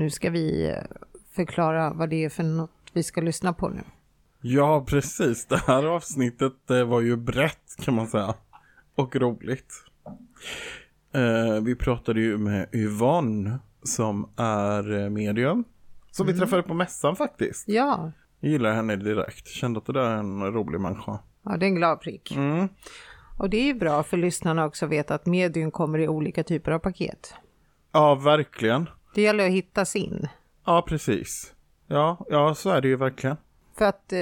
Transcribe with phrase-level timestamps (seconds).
[0.00, 0.76] Nu ska vi eh,
[1.32, 3.82] förklara vad det är för något vi ska lyssna på nu.
[4.40, 5.46] Ja, precis.
[5.46, 6.52] Det här avsnittet
[6.86, 8.34] var ju brett kan man säga.
[8.94, 9.72] Och roligt.
[11.12, 15.64] Eh, vi pratade ju med Yvonne som är eh, medium.
[16.10, 17.68] Som vi träffade på mässan faktiskt.
[17.68, 19.48] Ja, Jag gillar henne direkt.
[19.48, 21.18] Kände att det där är en rolig människa.
[21.42, 22.36] ja det är en glad prick.
[22.36, 22.68] Mm.
[23.38, 26.44] Och det är ju bra för lyssnarna också att veta att medium kommer i olika
[26.44, 27.34] typer av paket.
[27.92, 28.88] Ja, verkligen.
[29.14, 30.28] Det gäller att hitta sin.
[30.64, 31.54] Ja, precis.
[31.86, 33.36] Ja, ja, så är det ju verkligen.
[33.78, 34.20] För att eh,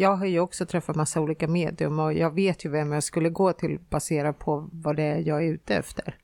[0.00, 3.28] jag har ju också träffat massa olika medium och jag vet ju vem jag skulle
[3.30, 6.16] gå till baserat på vad det är jag är ute efter.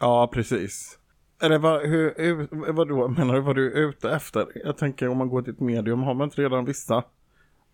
[0.00, 0.98] Ja, precis.
[1.42, 4.46] Eller vad, hur, hur, vad då menar du vad du är ute efter?
[4.64, 7.04] Jag tänker om man går till ett medium, har man inte redan vissa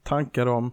[0.02, 0.72] tankar om?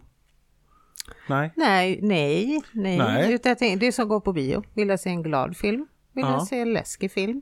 [1.30, 1.52] Nej.
[1.56, 2.98] Nej, nej, nej.
[2.98, 3.34] Nej.
[3.34, 4.64] Utan det är som att gå på bio.
[4.74, 5.88] Vill jag se en glad film?
[6.14, 6.32] Vill Ja.
[6.32, 7.42] jag se en läskig film?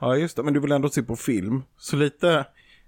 [0.00, 0.42] Ja, just det.
[0.42, 1.62] Men du vill ändå se på film.
[1.78, 2.46] Så lite,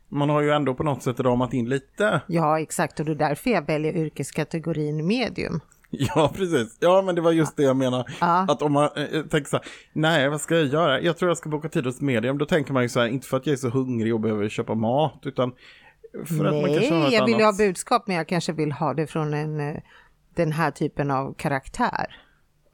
[0.09, 2.21] man har ju ändå på något sätt ramat in lite.
[2.27, 3.01] Ja, exakt.
[3.01, 5.61] Och det är därför jag väljer yrkeskategorin medium.
[5.95, 6.77] Ja, precis.
[6.81, 8.13] Ja, men det var just det jag menar.
[8.21, 8.47] Ja.
[8.49, 11.01] Att om man äh, tänker så här, nej, vad ska jag göra?
[11.01, 12.39] Jag tror jag ska boka tid hos medium.
[12.39, 14.49] Då tänker man ju så här, inte för att jag är så hungrig och behöver
[14.49, 15.53] köpa mat, utan
[16.27, 17.59] för att man kanske har nej, jag vill ju ha annat...
[17.59, 19.77] budskap, men jag kanske vill ha det från en, eh,
[20.35, 22.22] den här typen av karaktär.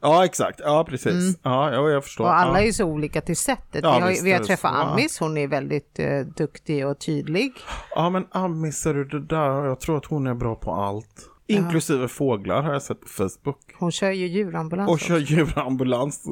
[0.01, 0.61] Ja, exakt.
[0.65, 1.39] Ja, precis.
[1.43, 2.25] Ja, ja, jag förstår.
[2.25, 2.35] Mm.
[2.35, 2.63] Och alla ja.
[2.63, 3.85] är ju så olika till sättet.
[3.85, 4.73] Ja, vi har, visst vi har träffat.
[4.75, 4.83] Ja.
[4.83, 7.53] Amis, hon är väldigt eh, duktig och tydlig.
[7.95, 9.65] Ja, men Amis, är du det där?
[9.65, 11.31] Jag tror att hon är bra på allt.
[11.47, 13.59] Inklusive fåglar har jag sett på Facebook.
[13.79, 14.91] Hon kör ju djurambulans.
[14.91, 16.25] Och kör djurambulans.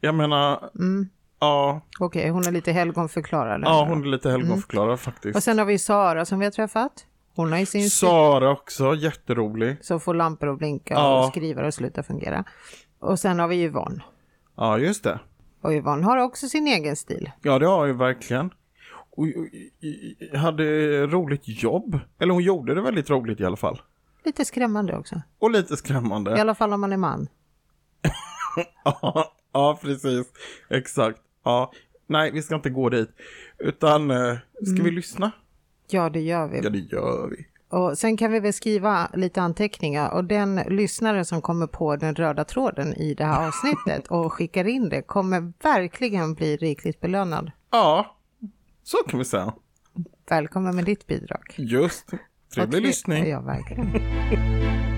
[0.00, 1.08] Jag menar, Mm.
[1.40, 3.62] ja, Okej, hon är lite helgonförklarad.
[3.64, 5.36] ja, hon är lite helgonförklarad faktiskt.
[5.36, 6.92] Och sen har vi Sara som vi har träffat.
[7.34, 9.76] Hon har ju sin Sara också, jätterolig.
[9.84, 12.44] som får lampor att blinka och skriva och sluta fungera.
[13.00, 14.02] Och sen har vi Yvonne.
[14.56, 15.20] Ja, just det.
[15.60, 17.30] Och Yvonne har också sin egen stil.
[17.42, 18.50] Ja, det har ju verkligen.
[19.10, 19.26] Och, och,
[20.32, 20.64] och, hade
[21.06, 21.98] roligt jobb.
[22.18, 23.80] Eller hon gjorde det väldigt roligt i alla fall.
[24.24, 25.22] Lite skrämmande också.
[25.38, 26.36] Och lite skrämmande.
[26.36, 27.28] I alla fall om man är man.
[28.84, 30.26] Ja, ja, precis.
[30.70, 31.18] Exakt.
[31.44, 31.72] Ja.
[32.06, 33.10] Nej, vi ska inte gå dit.
[33.58, 34.84] Utan, eh, ska Mm.
[34.84, 35.30] vi lyssna?
[35.88, 36.60] Ja, det gör vi.
[36.62, 37.46] Ja, det gör vi.
[37.70, 42.14] Och sen kan vi väl skriva lite anteckningar och den lyssnare som kommer på den
[42.14, 47.50] röda tråden i det här avsnittet och skickar in det kommer verkligen bli rikligt belönad.
[47.70, 48.16] Ja,
[48.82, 49.54] så kan vi säga.
[50.28, 51.54] Välkommen med ditt bidrag.
[51.56, 52.10] Just.
[52.54, 53.28] Trevlig lyssning.
[53.28, 54.89] Ja, verkligen.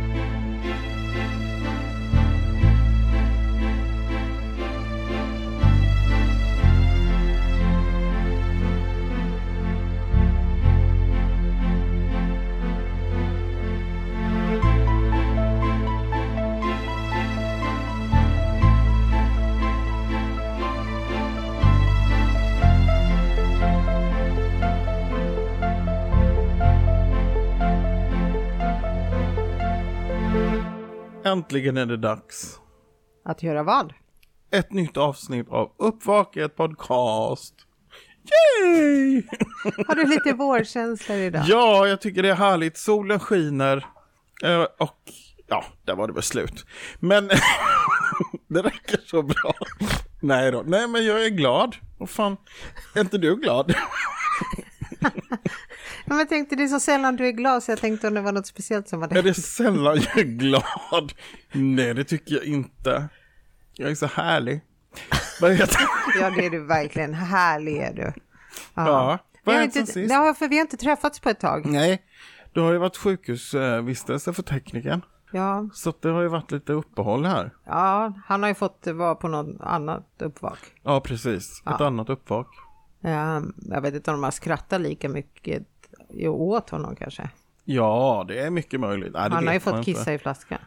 [31.32, 32.60] Äntligen är det dags.
[33.24, 33.92] Att göra vad?
[34.50, 37.54] Ett nytt avsnitt av Uppvaket podcast.
[38.24, 39.22] Yay!
[39.86, 41.44] Har du lite vårkänslor idag?
[41.46, 42.78] Ja, jag tycker det är härligt.
[42.78, 43.86] Solen skiner.
[44.44, 44.98] Eh, och
[45.46, 46.66] ja, där var det väl slut.
[46.98, 47.28] Men
[48.48, 49.54] det räcker så bra.
[50.20, 50.62] Nej då.
[50.66, 51.76] Nej, men jag är glad.
[51.98, 52.36] Vad fan,
[52.94, 53.74] är inte du glad?
[56.04, 58.14] Ja, men jag tänkte det är så sällan du är glad så jag tänkte om
[58.14, 59.22] det var något speciellt som var Är det.
[59.22, 61.12] det sällan jag är glad?
[61.52, 63.08] Nej, det tycker jag inte.
[63.74, 64.60] Jag är så härlig.
[65.40, 65.76] Vad heter
[66.20, 67.14] Ja, det är du verkligen.
[67.14, 68.12] Härlig är du.
[68.74, 69.18] Ja.
[69.32, 70.10] Vi Vad har inte, sist?
[70.12, 71.66] ja, för vi har inte träffats på ett tag.
[71.66, 72.02] Nej,
[72.54, 75.02] det har ju varit sjukhusvistelse för teknikern.
[75.32, 77.50] Ja, Så det har ju varit lite uppehåll här.
[77.66, 80.58] ja, han har ju fått vara på något annat uppvak.
[80.82, 81.62] Ja, precis.
[81.74, 82.46] Ett annat uppvak.
[83.04, 85.62] Ja, jag vet inte om de har skrattat lika mycket
[86.28, 87.30] åt honom kanske.
[87.64, 89.12] Ja, det är mycket möjligt.
[89.12, 89.84] Nej, Han har ju fått inte.
[89.84, 90.58] kissa i flaskan.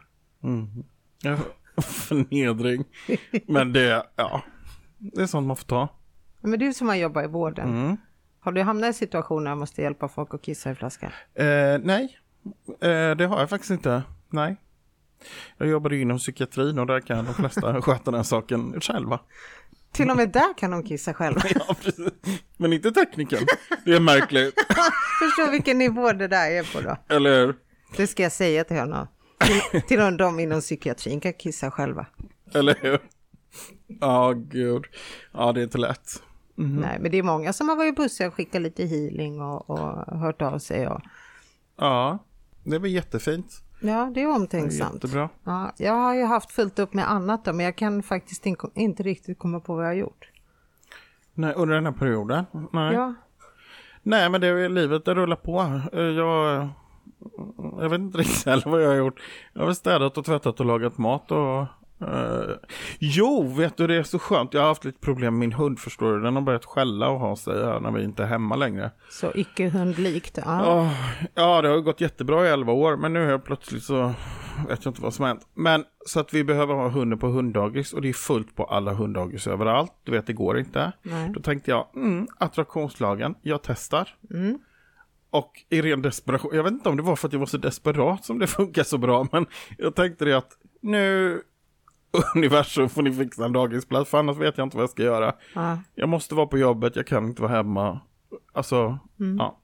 [1.22, 1.36] Ja,
[1.82, 2.84] Förnedring.
[3.46, 4.42] Men det, ja.
[4.98, 5.88] Det är sånt man får ta.
[6.40, 7.96] Men du som har jobbat i vården, Mm.
[8.40, 11.10] har du hamnat i situationer där man måste hjälpa folk att kissa i flaskan?
[11.34, 12.18] Eh, nej,
[12.80, 14.02] eh, det har jag faktiskt inte.
[14.30, 14.56] Nej.
[15.56, 19.20] Jag jobbade inom psykiatrin och där kan de flesta sköta den saken själva.
[19.96, 21.40] Till och med där kan de kissa själva.
[21.68, 22.12] Ja, precis.
[22.56, 23.46] Men inte tekniken.
[23.84, 24.54] Det är märkligt.
[25.18, 27.14] Förstå vilken nivå det där är på då.
[27.14, 27.56] Eller hur?
[27.96, 29.06] Det ska jag säga till honom.
[29.70, 32.06] Till, till och de inom psykiatrin kan kissa själva.
[32.54, 32.98] Eller hur?
[34.00, 34.84] Ja, gud.
[35.32, 36.22] Ja, det är inte lätt.
[36.54, 40.18] Nej, men det är många som har varit bussiga och skickat lite healing och, och
[40.18, 40.88] hört av sig.
[40.88, 41.00] Och,
[41.78, 42.18] Ja,
[42.64, 43.62] det var jättefint.
[43.80, 44.94] Ja, det är omtänksamt.
[44.94, 45.28] Jättebra.
[45.44, 48.56] Ja, jag har ju haft fullt upp med annat då, men jag kan faktiskt in,
[48.74, 50.28] inte riktigt komma på vad jag har gjort.
[51.34, 52.44] Nej, under den här perioden?
[52.72, 52.94] Nej.
[52.94, 53.14] Ja,
[54.02, 55.80] Nej, men det är livet, det rullar på.
[55.92, 56.68] Eh, Jag,
[57.80, 59.20] jag vet inte riktigt heller vad jag har gjort.
[59.52, 61.64] Jag har väl städat och tvättat och lagat mat och...
[62.00, 62.54] eh,
[62.98, 64.54] jo, vet du, det är så skönt.
[64.54, 66.20] Jag har haft lite problem med min hund, förstår du.
[66.20, 68.90] Den har börjat skälla och ha sig här när vi inte är hemma längre.
[69.10, 70.38] Så icke hundlikt.
[70.44, 70.80] Ja.
[70.80, 70.92] Åh,
[71.34, 74.14] ja, det har gått jättebra i 11 år, men nu helt plötsligt så
[74.68, 75.46] vet jag inte vad som har hänt.
[75.54, 78.92] Men så att vi behöver ha hunden på hunddagis och det är fullt på alla
[78.92, 79.92] hunddagis överallt.
[80.04, 80.92] Du vet, det går inte.
[81.02, 81.30] Nej.
[81.34, 84.16] Då tänkte jag, mm, attraktionslagen, jag testar.
[84.30, 84.58] Mm.
[85.30, 87.58] Och i ren desperation, jag vet inte om det var för att jag var så
[87.58, 89.46] desperat som det funkar så bra, men
[89.78, 91.42] jag tänkte det att nu
[92.34, 95.34] universum får ni fixa en dagisplats, för annars vet jag inte vad jag ska göra.
[95.54, 95.78] Ja.
[95.94, 98.00] Jag måste vara på jobbet, jag kan inte vara hemma.
[98.52, 98.98] Alltså,
[99.38, 99.58] ja.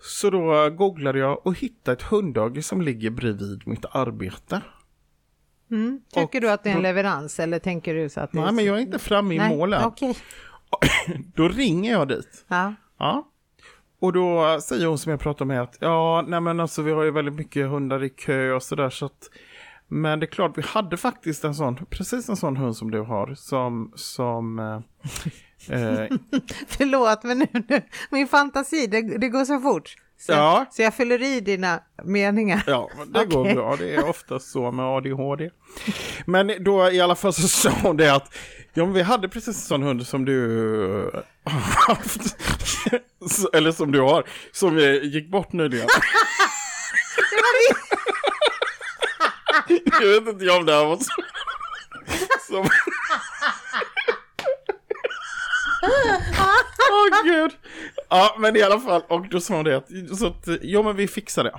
[0.00, 4.60] Så då googlade jag och hittade ett hunddagis som ligger bredvid mitt arbete.
[5.70, 6.00] Mm.
[6.14, 8.52] Tycker Och- du att det är en leverans eller tänker du så att det Nej,
[8.52, 9.84] men jag är inte framme i Nej, målen.
[9.84, 10.16] Okej.
[11.34, 12.44] Då ringer jag dit.
[12.48, 12.74] Ja.
[12.98, 13.28] Ja.
[14.00, 17.02] Och då säger hon som jag pratade med att ja, nej men alltså vi har
[17.02, 19.30] ju väldigt mycket hundar i kö och sådär så att
[19.88, 23.00] men det är klart, vi hade faktiskt en sån, precis en sån hund som du
[23.00, 24.74] har, som, som eh,
[25.80, 26.06] eh,
[26.68, 29.94] Förlåt, men nu, nu, min fantasi, det, det går så fort.
[30.18, 30.66] Så, Ja.
[30.70, 32.62] så jag fyller i dina meningar.
[32.66, 33.54] Ja, det går Okej.
[33.54, 33.76] bra.
[33.76, 35.50] Det är ofta så med ADHD.
[36.26, 38.34] Men då i alla fall så sa hon det att
[38.74, 40.40] ja, men vi hade precis en sån hund som du
[41.44, 42.36] har haft.
[43.52, 44.24] Eller som du har.
[44.52, 45.88] Som eh, gick bort nyligen.
[50.00, 51.04] Jag vet inte om det här var så.
[52.48, 52.68] Som...
[56.90, 57.50] Åh gud.
[58.08, 60.96] Ja men i alla fall, och då sa hon det att, så att ja men
[60.96, 61.58] vi fixar det.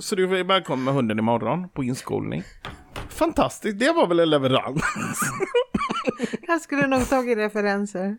[0.00, 2.42] Så du är välkommen med hunden imorgon på inskolning.
[3.08, 4.82] Fantastiskt, det var väl en leverans.
[6.42, 8.16] Jag skulle nog tagit referenser.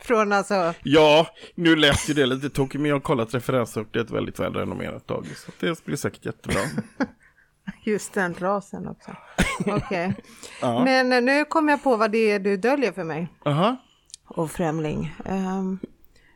[0.00, 3.86] Från alltså, Ja, nu lät ju det lite tokigt men jag har kollat referenser och
[3.92, 5.42] det är ett väldigt välrenommerat dagis.
[5.42, 6.60] Så det blir säkert jättebra.
[7.84, 9.10] Just den rasen också.
[9.66, 10.14] Okej.
[10.60, 10.84] Ja.
[10.84, 13.28] Men eh, nu kom jag på vad det är du döljer för mig.
[13.44, 13.76] Aha.
[14.26, 15.14] Och främling.
[15.24, 15.78] Ehm,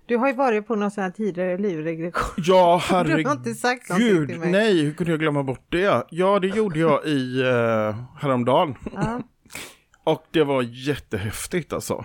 [0.06, 2.44] du har ju varit på någon sån här tidigare livregression.
[2.46, 3.26] Ja, Du herregud.
[3.26, 4.50] har inte sagt någonting till mig.
[4.50, 6.06] nej, hur kunde jag glömma bort det?
[6.10, 8.74] Ja, det gjorde jag i uh, häromdagen.
[8.94, 9.20] Ja.
[10.04, 12.04] Och det var jättehäftigt alltså.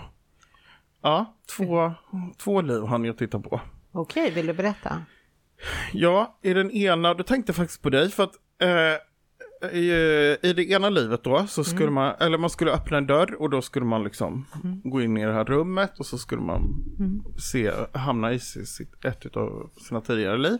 [1.02, 1.94] Ja, två,
[2.38, 3.62] två liv hann jag titta på.
[3.92, 5.02] Okej, vill du berätta?
[5.94, 8.70] Ja, i den ena, då tänkte jag faktiskt på dig för att eh,
[9.72, 9.92] i,
[10.42, 13.50] i det ena livet då så skulle man, eller man skulle öppna en dörr och
[13.50, 14.46] då skulle man liksom
[14.84, 16.84] gå in i det här rummet och så skulle man
[17.52, 20.58] se, hamna i sitt, ett av sina tidigare liv.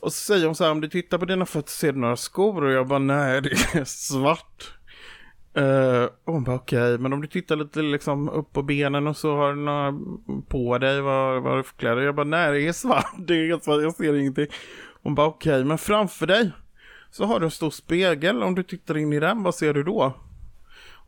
[0.00, 2.16] Och så säger hon så här, om du tittar på dina fötter ser du några
[2.16, 4.74] skor och jag bara nej det är svart.
[5.58, 9.16] Uh, och hon bara okej, men om du tittar lite liksom upp på benen och
[9.16, 9.94] så har du några
[10.48, 12.02] på dig, vad, vad har du för kläder?
[12.02, 14.46] Jag bara nej det är svart, det är svart, jag ser ingenting.
[15.02, 16.50] Hon bara okej, men framför dig
[17.10, 19.82] så har du en stor spegel, om du tittar in i den, vad ser du
[19.82, 20.14] då?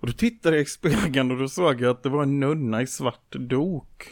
[0.00, 2.82] Och då tittade jag i spegeln och då såg jag att det var en nunna
[2.82, 4.08] i svart dok.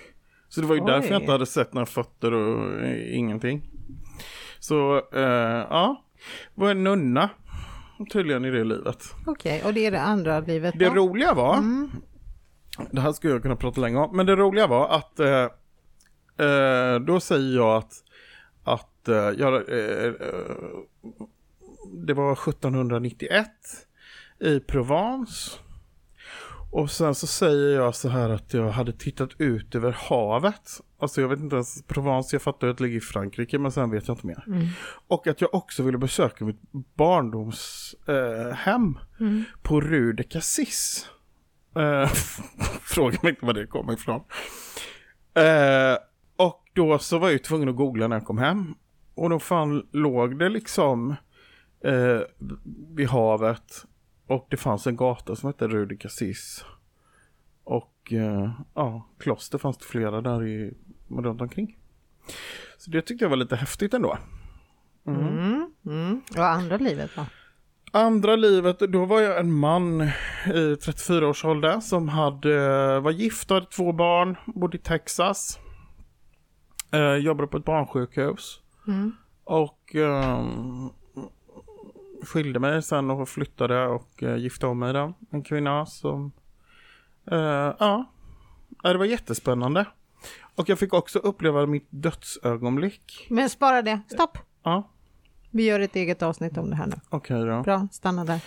[0.48, 0.86] Så det var ju Oj.
[0.86, 3.62] därför jag inte hade sett några fötter och eh, ingenting.
[4.58, 6.04] Så, eh, ja,
[6.54, 7.30] var en nunna
[8.12, 9.04] tydligen i det livet.
[9.26, 10.94] Okej, och det är det andra livet Det då?
[10.94, 11.58] roliga var,
[12.90, 15.48] det här skulle jag kunna prata länge om, men det roliga var att eh,
[16.46, 17.92] eh, då säger jag att,
[18.64, 20.12] att eh, jag, eh,
[21.92, 23.48] det var 1791
[24.40, 25.58] i Provence.
[26.72, 30.80] Och sen så säger jag så här att jag hade tittat ut över havet.
[30.98, 33.90] Alltså jag vet inte ens, Provence, jag fattar att det ligger i Frankrike men sen
[33.90, 34.44] vet jag inte mer.
[35.08, 38.98] Och att jag också ville besöka mitt barndomshem eh, hem
[39.62, 41.06] på Rue de Cassis.
[41.76, 42.06] Eh,
[42.82, 44.20] fråga mig inte var det kommer ifrån.
[45.34, 45.96] Eh,
[46.36, 48.74] och då så var jag ju tvungen att googla när jag kom hem.
[49.14, 51.16] Och då fan låg det liksom
[51.84, 52.20] eh,
[52.94, 53.86] vid havet.
[54.26, 56.64] Och det fanns en gata som hette Cassis.
[57.64, 60.74] Och eh, ja, kloster fanns det flera där i,
[61.08, 61.78] runt omkring.
[62.78, 64.18] Så det tyckte jag var lite häftigt ändå.
[65.06, 66.20] Mm, mm.
[66.36, 67.26] Och andra livet då?
[67.92, 70.02] Andra livet, då var jag en man
[70.46, 75.58] i 34-årsåldern som hade, var gift och hade två barn, bodde i Texas.
[76.92, 78.60] Eh, jobbade på ett barnsjukhus.
[78.86, 79.12] Mm.
[79.44, 80.90] Och ehm,
[82.22, 85.14] skilde mig sen och flyttade och uh, gifte om mig då.
[85.30, 86.32] En kvinna som,
[87.30, 88.06] eh, ja,
[88.82, 89.86] Ja, det var jättespännande.
[90.54, 93.26] Och jag fick också uppleva mitt dödsögonblick.
[93.30, 94.38] Men spara det, stopp!
[94.62, 94.90] Ja,
[95.52, 96.92] Vi gör ett eget avsnitt om det här nu.
[97.10, 97.62] Okej då.
[97.62, 98.40] Bra, stanna där.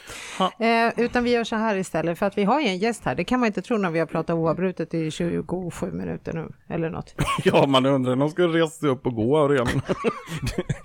[0.88, 3.16] Eh, utan vi gör så här istället, för att vi har ju en gäst här.
[3.16, 6.90] Det kan man inte tro när vi har pratat oavbrutet i 27 minuter nu, eller
[6.90, 7.16] något.
[7.44, 9.68] Ja, man undrar när de ska resa sig upp och gå av ren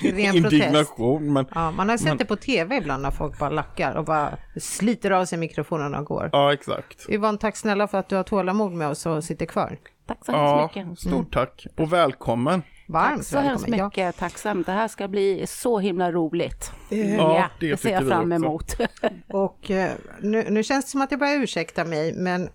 [0.00, 1.32] Ren indignation.
[1.32, 4.04] Men Ja, man har sett Men- det på tv ibland när folk bara lackar och
[4.04, 6.30] bara sliter av sig mikrofonerna och går.
[6.32, 7.06] ja, exakt.
[7.08, 9.76] Yvonne, tack snälla för att du har tålamod med oss och sitter kvar.
[10.08, 10.98] Tack så hemskt Ja, mycket.
[11.00, 11.66] stort tack.
[11.76, 12.62] Och välkommen.
[12.88, 14.66] Varmt Tack så hemskt mycket, tacksamt.
[14.66, 16.72] Det här ska bli så himla roligt.
[16.90, 18.76] Ja, det det ser jag fram emot.
[19.32, 22.48] Och eh, nu, nu känns det som att jag börjar ursäkta mig, men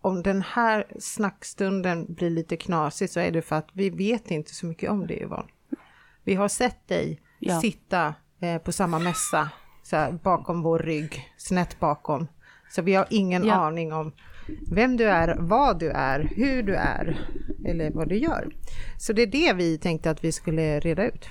[0.00, 4.54] om den här snackstunden blir lite knasig så är det för att vi vet inte
[4.54, 5.48] så mycket om det Yvonne.
[6.24, 7.60] Vi har sett dig Ja.
[7.60, 9.48] sitta eh, på samma mässa,
[9.82, 12.26] så här, bakom vår rygg, snett bakom.
[12.70, 13.54] Så vi har ingen Ja.
[13.54, 14.12] aning om
[14.72, 17.26] vem du är, vad du är, hur du är
[17.66, 18.48] eller vad du gör.
[18.98, 21.26] Så det är det vi tänkte att vi skulle reda ut.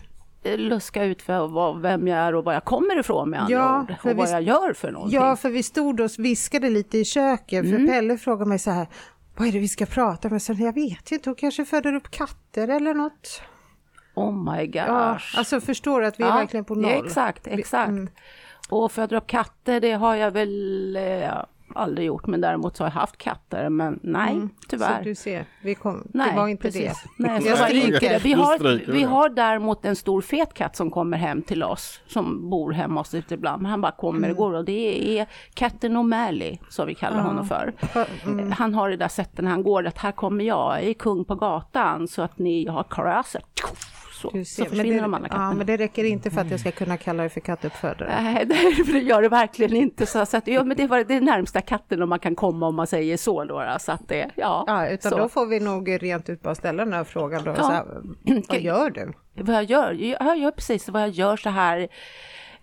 [0.57, 3.81] Luska ut för vad, vem jag är och var jag kommer ifrån med andra Ja,
[3.81, 3.95] ord.
[4.03, 5.19] Och vad vi- jag gör för någonting.
[5.19, 8.87] Ja, för vi stod och viskade lite i köket, för Pelle frågade mig så här,
[9.37, 10.33] vad är det vi ska prata om?
[10.33, 13.41] Jag sa, jag vet inte, hon kanske föder upp katter eller något.
[14.15, 14.83] Oh my gosh.
[14.87, 16.91] Ja, alltså förstår du att vi är Ja, verkligen på noll?
[16.91, 17.89] Ja, exakt, exakt.
[17.89, 18.09] mm.
[18.69, 21.33] Och föda upp katter, det har jag väl eh,
[21.75, 24.87] aldrig gjort, men däremot så har jag haft katter, men nej, tyvärr.
[24.91, 25.03] Mm.
[25.03, 26.81] Så du ser, vi kom, Nej, det var inte precis.
[26.83, 27.23] det.
[27.27, 27.87] Nej, Jag stryker.
[27.93, 28.23] inte det.
[28.23, 32.49] Vi, har, vi har däremot en stor fet katt som kommer hem till oss, som
[32.49, 33.61] bor hemma hos oss ibland.
[33.61, 34.31] Men Han bara kommer Mm.
[34.31, 37.73] och går och det är katten O'Malley, som vi kallar honom för.
[38.25, 38.51] mm.
[38.51, 41.25] Han har det där sättet när han går, att här kommer jag, jag är kung
[41.25, 43.45] på gatan, så att ni har kröset.
[44.31, 45.49] Så, så försvinner det, de andra katterna.
[45.49, 48.21] ja, men det räcker inte för att jag ska kunna kalla dig för kattuppfödare.
[48.21, 48.45] Nej,
[48.85, 50.05] det, gör det verkligen inte.
[50.05, 52.75] Så, så att, ja, men det var det närmsta katten om man kan komma om
[52.75, 53.43] man säger så.
[53.45, 55.17] Då, så att det, ja, Ja, utan så.
[55.17, 57.51] då får vi nog rent ut bara ställa den här frågan då.
[57.51, 57.55] Ja.
[57.63, 57.85] Så här,
[58.49, 59.13] vad gör du?
[59.35, 61.87] vad jag gör, jag gör precis vad jag gör så här.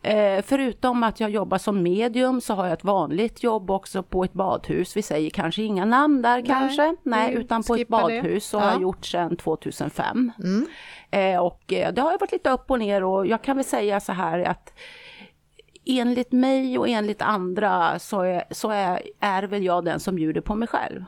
[0.02, 4.24] Eh, förutom att jag jobbar som medium så har jag ett vanligt jobb också på
[4.24, 4.96] ett badhus.
[4.96, 8.22] Vi säger kanske inga namn där kanske, nej, vi utan på ett skippar det.
[8.22, 8.60] badhus så Ja.
[8.60, 10.32] har jag gjort sedan 2005.
[10.38, 10.44] Eh,
[11.10, 13.64] Eh, och eh, det har ju varit lite upp och ner och jag kan väl
[13.64, 14.72] säga så här att
[15.84, 20.40] enligt mig och enligt andra så är, så är, är väl jag den som bjuder
[20.40, 21.04] på mig själv.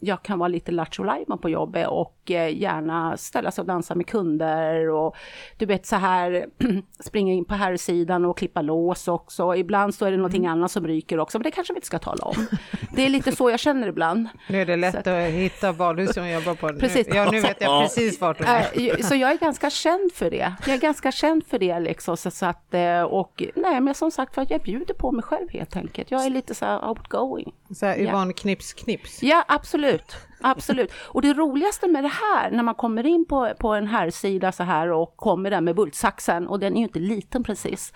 [0.00, 1.04] Jag kan vara lite lattjo
[1.42, 5.16] på jobbet och eh, gärna ställa sig och dansa med kunder och
[5.58, 6.46] du vet så här
[7.00, 9.56] springa in på här sidan och klippa lås också.
[9.56, 11.98] Ibland så är det någonting annat som ryker också, men det kanske vi inte ska
[11.98, 12.46] tala om.
[12.94, 14.28] Det är lite så jag känner ibland.
[14.48, 16.68] Nu är det lätt att hitta badhus som jobbar på.
[16.68, 17.08] Precis.
[17.08, 19.02] Nu, ja, nu vet jag precis vart du är.
[19.02, 20.52] Så jag är ganska känd för det.
[20.66, 22.16] Jag är ganska känd för det liksom.
[22.16, 25.22] Så, så att, eh, och nej, men som sagt för att jag bjuder på mig
[25.22, 26.10] själv helt enkelt.
[26.10, 27.52] Jag är lite så här outgoing.
[27.74, 29.22] Så här, Yvonne Knips Knips.
[29.22, 30.16] Ja, absolut.
[30.46, 30.92] Absolut.
[31.08, 34.52] Och det roligaste med det här, när man kommer in på, på en här sida
[34.52, 37.92] så här och kommer där med bultsaxen, och den är ju inte liten precis,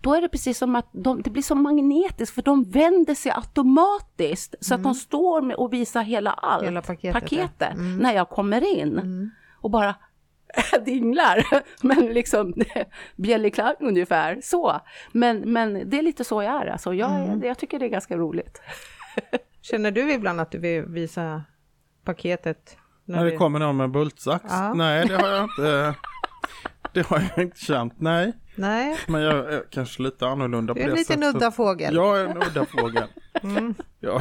[0.00, 3.32] då är det precis som att de, det blir så magnetiskt, för de vänder sig
[3.32, 6.74] automatiskt, så att de står med och visar hela allt, Mm.
[6.74, 6.82] Hela
[7.20, 7.66] paketet, ja.
[7.66, 7.96] Mm.
[7.96, 9.30] när jag kommer in.
[9.60, 9.94] Och bara
[10.84, 11.46] dinglar,
[11.86, 12.54] men liksom
[13.16, 14.80] bjällerklang ungefär så.
[15.12, 16.94] Men, men det är lite så jag är, alltså.
[16.94, 17.42] jag, Mm.
[17.42, 18.60] jag tycker det är ganska roligt.
[19.62, 21.42] Känner du ibland att du vill visa
[22.04, 22.76] paketet?
[23.04, 24.44] När När det vi- kommer någon med bultsax?
[24.48, 24.74] Ja.
[24.74, 25.94] Nej, det har jag inte.
[26.92, 28.32] Det har jag inte känt, nej.
[28.56, 31.34] Nej, Men jag är kanske lite annorlunda du på är det en liten sättet.
[31.36, 31.94] udda fågel.
[31.94, 33.04] Jag är en udda fågel.
[33.42, 33.74] Mm.
[34.00, 34.20] Ja.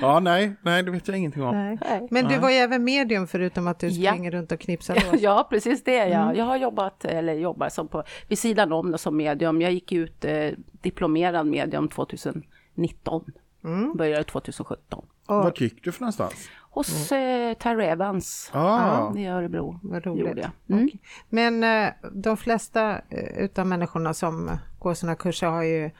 [0.00, 1.54] ja, nej, nej, det vet jag ingenting om.
[1.56, 1.78] Nej.
[1.80, 2.08] Nej.
[2.10, 4.10] Men du var ju även medium förutom att du Ja.
[4.12, 5.20] springer runt och knipsar lås.
[5.22, 5.94] Ja, precis det.
[6.08, 6.22] Ja.
[6.22, 6.36] Mm.
[6.36, 9.60] Jag har jobbat, eller jobbar som på, vid sidan om det som medium.
[9.62, 10.50] Jag gick ut eh,
[10.82, 13.24] diplomerad medium 2019.
[13.64, 13.96] Mm.
[13.96, 15.04] Började 2017.
[15.26, 16.48] Vart gick du för någonstans?
[16.70, 19.80] Hos eh, Terry Evans Ah, i Örebro.
[19.82, 20.26] Vad roligt.
[20.26, 20.78] Gjorde jag.
[20.78, 20.90] Mm.
[21.28, 25.90] Men eh, de flesta eh, utav människorna som går sådana kurser har ju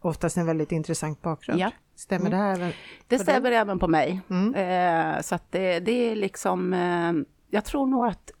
[0.00, 1.60] oftast en väldigt intressant bakgrund.
[1.60, 1.70] Ja.
[1.96, 2.54] Stämmer det här?
[2.56, 2.74] även Det
[3.08, 3.18] på dig?
[3.18, 4.20] stämmer även på mig.
[4.30, 4.54] Mm.
[4.54, 7.12] Eh, så att det, det är liksom, eh,
[7.50, 8.30] jag tror nog att,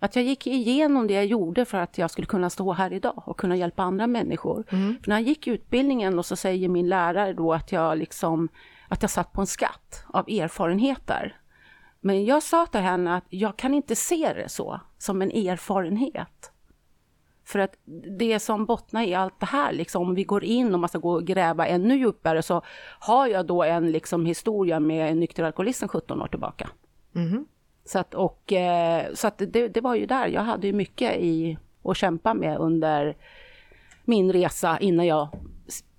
[0.00, 3.22] att jag gick igenom det jag gjorde för att jag skulle kunna stå här idag
[3.26, 4.64] och kunna hjälpa andra människor.
[4.70, 4.96] Mm.
[5.02, 8.48] För när jag gick utbildningen och så säger min lärare då att jag liksom,
[8.88, 11.36] att jag satt på en skatt av erfarenheter.
[12.00, 16.52] Men jag sa till henne att jag kan inte se det så, som en erfarenhet.
[17.44, 17.74] För att
[18.18, 20.98] det som bottnar i allt det här, liksom, om vi går in och man ska
[20.98, 22.62] gå och gräva ännu djupare, så
[23.00, 26.68] har jag då en liksom, historia med en nykter alkoholist sedan 17 år tillbaka.
[27.12, 27.46] Mhm.
[27.90, 31.16] Så att, och, eh, så att det, det var ju där, jag hade ju mycket
[31.16, 33.16] i att kämpa med under
[34.04, 35.28] min resa innan jag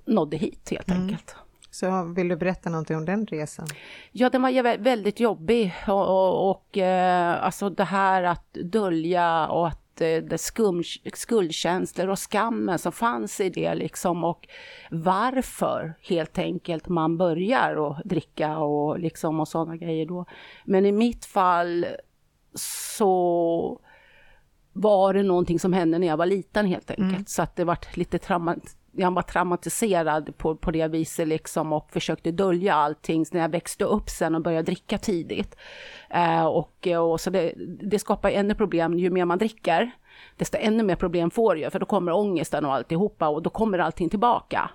[0.05, 1.35] nådde hit helt enkelt.
[1.71, 3.67] Så vill du berätta någonting om den resan?
[4.11, 9.67] Ja, den var väldigt jobbig och, och, och eh, alltså det här att dölja och
[9.67, 10.83] att det skum,
[11.13, 14.47] skuldkänslor och skammen som fanns i det liksom och
[14.91, 20.25] varför helt enkelt man börjar och dricka och liksom och sådana grejer då.
[20.65, 21.85] Men i mitt fall
[22.53, 23.79] så
[24.73, 27.11] var det någonting som hände när jag var liten helt enkelt.
[27.11, 27.25] Mm.
[27.25, 28.55] Så att det var lite trauma,
[28.91, 33.85] jag var traumatiserad på, på det viset liksom och försökte dölja allting när jag växte
[33.85, 35.55] upp sen och började dricka tidigt.
[36.09, 39.91] Eh, och, och så det, det skapar ännu problem ju mer man dricker.
[40.37, 43.79] Desto ännu mer problem får jag för då kommer ångesten och alltihopa och då kommer
[43.79, 44.69] allting tillbaka.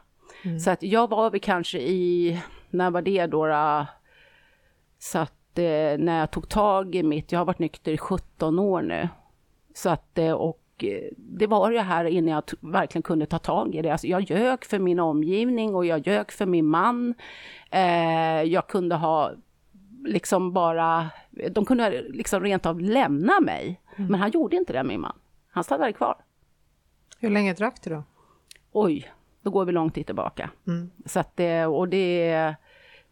[0.45, 0.59] Mm.
[0.61, 3.47] Så att jag var väl kanske i, när var det då?
[3.47, 3.87] då
[4.99, 8.59] så att eh, när jag tog tag i mitt, jag har varit nykter i 17
[8.59, 9.09] år nu.
[9.75, 10.33] Så att, eh,
[10.77, 13.91] och Eh, det var ju här innan jag verkligen kunde ta tag i det.
[13.91, 17.15] Alltså jag ljög för min omgivning och jag ljög för min man.
[17.71, 19.33] Eh, jag kunde ha
[20.05, 21.11] liksom bara,
[21.51, 23.81] de kunde liksom rent av lämna mig.
[23.97, 24.11] Mm.
[24.11, 25.19] Men han gjorde inte det min man.
[25.51, 26.17] Han stannade kvar.
[27.19, 28.03] Hur länge drack du då?
[28.73, 30.51] Oj, då går vi långt tillbaka.
[30.67, 30.91] Mm.
[31.07, 32.55] Så att det, och det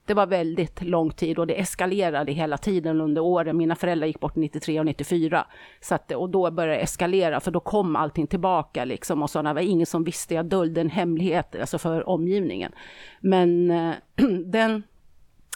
[0.07, 3.57] det var väldigt lång tid och det eskalerade hela tiden under åren.
[3.57, 5.47] Mina föräldrar gick bort 93 och 94.
[5.81, 9.43] Så att, och då började det eskalera för då kom allting tillbaka liksom och så.
[9.43, 12.73] Det var ingen som visste, jag dolde en hemlighet alltså för omgivningen.
[13.21, 13.95] Men äh,
[14.45, 14.83] den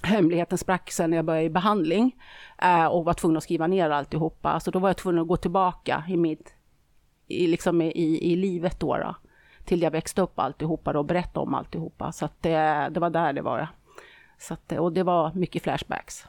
[0.03, 2.17] hemligheten sprack sen när jag började i behandling
[2.63, 4.61] äh, och var tvungen att skriva ner alltihopa.
[4.61, 6.55] Så då var jag tvungen att gå tillbaka i mitt,
[7.27, 9.17] i, liksom i, i livet då, då
[9.65, 12.13] till jag växte upp alltihopa och berättade om alltihopa.
[12.13, 13.69] Så att äh, det var där det var.
[14.39, 16.27] Så att, och det var mycket flashbacks.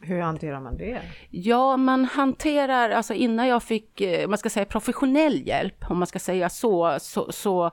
[0.00, 1.02] Hur hanterar man det?
[1.30, 6.06] Ja, man hanterar, alltså innan jag fick, eh, man ska säga professionell hjälp, om man
[6.06, 7.70] ska säga så, så, så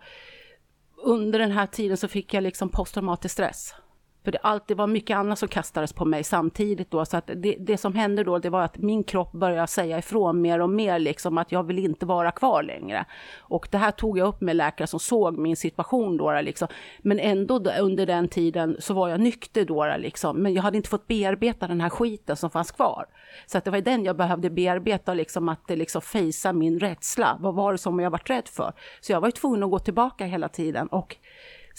[1.04, 3.76] under den här tiden så fick jag liksom posttraumatisk stress.
[4.24, 7.56] För det alltid var mycket annat som kastades på mig samtidigt då, så att det,
[7.60, 11.00] det som hände då, det var att min kropp började säga ifrån mer och mer,
[11.00, 13.06] liksom att jag vill inte vara kvar längre.
[13.38, 16.68] Och det här tog jag upp med läkare som såg min situation då, liksom.
[17.00, 20.38] Men ändå under den tiden så var jag nykter då, liksom.
[20.38, 23.06] Men jag hade inte fått bearbeta den här skiten som fanns kvar.
[23.46, 27.38] Så att det var den jag behövde bearbeta, liksom att liksom fejsa min rädsla.
[27.40, 28.74] Vad var det som jag varit rädd för?
[29.02, 31.16] Så jag var ju tvungen att gå tillbaka hela tiden och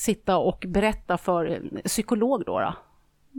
[0.00, 2.74] sitta och berätta för psykolog då, då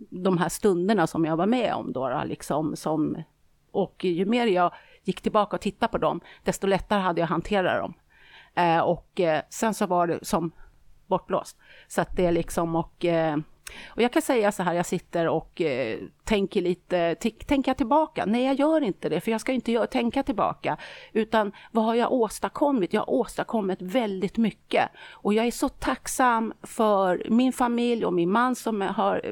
[0.10, 3.24] de här stunderna som jag var med om då, då liksom som,
[3.72, 7.82] och ju mer jag gick tillbaka och tittade på dem, desto lättare hade jag hanterat
[7.82, 7.94] dem.
[8.54, 10.52] Eh, och eh, sen så var det som
[11.08, 11.58] bortblåst.
[11.88, 13.38] Så att det är liksom och eh,
[13.88, 18.26] och jag kan säga så här, jag sitter och eh, tänker lite, tänker tillbaka?
[18.26, 20.78] Nej, jag gör inte det, för jag ska inte tänka tillbaka,
[21.14, 22.94] utan vad har jag åstadkommit?
[22.94, 28.32] Jag har åstadkommit väldigt mycket och jag är så tacksam för min familj och min
[28.32, 29.32] man som har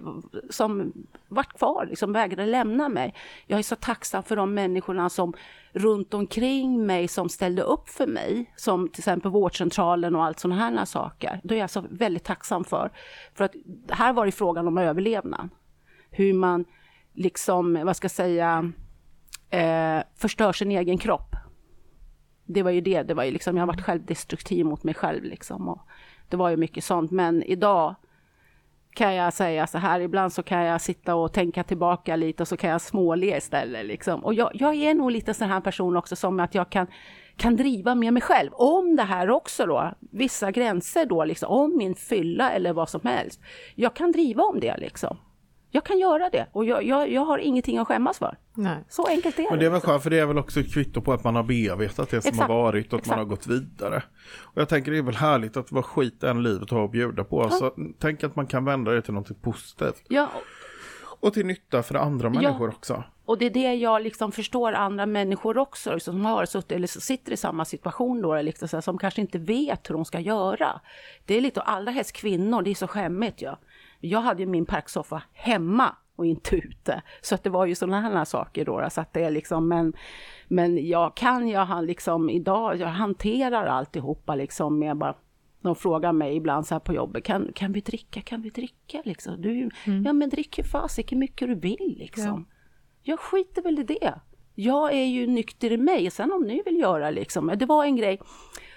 [0.49, 0.93] som
[1.30, 3.13] varit kvar, liksom vägrade lämna mig.
[3.48, 5.34] Jag är så tacksam för de människorna som
[5.72, 10.62] runt omkring mig som ställde upp för mig, som till exempel vårdcentralen och allt sådana
[10.62, 11.42] här saker.
[11.44, 12.92] Det är jag så väldigt tacksam för.
[13.34, 13.54] För att
[13.89, 15.50] här var det frågan om överlevnad.
[16.12, 16.65] Hur man
[17.13, 18.72] liksom, vad ska jag säga,
[19.50, 21.36] eh, förstör sin egen kropp.
[22.46, 25.24] Det var ju det, det var ju liksom, jag har varit självdestruktiv mot mig själv
[25.24, 25.70] liksom.
[25.70, 25.82] Och
[26.30, 27.96] det var ju mycket sånt, men idag
[29.00, 32.48] kan jag säga så här, ibland så kan jag sitta och tänka tillbaka lite och
[32.48, 33.86] så kan jag småle istället.
[33.86, 34.26] Liksom.
[34.26, 36.88] Och jag, jag är nog lite sån här person också som att jag kan,
[37.36, 41.78] kan driva med mig själv om det här också då, vissa gränser då, liksom, om
[41.78, 43.42] min fylla eller vad som helst.
[43.76, 45.18] Jag kan driva om det liksom.
[45.71, 48.38] Jag kan göra det och jag, jag, jag har ingenting att skämmas för.
[48.53, 48.77] Nej.
[48.89, 49.49] Så enkelt är det.
[49.49, 51.36] Men det är väl skönt för det är väl också ett kvitto på att man
[51.36, 52.49] har bearbetat det som Exakt.
[52.49, 53.17] har varit och att Exakt.
[53.17, 54.03] man har gått vidare.
[54.41, 57.23] Och jag tänker det är väl härligt att vad skit än livet har att bjuda
[57.23, 57.41] på.
[57.43, 57.49] Ja.
[57.49, 60.03] Så tänk att man kan vända det till något positivt.
[60.08, 60.29] Ja.
[61.19, 62.75] Och till nytta för andra människor ja.
[62.75, 63.03] också.
[63.25, 66.88] Och det är det jag liksom förstår andra människor också, liksom, som har suttit eller
[66.88, 70.82] sitter i samma situation då, liksom, som kanske inte vet hur de ska göra.
[71.25, 73.60] Det är lite, allra helst kvinnor, det är så skämmigt ja.
[74.00, 77.02] Jag hade ju min parksoffa hemma och inte ute.
[77.22, 78.88] Så att det var ju sådana här saker då.
[78.92, 79.94] Så att det är liksom, men,
[80.48, 85.16] men jag kan, jag liksom idag, jag hanterar alltihopa liksom med bara
[85.62, 89.02] de frågar mig ibland så här på jobbet, kan, kan vi dricka, kan vi dricka
[89.06, 89.42] liksom?
[89.42, 90.04] Du, mm.
[90.04, 92.48] Ja men drick hur fasiken mycket du vill liksom.
[92.50, 92.56] Ja.
[93.04, 94.20] Jag skiter väl i det.
[94.56, 97.52] Jag är ju nykter i mig, sen om ni vill göra liksom.
[97.56, 98.20] Det var en grej,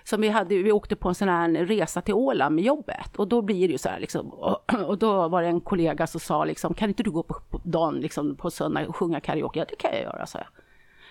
[0.05, 3.29] som vi hade, vi åkte på en sån här resa till Åland med jobbet och
[3.29, 6.21] då blir det ju så här liksom, och, och då var det en kollega som
[6.21, 9.59] sa liksom, kan inte du gå på, på dagen liksom på söndag och sjunga karaoke?
[9.59, 10.62] Ja, det kan jag göra, sa jag.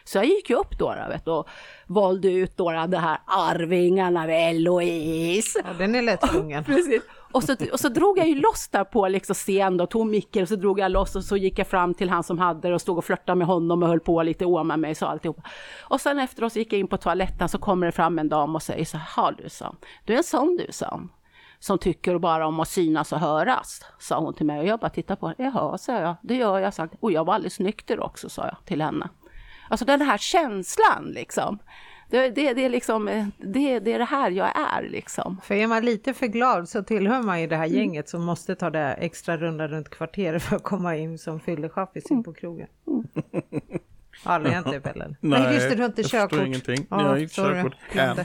[0.03, 1.49] Så jag gick ju upp då, då vet, och
[1.87, 5.63] valde ut då det här Arvingarna av Eloise.
[5.65, 6.63] Ja, den är lättsjungen.
[6.65, 7.01] Precis.
[7.31, 10.41] Och så, och så drog jag ju loss där på liksom scen då, tog micken
[10.41, 12.73] och så drog jag loss och så gick jag fram till han som hade det
[12.73, 15.41] och stod och flörtade med honom och höll på lite åma mig så alltihopa.
[15.81, 18.55] Och sen efteråt så gick jag in på toaletten så kommer det fram en dam
[18.55, 21.01] och säger så här, du sa, du är en sån du sa
[21.61, 24.59] som tycker bara om att synas och höras, sa hon till mig.
[24.59, 25.51] Och jag bara tittade på henne.
[25.53, 26.73] Jaha, sa jag, det gör jag.
[26.73, 26.95] Sagt.
[26.99, 29.09] Och jag var alldeles nykter också, sa jag till henne.
[29.71, 31.59] Alltså den här känslan liksom.
[32.09, 33.05] Det, det, det, är liksom,
[33.37, 35.41] det, det är det här jag är liksom.
[35.43, 37.77] För är man lite för glad så tillhör man ju det här mm.
[37.77, 42.11] gänget som måste ta det extra runda runt kvarteret för att komma in som fyllechaffis
[42.11, 42.67] in på krogen.
[42.87, 43.07] Mm.
[44.23, 45.05] Aldrig hänt det Pelle?
[45.19, 46.37] Nej, Nej just det, du har inte körkort.
[46.37, 46.87] Jag ingenting.
[46.89, 48.17] Ja, jag har inte körkort än.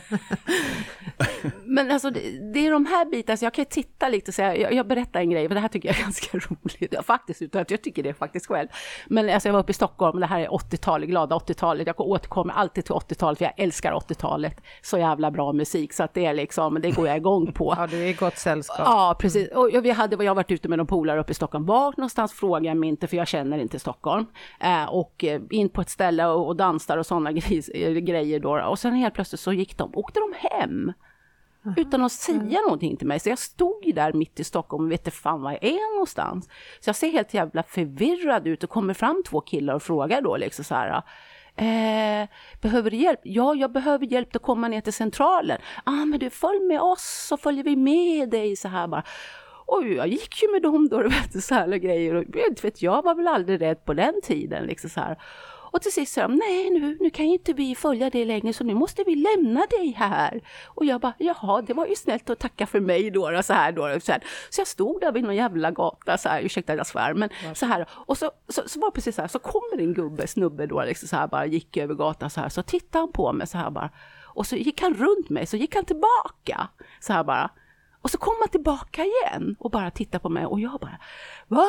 [1.64, 2.20] Men alltså det,
[2.53, 5.20] det, är de här bitarna, så jag kan titta lite och säga, jag, jag berättar
[5.20, 7.83] en grej, för det här tycker jag är ganska roligt, ja, faktiskt, utan att jag
[7.83, 8.68] tycker det faktiskt själv.
[9.07, 12.55] Men alltså jag var uppe i Stockholm, det här är 80-talet, glada 80-talet, jag återkommer
[12.55, 14.61] alltid till 80-talet, för jag älskar 80-talet.
[14.83, 17.66] Så jävla bra musik, så att det är liksom, det går jag igång på.
[17.77, 18.81] Ja, du är i gott sällskap.
[18.85, 19.49] Ja, precis.
[19.49, 22.33] Och vi hade, jag har varit ute med någon polare uppe i Stockholm, var någonstans
[22.33, 24.27] frågar jag mig inte, för jag känner inte Stockholm.
[24.61, 27.32] Eh, och eh, in på ett ställe och, och dansar och sådana
[28.00, 28.62] grejer då.
[28.62, 30.92] Och sen helt plötsligt så gick de, åkte de hem
[31.76, 32.62] utan att säga mm.
[32.62, 33.20] någonting till mig.
[33.20, 36.48] Så jag stod där mitt i Stockholm och vet inte fan var jag är någonstans.
[36.80, 40.36] Så jag ser helt jävla förvirrad ut och kommer fram två killar och frågar då
[40.36, 41.02] liksom så här.
[41.56, 42.28] Eh,
[42.60, 43.20] behöver du hjälp?
[43.22, 45.58] Ja, jag behöver hjälp att komma ner till centralen.
[45.84, 49.02] ah, men du följ med oss så följer vi med dig så här bara.
[49.66, 52.14] Och jag gick ju med dem då, vet du, så här grejer.
[52.14, 52.24] Och
[52.62, 55.18] vet jag var väl aldrig rädd på den tiden liksom så här.
[55.76, 58.64] Och till sist sa de, nej nu, nu kan inte vi följa dig längre så
[58.64, 60.42] nu måste vi lämna dig här.
[60.66, 63.72] Och jag bara, jaha, det var ju snällt att tacka för mig då, så här
[63.72, 64.00] då.
[64.00, 64.24] Så, här.
[64.50, 67.54] så jag stod där vid någon jävla gata, så här, ursäkta jag svär, men ja.
[67.54, 67.86] så här.
[67.90, 70.84] Och så, så, så var det precis så här, så kommer en gubbe, snubbe då,
[70.84, 73.58] liksom så här bara gick över gatan så här, så tittade han på mig så
[73.58, 73.90] här bara.
[74.24, 76.68] Och så gick han runt mig, så gick han tillbaka,
[77.00, 77.50] så här bara.
[78.02, 80.98] Och så kom han tillbaka igen och bara tittade på mig och jag bara,
[81.48, 81.68] va?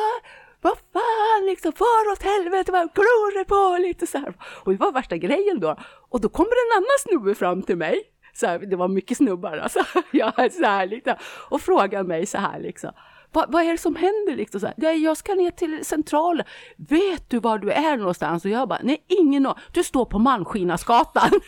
[0.60, 4.34] Vad fan liksom, far åt helvete, vad glor du på lite så här.
[4.64, 5.76] Och det var värsta grejen då.
[6.08, 8.02] Och då kommer en annan snubbe fram till mig.
[8.32, 9.80] Så här, det var mycket snubbar alltså.
[10.10, 11.14] Ja, så här, liksom,
[11.50, 12.90] och frågar mig så här liksom.
[13.32, 14.60] Vad, vad är det som händer liksom?
[14.60, 16.46] Så här, jag ska ner till centralen.
[16.76, 18.44] Vet du var du är någonstans?
[18.44, 19.62] Och jag bara, nej ingen aning.
[19.72, 21.30] Du står på Malmskillnadsgatan.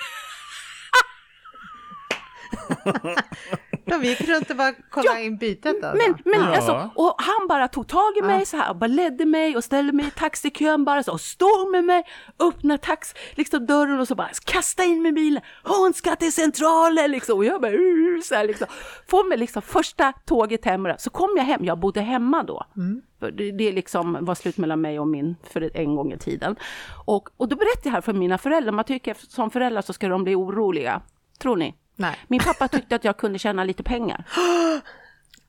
[3.90, 6.08] De gick runt och bara kollade ja, in bytet alltså.
[6.08, 6.56] Men, men ja.
[6.56, 8.44] alltså, och han bara tog tag i mig ja.
[8.44, 11.84] så här, bara ledde mig och ställde mig i taxikön bara så, och stod med
[11.84, 12.04] mig,
[12.38, 16.32] öppnade tax, liksom dörren och så bara kasta in mig i bilen, hon ska till
[16.32, 17.38] centralen liksom.
[17.38, 18.66] Och jag bara, uh, så här, liksom.
[19.08, 22.64] Får mig liksom första tåget hem, så kom jag hem, jag bodde hemma då.
[22.76, 23.02] Mm.
[23.18, 26.56] Det, det liksom var slut mellan mig och min för en gång i tiden.
[27.04, 30.08] Och, och då berättade jag här för mina föräldrar, man tycker som föräldrar så ska
[30.08, 31.02] de bli oroliga.
[31.38, 31.74] Tror ni?
[32.00, 32.16] Nej.
[32.28, 34.24] Min pappa tyckte att jag kunde tjäna lite pengar.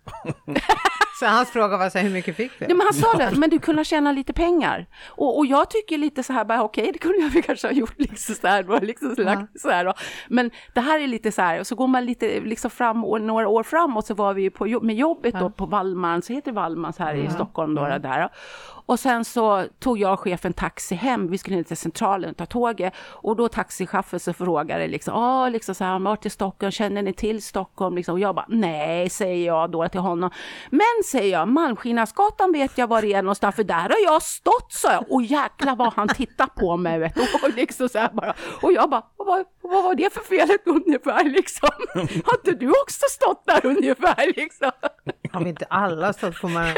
[1.22, 2.66] Så hans fråga var så här, hur mycket fick du?
[2.68, 4.88] Nej, men han sa det, men du kunde tjäna lite pengar.
[5.08, 7.74] Och, och jag tycker lite så här, bara okej, okay, det kunde jag kanske ha
[7.74, 9.48] gjort liksom så här då, liksom så, ja.
[9.56, 9.94] så här då.
[10.28, 13.22] Men det här är lite så här, och så går man lite liksom fram, och
[13.22, 15.40] några år framåt så var vi på, med jobbet ja.
[15.40, 17.24] då på Wallmans, så heter Wallmans här ja.
[17.24, 18.30] i Stockholm då, där.
[18.86, 22.38] Och sen så tog jag och chefen taxi hem, vi skulle ner till centralen och
[22.38, 22.94] ta tåget.
[22.98, 27.14] Och då taxichauffören så frågade liksom, ah, liksom så här, var till Stockholm, känner ni
[27.14, 27.96] till Stockholm?
[27.96, 30.30] Liksom, och jag bara, nej, säger jag då till honom.
[30.70, 34.74] Men säger jag, Malmskillnadsgatan vet jag var det är någonstans, för där har jag stått,
[34.74, 35.12] sa jag.
[35.12, 37.22] Och jäklar vad han tittar på mig, vet du.
[37.22, 38.34] Och, liksom så bara.
[38.62, 41.70] och jag bara, vad, vad var det för felet ungefär liksom?
[42.26, 44.72] Har inte du också stått där ungefär liksom?
[45.32, 46.74] Har vi inte alla stått på mig?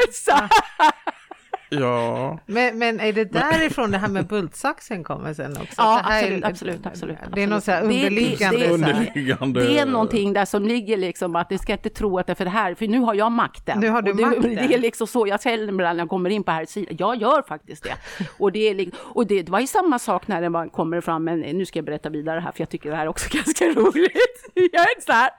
[1.79, 2.39] Ja.
[2.45, 5.73] Men, men är det därifrån det här med bultsaxen kommer sen också?
[5.77, 8.57] Ja, absolut, är, absolut, absolut, Det är något så här underliggande.
[8.57, 9.63] Det, det, underliggande.
[9.63, 12.35] det är någonting där som ligger liksom att ni ska inte tro att det är
[12.35, 13.79] för det här, för nu har jag makten.
[13.79, 14.55] Nu har du det, makten.
[14.55, 16.95] Det är liksom så jag känner när jag kommer in på här sidan.
[16.99, 17.95] Jag gör faktiskt det.
[18.39, 21.39] Och det, är, och det, det var ju samma sak när det kommer fram, men
[21.39, 24.51] nu ska jag berätta vidare här, för jag tycker det här är också ganska roligt.
[24.53, 25.29] Jag är så här,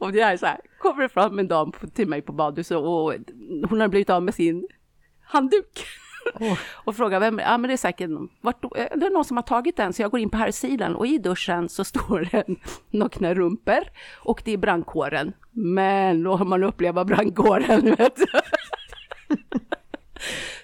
[0.00, 3.14] och det är så här, kommer det fram en dam till mig på badhuset och
[3.68, 4.68] hon har blivit av med sin
[5.34, 5.86] handduk.
[6.40, 6.58] Oh.
[6.84, 9.76] och frågar vem, ja men det är säkert, vart, det är någon som har tagit
[9.76, 12.44] den, så jag går in på här sidan och i duschen så står det
[12.90, 15.32] nakna rumper och det är brandkåren.
[15.50, 18.26] Men då har man upplevt brandkåren, vet du.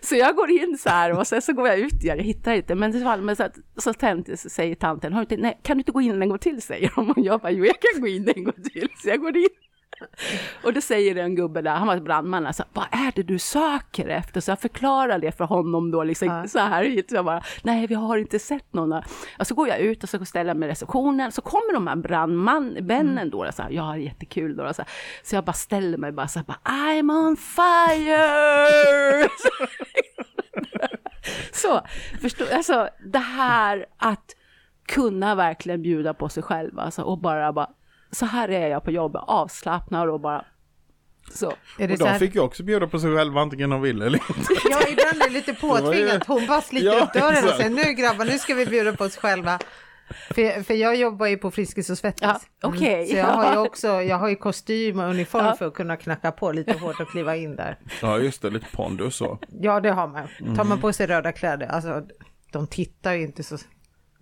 [0.00, 2.74] Så jag går in så här och sen så går jag ut jag hittar inte,
[2.74, 6.00] men det så, så tänt, säger tanten, har du inte, nej, kan du inte gå
[6.00, 7.10] in en gång till, säger hon.
[7.10, 9.48] Och jag bara, jo jag kan gå in en gång till, så jag går in.
[10.64, 14.08] och då säger en gubbe där, han var brandman, alltså, vad är det du söker
[14.08, 14.40] efter?
[14.40, 16.48] Så jag förklarar det för honom då, liksom, Ja.
[16.48, 17.02] så här.
[17.08, 18.92] Så jag bara, nej vi har inte sett någon.
[19.38, 21.96] Och så går jag ut och så ställer mig i receptionen, så kommer de här
[21.96, 24.90] brandmännen då, och så här, jag har jättekul då, så, här.
[25.22, 29.28] så jag bara ställer mig bara så här, bara, I'm on fire!
[31.52, 31.80] så,
[32.20, 34.36] förstå, alltså det här att
[34.88, 37.70] kunna verkligen bjuda på sig själv, alltså, och bara, bara,
[38.12, 40.44] så här är jag på jobbet, avslappnad och bara,
[41.34, 41.52] så.
[41.78, 43.80] Är det Och så de här, fick ju också bjuda på sig själva antingen de
[43.82, 44.52] ville eller inte.
[44.70, 46.26] Ja, ibland är det lite påtvingat.
[46.26, 49.04] Hon bara sliter Ja, upp dörren och säger nu grabbar, nu ska vi bjuda på
[49.04, 49.58] oss själva.
[50.34, 52.22] För, för jag jobbar ju på Friskis och Svettis.
[52.22, 53.06] Ja, okej.
[53.06, 55.56] Så jag har ju också, jag har ju kostym och uniform Ja.
[55.56, 57.78] för att kunna knacka på lite hårt och kliva in där.
[58.02, 59.38] Ja just det, lite pondus så.
[59.60, 60.28] Ja, det har man.
[60.38, 60.68] Tar Mm.
[60.68, 62.02] man på sig röda kläder, alltså
[62.52, 63.56] de tittar ju inte så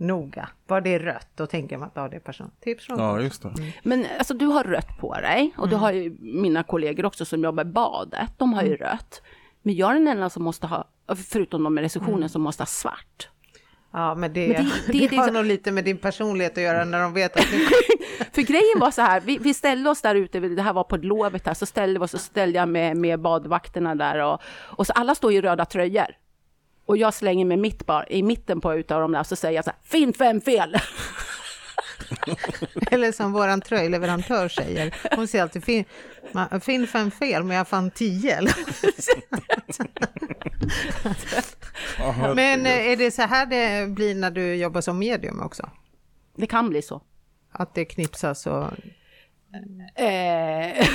[0.00, 0.48] noga.
[0.66, 2.50] Var det är rött, då tänker man att ja, det är person.
[2.61, 3.52] Tips från Ja just det.
[3.82, 5.82] Men alltså du har rött på dig och du Mm.
[5.82, 8.78] har ju mina kollegor också som jobbar i badet, de har ju Mm.
[8.78, 9.22] rött.
[9.62, 10.84] Men jag är den enda som måste ha,
[11.28, 12.28] förutom de med receptionen, Mm.
[12.28, 13.28] som måste ha svart.
[13.92, 16.52] Ja, men det, Men det, det- det- det, det- har nog lite med din personlighet
[16.58, 17.58] att göra när de vet att du...
[18.32, 20.96] För grejen var så här, vi, vi ställde oss där ute, det här var på
[20.96, 24.87] lovet här, så ställde vi oss och ställde jag med, med badvakterna där och, och
[24.87, 26.06] så alla står i röda tröjor.
[26.88, 29.64] Och jag slänger mig mitt bara, i mitten på utav dem där, så säger jag
[29.64, 30.74] så här, finn fem fel!
[32.90, 35.85] Eller som våran tröjleverantör säger, hon säger alltid fin,
[36.33, 38.40] man, fin fem fel men jag fann tio.
[42.35, 45.70] Men eh, är det så här det blir när du jobbar som medium också?
[46.37, 47.03] Det kan bli så.
[47.53, 48.72] Att det knipsas och...
[49.94, 50.88] Eh,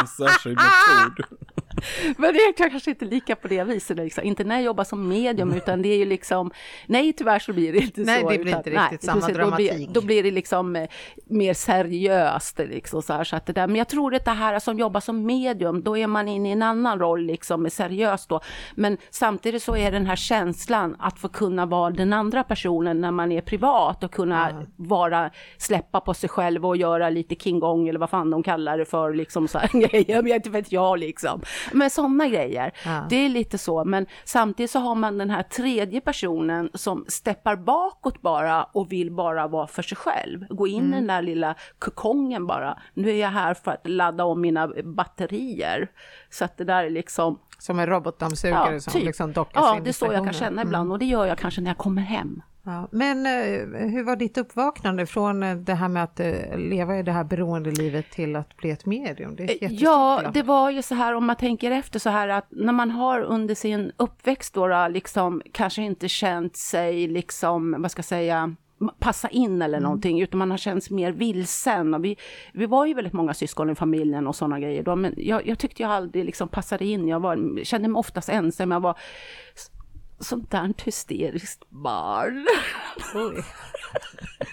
[0.00, 1.24] en särskild metod.
[2.16, 4.24] Men det är kanske inte lika på det viset, liksom.
[4.24, 6.50] inte när jag jobbar som medium, utan det är ju liksom,
[6.86, 8.28] nej tyvärr så blir det inte Nej, så.
[8.30, 9.88] det blir inte riktigt samma Då blir, dramatik.
[9.88, 10.88] då blir det liksom eh,
[11.26, 13.66] mer seriöst, liksom, så här, så att det där.
[13.66, 16.52] men jag tror att det här som jobbar som medium, då är man inne i
[16.52, 18.40] en annan roll, liksom seriöst då,
[18.74, 23.10] men samtidigt så är den här känslan att få kunna vara den andra personen när
[23.10, 27.88] man är privat och kunna vara, släppa på sig själv och göra lite king gong
[27.88, 30.98] eller vad fan de kallar det för, liksom så här grejer, men inte vet jag
[30.98, 31.42] liksom.
[31.72, 32.72] Men sådana grejer.
[32.84, 33.06] Ja.
[33.10, 37.56] Det är lite så, men samtidigt så har man den här tredje personen som steppar
[37.56, 40.46] bakåt bara och vill bara vara för sig själv.
[40.48, 42.78] Gå in i den där lilla kokongen bara.
[42.94, 45.88] Nu är jag här för att ladda om mina batterier.
[46.30, 47.38] Så att det där är liksom...
[47.58, 50.98] Som en robotdammsugare som liksom dockas ja, det är så jag kan känna ibland och
[50.98, 52.42] det gör jag kanske när jag kommer hem.
[52.64, 52.88] Ja.
[52.90, 57.02] Men eh, hur var ditt uppvaknande från eh, det här med att eh, leva i
[57.02, 59.36] det här beroendelivet till att bli ett medium?
[59.36, 62.72] Det Ja, det var ju så här om man tänker efter så här att när
[62.72, 68.04] man har under sin uppväxt då, liksom kanske inte känt sig liksom, vad ska jag
[68.04, 68.54] säga,
[68.98, 71.94] passa in eller någonting, utan man har känt sig mer vilsen.
[71.94, 72.16] Och vi,
[72.52, 75.58] vi var ju väldigt många syskon i familjen och sådana grejer då, men jag, jag
[75.58, 77.08] tyckte jag aldrig liksom passade in.
[77.08, 78.98] Jag var, kände mig oftast ensam, jag var
[80.22, 82.46] sånt där hysteriskt barn.
[83.14, 83.44] Oj.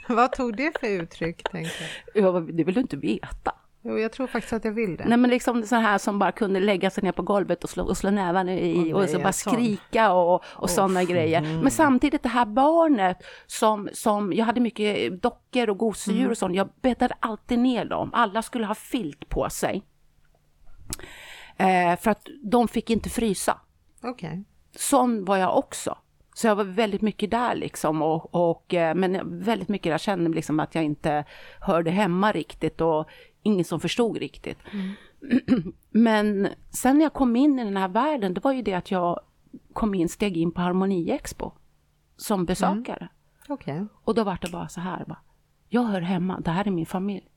[0.08, 1.43] Vad tog det för uttryck?
[1.51, 2.55] Tänkte jag.
[2.55, 3.53] Det vill du inte veta.
[3.82, 5.05] Jo, jag tror faktiskt att jag vill det.
[5.05, 7.84] Nej men liksom så här som bara kunde lägga sig ner på golvet och slå,
[7.84, 9.53] och slå nävarna i nej, och så bara sån.
[9.53, 11.41] skrika och, och sådana grejer.
[11.41, 16.55] Men samtidigt det här barnet som, som, jag hade mycket dockor och gosedjur och sånt,
[16.55, 18.10] jag bäddade alltid ner dem.
[18.13, 19.84] Alla skulle ha filt på sig.
[21.58, 23.60] Eh, för att de fick inte frysa.
[24.03, 24.43] Okej.
[24.75, 25.97] Sån var jag också.
[26.36, 30.29] Så jag var väldigt mycket där liksom och, och eh, men väldigt mycket jag kände
[30.29, 31.25] liksom att jag inte
[31.62, 33.10] hörde hemma riktigt och
[33.43, 34.58] ingen som förstod riktigt.
[35.89, 38.91] men sen när jag kom in i den här världen, det var ju det att
[38.91, 39.19] jag
[39.73, 41.51] kom in, steg in på Harmoni Expo
[42.17, 43.10] som besökare.
[43.49, 43.86] Okej.
[44.03, 45.21] Och då var det bara så här, bara,
[45.69, 47.27] jag hör hemma, det här är min familj.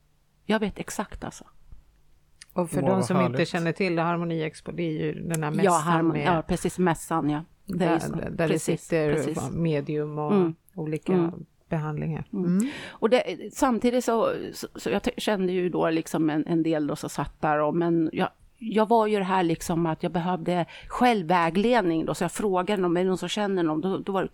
[0.45, 1.45] Jag vet exakt alltså.
[2.53, 3.47] Och för Wow, de som inte härligt.
[3.47, 6.79] känner till Harmoni Expo, det är ju den här mässan Ja, Harmon, med, ja, precis,
[6.79, 7.41] mässan ja.
[7.65, 9.51] Det är där, där precis, det sitter precis.
[9.51, 10.55] medium och Mm.
[10.75, 11.31] olika Mm.
[11.69, 12.25] behandlingar.
[12.33, 12.69] Mm.
[12.89, 16.95] Och det, samtidigt så, så, så jag kände ju då liksom en, en del då
[16.95, 20.65] som satt där och men jag, jag var ju det här liksom att jag behövde
[20.87, 23.81] självvägledning då så jag frågade någon, är det någon som känner någon?
[23.81, 24.29] Då, då var det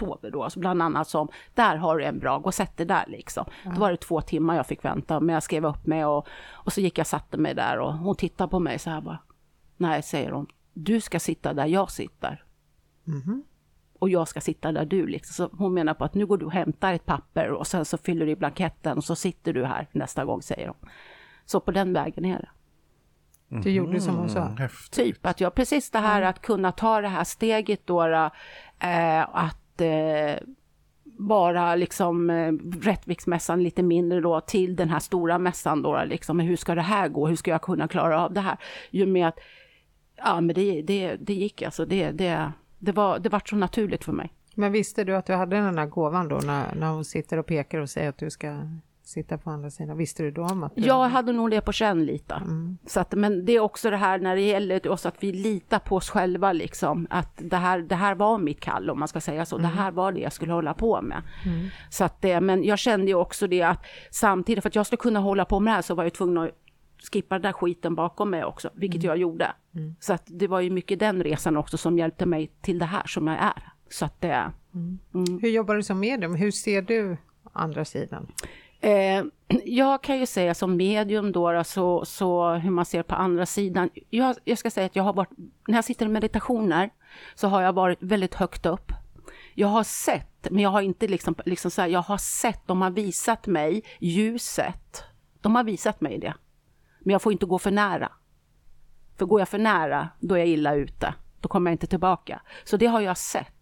[0.00, 2.86] Tove då, alltså bland annat som, där har du en bra, gå och sätt dig
[2.86, 3.44] där liksom.
[3.64, 6.72] Då var det två timmar jag fick vänta, men jag skrev upp mig och, och
[6.72, 9.18] så gick jag och satte mig där och hon tittade på mig så här bara,
[9.76, 12.44] nej säger hon, du ska sitta där jag sitter
[13.98, 15.32] och jag ska sitta där du liksom.
[15.34, 17.98] Så hon menar på att nu går du och hämtar ett papper och sen så
[17.98, 20.90] fyller du i blanketten och så sitter du här nästa gång, säger hon.
[21.44, 22.48] Så på den vägen är det.
[23.62, 24.40] Du gjorde som hon sa.
[24.40, 24.92] Mm, häftigt.
[24.92, 28.02] Typ att jag, precis det här att kunna ta det här steget då,
[28.78, 30.36] eh, att eh,
[31.04, 36.56] bara liksom eh, Rättviksmässan lite mindre då till den här stora mässan då liksom, hur
[36.56, 38.56] ska det här gå, hur ska jag kunna klara av det här?
[38.90, 39.38] Ju med att,
[40.16, 44.04] ja men det, det, det gick alltså, det, det, det var, det var så naturligt
[44.04, 44.32] för mig.
[44.54, 47.46] Men visste du att du hade den här gåvan då när, när hon sitter och
[47.46, 48.62] pekar och säger att du ska
[49.10, 49.96] sitta på andra sidan?
[49.96, 50.82] Visste du då om att du...
[50.82, 52.34] Jag hade nog det på känn lite.
[52.34, 52.78] Mm.
[52.86, 55.78] Så att, men det är också det här när det gäller oss att vi litar
[55.78, 57.06] på oss själva liksom.
[57.10, 59.56] Att det här, det här var mitt kall om man ska säga så.
[59.56, 59.70] Mm.
[59.70, 61.22] Det här var det jag skulle hålla på med.
[61.46, 61.68] Mm.
[61.90, 65.20] Så att men jag kände ju också det att samtidigt för att jag skulle kunna
[65.20, 66.50] hålla på med det här så var jag tvungen att
[67.12, 69.08] skippa den där skiten bakom mig också, vilket mm.
[69.08, 69.52] jag gjorde.
[69.74, 69.94] Mm.
[70.00, 73.06] Så att det var ju mycket den resan också som hjälpte mig till det här
[73.06, 73.72] som jag är.
[73.90, 74.52] Så att det...
[74.74, 74.98] Mm.
[75.42, 76.34] Hur jobbar du som medium?
[76.34, 77.16] Hur ser du
[77.52, 78.26] andra sidan?
[78.80, 79.24] Eh,
[79.64, 83.90] jag kan ju säga som medium då, så, så hur man ser på andra sidan.
[84.10, 85.30] Jag, jag ska säga att jag har varit,
[85.68, 86.90] när jag sitter i meditationer
[87.34, 88.92] så har jag varit väldigt högt upp.
[89.54, 92.82] Jag har sett, men jag har inte liksom, liksom så här, jag har sett, de
[92.82, 95.04] har visat mig ljuset.
[95.40, 96.34] De har visat mig det.
[97.00, 98.12] Men jag får inte gå för nära.
[99.18, 101.14] För går jag för nära, då är jag illa ute.
[101.40, 102.42] Då kommer jag inte tillbaka.
[102.64, 103.52] Så det har jag sett.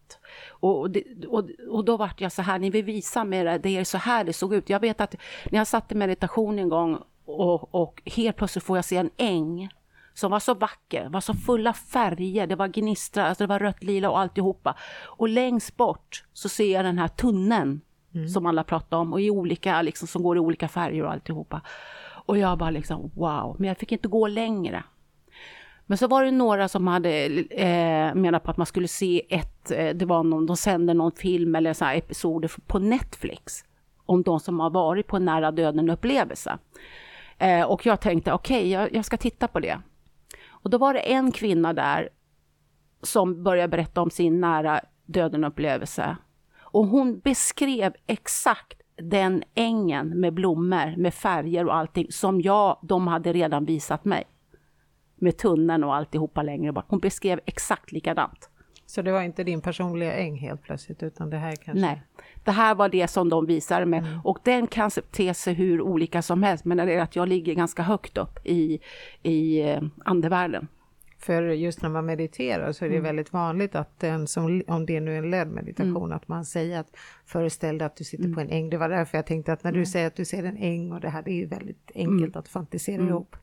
[0.50, 3.76] Och, det, och, och då vart jag så här, ni vill visa mig det, det
[3.76, 4.70] är så här det såg ut.
[4.70, 5.14] Jag vet att
[5.50, 9.10] när jag satt i meditation en gång och, och helt plötsligt får jag se en
[9.16, 9.68] äng
[10.14, 13.58] som var så vacker, var så full av färger, det var gnistra, alltså det var
[13.58, 14.74] rött, lila och alltihopa.
[15.04, 17.80] Och längst bort så ser jag den här tunneln
[18.14, 18.28] mm.
[18.28, 21.60] som alla pratar om och i olika, liksom, som går i olika färger och alltihopa.
[22.26, 24.84] Och jag bara liksom wow, men jag fick inte gå längre.
[25.90, 27.10] Men så var det några som hade
[27.50, 31.12] eh, menat på att man skulle se ett, eh, det var någon, de sände någon
[31.12, 33.64] film eller så här episoder på Netflix
[34.06, 36.58] om de som har varit på en nära döden upplevelse.
[37.38, 39.80] Eh, och jag tänkte okej, okay, jag, jag ska titta på det.
[40.48, 42.08] Och då var det en kvinna där
[43.02, 46.16] som började berätta om sin nära döden upplevelse.
[46.60, 53.06] Och hon beskrev exakt den ängen med blommor, med färger och allting som jag, de
[53.06, 54.24] hade redan visat mig
[55.18, 56.84] med tunneln och alltihopa längre bort.
[56.88, 58.50] Hon beskrev exakt likadant.
[58.86, 61.80] Så det var inte din personliga äng helt plötsligt, utan det här kanske...
[61.80, 62.02] Nej,
[62.44, 63.98] det här var det som de visade mig.
[63.98, 64.20] Mm.
[64.24, 67.54] Och den kan te sig hur olika som helst, men det är att jag ligger
[67.54, 68.80] ganska högt upp i,
[69.22, 70.68] i eh, andevärlden.
[71.18, 73.04] För just när man mediterar så är det mm.
[73.04, 76.16] väldigt vanligt att den som, om det nu är en ledd meditation, mm.
[76.16, 78.34] att man säger att föreställ dig att du sitter mm.
[78.34, 78.70] på en äng.
[78.70, 79.86] Det var därför jag tänkte att när du mm.
[79.86, 82.38] säger att du ser en äng och det här, det är ju väldigt enkelt mm.
[82.38, 83.08] att fantisera mm.
[83.08, 83.36] ihop.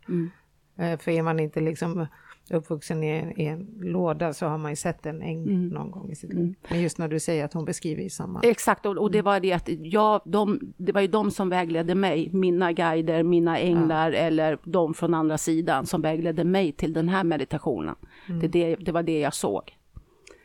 [0.78, 2.08] Eh, för är man inte liksom
[2.50, 5.68] uppvuxen i en, i en låda så har man ju sett en äng mm.
[5.68, 6.40] någon gång i sitt liv.
[6.40, 6.56] Mm.
[6.70, 8.42] Men just när du säger att hon beskriver i samma...
[8.44, 9.26] Exakt, och, och det mm.
[9.26, 13.60] var det att jag, de, det var ju de som vägledde mig, mina guider, mina
[13.60, 14.18] änglar ja.
[14.18, 17.96] eller de från andra sidan som vägledde mig till den här meditationen.
[18.30, 18.40] Mm.
[18.40, 19.78] Det, det, det var det jag såg.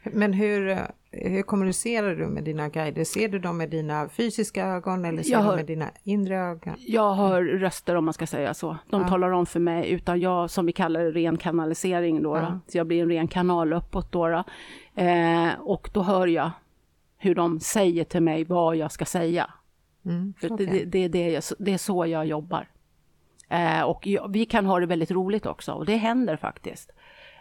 [0.03, 3.05] Men hur, hur kommunicerar du med dina guider?
[3.05, 6.75] Ser du dem med dina fysiska ögon eller ser har, du med dina inre ögon?
[6.79, 8.77] Jag hör röster om man ska säga så.
[8.91, 9.09] De ja.
[9.09, 12.37] talar om för mig, utan jag, som vi kallar det, ren kanalisering då.
[12.37, 12.41] Ja.
[12.41, 12.61] då.
[12.67, 14.29] Så jag blir en ren kanal uppåt då.
[14.29, 14.45] då.
[15.03, 16.51] Eh, och då hör jag
[17.19, 19.51] hur de säger till mig vad jag ska säga.
[20.05, 20.67] Mm, okay.
[20.67, 22.69] det, det, det, det, är så jag jobbar.
[23.49, 26.91] Eh, och jag, vi kan ha det väldigt roligt också, och det händer faktiskt.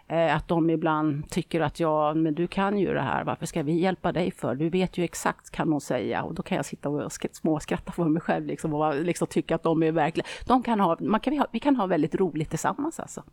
[0.09, 3.63] Eh, att de ibland tycker att ja, men du kan ju det här, varför ska
[3.63, 4.55] vi hjälpa dig för?
[4.55, 8.05] Du vet ju exakt kan de säga och då kan jag sitta och småskratta för
[8.05, 11.45] mig själv liksom och liksom tycka att de är verkligen, de kan ha, man kan,
[11.51, 13.23] vi kan ha väldigt roligt tillsammans alltså.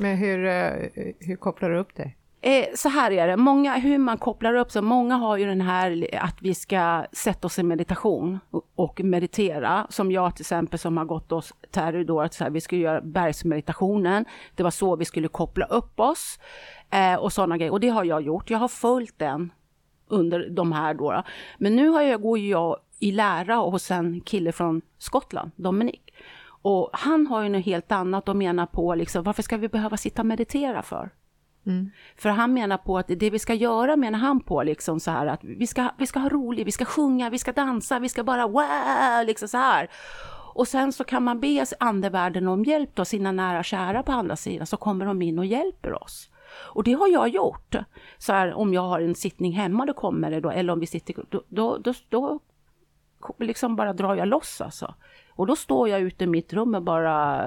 [0.00, 0.88] Men hur, eh,
[1.20, 2.12] hur kopplar du upp det?
[2.42, 4.82] Eh, så här är det, många, hur man kopplar upp sig.
[4.82, 8.38] många har ju den här att vi ska sätta oss i meditation
[8.74, 9.86] och meditera.
[9.90, 12.80] Som jag till exempel som har gått oss Terry då, att så här, vi skulle
[12.80, 14.24] göra bergsmeditationen.
[14.54, 16.38] Det var så vi skulle koppla upp oss
[16.90, 17.72] eh, och sådana grejer.
[17.72, 18.50] Och det har jag gjort.
[18.50, 19.52] Jag har följt den
[20.08, 21.22] under de här då.
[21.58, 26.00] Men nu har jag, går jag i lära hos en kille från Skottland, Dominic.
[26.62, 29.96] Och han har ju något helt annat och menar på liksom, varför ska vi behöva
[29.96, 31.10] sitta och meditera för?
[31.66, 31.90] Mm.
[32.16, 35.26] För han menar på att det vi ska göra menar han på liksom så här
[35.26, 38.24] att vi ska, vi ska ha roligt, vi ska sjunga, vi ska dansa, vi ska
[38.24, 39.90] bara wow, liksom så här.
[40.54, 44.12] Och sen så kan man be andevärlden om hjälp då, sina nära och kära på
[44.12, 46.30] andra sidan, så kommer de in och hjälper oss.
[46.52, 47.76] Och det har jag gjort.
[48.18, 50.86] Så här, om jag har en sittning hemma, då kommer det då, eller om vi
[50.86, 52.40] sitter, då, då, då, då
[53.38, 54.94] liksom bara drar jag loss alltså.
[55.28, 57.46] Och då står jag ute i mitt rum och bara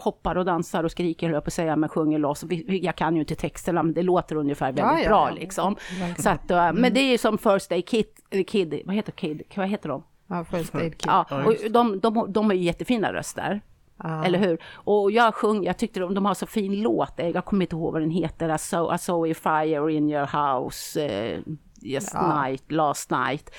[0.00, 2.44] hoppar och dansar och skriker, höll jag på att säga, men sjunger loss.
[2.66, 5.76] Jag kan ju inte texterna, men det låter ungefär väldigt ja, ja, bra liksom.
[6.18, 6.80] Så att, eh, mm.
[6.80, 8.06] Men det är ju som First Day Kid,
[8.46, 10.02] kid vad heter Kid, vad heter de?
[10.26, 11.10] Ja, First Aid Kid.
[11.10, 13.60] Ja, och de, de, de har ju jättefina röster.
[13.98, 14.24] Ah.
[14.24, 14.58] Eller hur?
[14.74, 17.92] Och jag sjöng, jag tyckte de, de har så fin låt, jag kommer inte ihåg
[17.92, 21.06] vad den heter, I saw, I saw a fire in your house.
[21.06, 21.40] Eh,
[21.82, 22.42] yes Ja.
[22.42, 23.50] night, last night.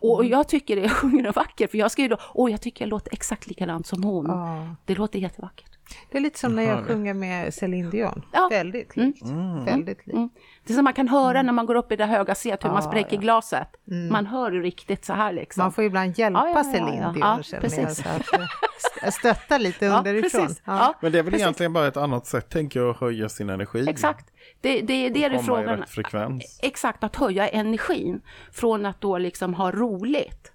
[0.00, 2.60] Och jag tycker det, jag sjunger den vacker, för jag ska ju då, åh jag
[2.60, 4.26] tycker jag låter exakt likadant som hon.
[4.26, 4.66] Ja.
[4.84, 5.73] Det låter jättevackert.
[6.10, 6.84] Det är lite som när Jag det.
[6.84, 8.22] sjunger med Céline Dion.
[8.32, 8.48] Ja.
[8.50, 9.22] Väldigt likt.
[9.66, 10.16] Väldigt likt.
[10.16, 10.28] Mm.
[10.66, 12.68] Det är som man kan höra när man går upp i det höga set, hur
[12.68, 13.20] man Ja, spräcker ja.
[13.20, 13.68] glaset.
[14.10, 15.60] Man hör ju riktigt så här liksom.
[15.62, 17.08] Man får ibland hjälpa Ja, ja, ja, Céline ja.
[17.08, 17.96] Dion Ja, känner jag, precis.
[18.04, 20.40] så att, eh, st- stötta lite ja, underifrån.
[20.46, 20.62] precis.
[20.64, 20.76] Ja.
[20.78, 21.42] Ja, Men det är väl precis.
[21.44, 23.88] egentligen bara ett annat sätt, tänker jag, att höja sin energi.
[23.88, 24.26] Exakt.
[24.60, 25.64] Det, det är det det är i frågan.
[25.78, 26.58] rätt frekvens.
[26.62, 28.20] Exakt, att höja energin
[28.52, 30.50] från att då liksom ha roligt.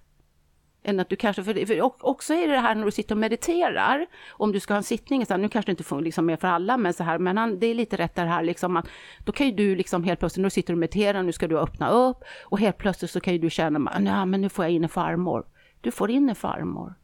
[0.82, 3.18] Än att du kanske, för, för också är det det här när du sitter och
[3.18, 6.26] mediterar, om du ska ha en sittning, så här, nu kanske det inte funkar liksom
[6.26, 8.76] med för alla, men så här, men han, det är lite rätt det här liksom
[8.76, 8.88] att
[9.24, 11.58] då kan ju du liksom helt plötsligt, när du sitter och mediterar, nu ska du
[11.58, 14.72] öppna upp och helt plötsligt så kan ju du känna, nej men nu får jag
[14.72, 15.46] in en farmor.
[15.80, 16.94] Du får in en farmor.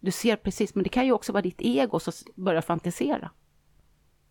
[0.00, 3.30] Du ser precis, men det kan ju också vara ditt ego som börjar fantisera.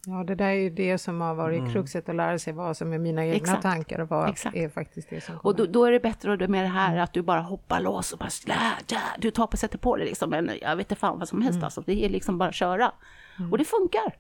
[0.10, 2.94] Ja, det där är ju det som har varit kruxet att lära sig vad som
[2.94, 3.62] är mina egna Exakt.
[3.62, 4.56] tankar och vad Exakt.
[4.56, 5.58] är faktiskt det som Och kommer.
[5.58, 8.30] då, då är det bättre med det här att du bara hoppar loss och bara
[8.46, 11.42] ja, du tar på sätter på dig liksom en, jag vet inte fan vad som
[11.42, 11.84] helst alltså.
[11.86, 12.92] Det är liksom bara köra.
[13.52, 14.16] Och det funkar.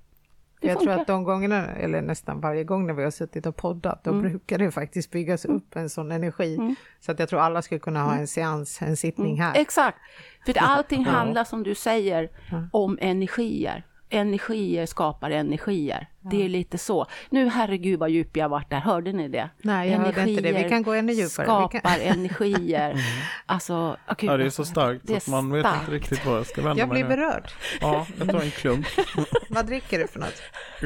[0.61, 0.93] Det jag funkar.
[0.93, 4.13] tror att de gångerna, eller nästan varje gång när vi har suttit och poddat, då
[4.13, 6.75] brukar det faktiskt byggas upp en sån energi.
[6.99, 9.53] Så att jag tror alla skulle kunna ha en seans, en sittning här.
[9.55, 9.97] Exakt.
[10.45, 12.29] För allting handlar som du säger
[12.71, 13.83] om energier.
[14.09, 16.07] Energier skapar energier.
[16.31, 17.05] Det är lite så.
[17.29, 19.49] Nu herregud vad djup jag varit där, hörde ni det?
[19.61, 20.51] Nej, jag hörde inte det.
[20.63, 21.45] Vi kan gå ännu djupare.
[21.45, 22.95] Kan- skapar energier.
[23.45, 25.79] Alltså, oh, gud, Ja, det är så starkt Det är att man vet starkt.
[25.81, 27.21] inte riktigt vad jag ska vända Jag mig blir nu.
[27.23, 27.43] berörd.
[27.81, 28.87] Ja, jag tar en klunk.
[29.49, 30.41] Vad dricker du för något?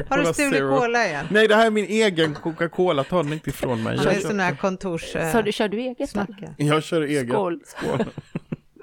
[0.08, 1.26] Har du stulit cola igen?
[1.30, 3.96] Nej, det här är min egen Coca-Cola, ta den inte ifrån mig.
[3.96, 5.16] Jag är kör, sån här kontors...
[5.16, 6.10] eh, Så du, kör du eget?
[6.56, 7.28] jag kör eget.
[7.28, 7.60] Skål.
[7.66, 8.04] Skål.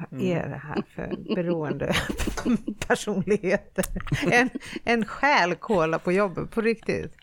[0.09, 1.93] Vad är det här för beroende
[2.87, 3.85] personligheter?
[4.31, 4.49] En,
[4.83, 7.13] en själ cola på jobbet, på riktigt.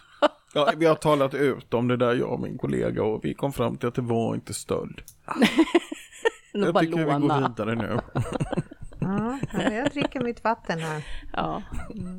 [0.55, 3.53] Ja, vi har talat ut om det där, jag och min kollega, och vi kom
[3.53, 5.03] fram till att det var inte stöld.
[6.53, 7.49] Jag tycker vi går låna.
[7.49, 7.99] vidare nu.
[9.01, 9.38] Ja,
[9.72, 11.05] jag dricker mitt vatten här.
[11.32, 11.62] Ja.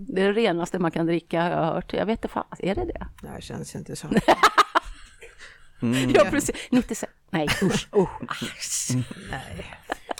[0.08, 1.94] Det är det renaste man kan dricka har jag hört.
[1.94, 3.08] Jag vet inte fan, är det det?
[3.22, 4.08] Det här känns inte så.
[6.14, 6.56] Ja, precis.
[6.70, 7.12] 96.
[7.30, 7.88] Nej, usch.
[7.96, 8.90] usch.
[9.32, 9.66] Nej.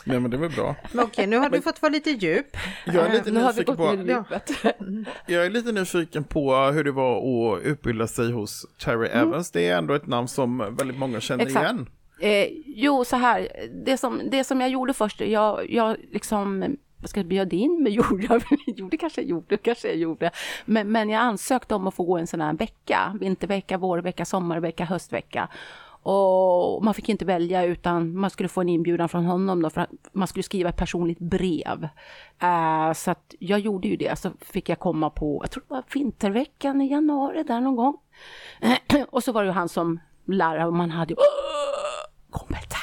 [0.04, 0.74] Nej, men det var bra.
[0.92, 2.56] Men okej, nu har du fått vara lite djup.
[2.86, 4.50] Jag är lite Nu har vi nyfiken på, djupet.
[5.26, 9.50] jag är lite nyfiken på hur det var att utbilda sig hos Terry Evans.
[9.50, 11.64] Det är ändå ett namn som väldigt många känner Exakt.
[11.64, 11.86] igen.
[12.20, 13.48] Eh, jo, så här,
[13.84, 16.76] det som, det som jag gjorde först, jag, jag liksom,
[17.08, 20.30] ska bjöd in mig, gjorde jag, gjorde kanske jag gjorde, kanske jag gjorde,
[20.64, 24.84] men, men jag ansökte om att få gå en sån här vecka, vintervecka, vårvecka, sommarvecka,
[24.84, 25.48] höstvecka.
[26.04, 29.80] Och man fick inte välja utan man skulle få en inbjudan från honom då för
[29.80, 31.88] att man skulle skriva ett personligt brev.
[32.38, 35.74] Eh, så att jag gjorde ju det, så fick jag komma på, jag tror det
[35.74, 37.96] var vinterveckan i januari där någon gång.
[39.10, 41.16] och så var det ju han som lärare och man hade ju
[42.30, 42.81] kommer Terre.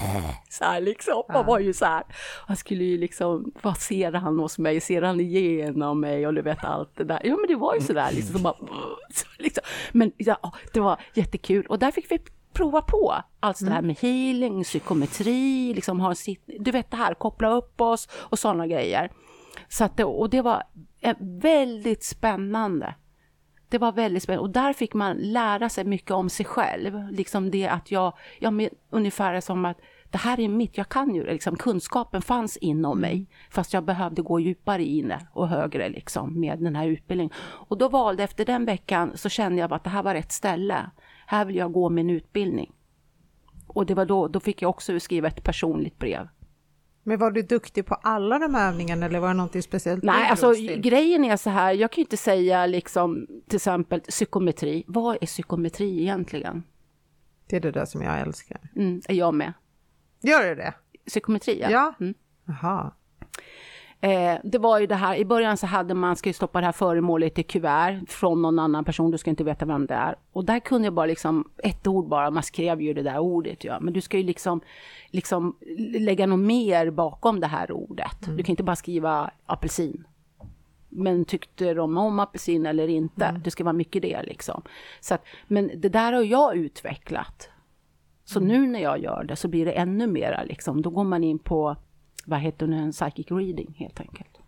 [0.48, 2.02] Så här liksom, man var ju så här.
[2.46, 4.80] Han skulle ju liksom, vad ser han hos mig?
[4.80, 6.26] Ser han igenom mig?
[6.26, 7.20] Och du vet allt det där.
[7.24, 8.36] Ja men det var ju så där liksom.
[8.36, 8.54] Så bara,
[9.14, 9.62] så liksom.
[9.92, 12.18] Men ja, det var jättekul och där fick vi
[12.52, 17.14] prova på allt det här med healing, psykometri, liksom ha sitt, du vet det här,
[17.14, 19.10] koppla upp oss och sådana grejer.
[19.68, 20.62] Så att det, och det var
[21.00, 22.94] eh, väldigt spännande.
[23.70, 27.12] Det var väldigt spännande och där fick man lära sig mycket om sig själv.
[27.12, 31.14] Liksom det att jag, jag men, ungefär som att det här är mitt, jag kan
[31.14, 33.26] ju det, liksom, kunskapen fanns inom mig.
[33.50, 37.32] Fast jag behövde gå djupare in och högre liksom med den här utbildningen.
[37.40, 40.90] Och då valde, efter den veckan så kände jag att det här var rätt ställe.
[41.26, 42.72] Här vill jag gå min utbildning.
[43.66, 46.28] Och det var då, då fick jag också skriva ett personligt brev.
[47.10, 50.02] Men var du duktig på alla de här övningarna eller var det någonting speciellt?
[50.02, 50.80] Nej, alltså till?
[50.80, 54.84] grejen är så här, jag kan ju inte säga liksom till exempel psykometri.
[54.86, 56.62] Vad är psykometri egentligen?
[57.46, 58.58] Det är det där som jag älskar.
[58.76, 59.52] Mm, är jag med?
[60.20, 60.74] Gör du det?
[61.06, 61.70] Psykometri, ja.
[61.70, 61.94] Ja.
[62.00, 62.14] Mm.
[62.44, 62.92] Jaha.
[64.02, 66.66] Eh, det var ju det här, i början så hade man, ska ju stoppa det
[66.66, 70.16] här föremålet i kuvert från någon annan person, du ska inte veta vem det är.
[70.32, 73.64] Och där kunde jag bara liksom, ett ord bara, man skrev ju det där ordet
[73.64, 73.80] ja.
[73.80, 74.60] Men du ska ju liksom,
[75.10, 78.36] liksom lägga något mer bakom det här ordet.
[78.36, 80.04] Du kan inte bara skriva apelsin.
[80.88, 83.40] Men tyckte de om apelsin eller inte?
[83.44, 84.62] Det ska vara mycket det liksom.
[85.00, 87.48] Så att, men det där har jag utvecklat.
[88.24, 91.24] Så nu när jag gör det så blir det ännu mera liksom, då går man
[91.24, 91.76] in på,
[92.30, 94.38] vad heter det, en psychic reading helt enkelt.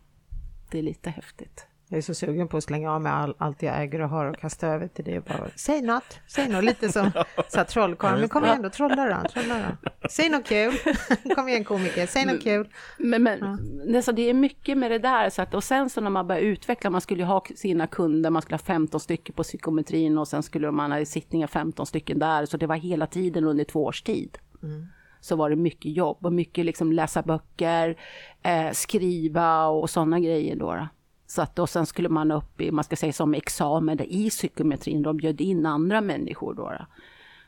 [0.71, 1.67] Det är lite häftigt.
[1.89, 4.27] Jag är så sugen på att slänga av mig all, allt jag äger och har
[4.27, 7.11] och kasta över till det och bara säg något, säg något, lite som
[7.49, 10.09] så här, trollkarlen, men kom igen då, trolla då, trolla då.
[10.09, 10.73] Säg något kul,
[11.35, 12.69] kom igen komiker, säg något kul.
[12.99, 14.03] Men, men ja.
[14.03, 16.43] så det är mycket med det där, så att, och sen så när man börjar
[16.43, 20.29] utveckla, man skulle ju ha sina kunder, man skulle ha 15 stycken på psykometrin och
[20.29, 23.85] sen skulle man ha sittningar 15 stycken där, så det var hela tiden under två
[23.85, 24.39] års tid.
[24.63, 24.87] Mm
[25.23, 27.97] så var det mycket jobb och mycket liksom läsa böcker,
[28.43, 30.75] eh, skriva och sådana grejer då.
[30.75, 30.89] då.
[31.27, 35.03] Så att, och sen skulle man upp i, man ska säga som examen i psykometrin,
[35.03, 36.63] de bjöd in andra människor då.
[36.63, 36.87] då.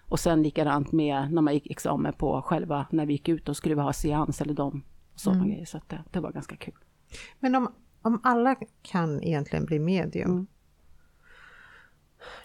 [0.09, 3.55] Och sen likadant med när man gick examen på själva, när vi gick ut, då
[3.55, 4.83] skulle vi ha seans eller de
[5.15, 5.51] sådana mm.
[5.51, 5.67] grejer.
[5.67, 6.75] Så att det, det, var ganska kul.
[7.41, 10.47] Men om, om alla kan egentligen bli medium, mm.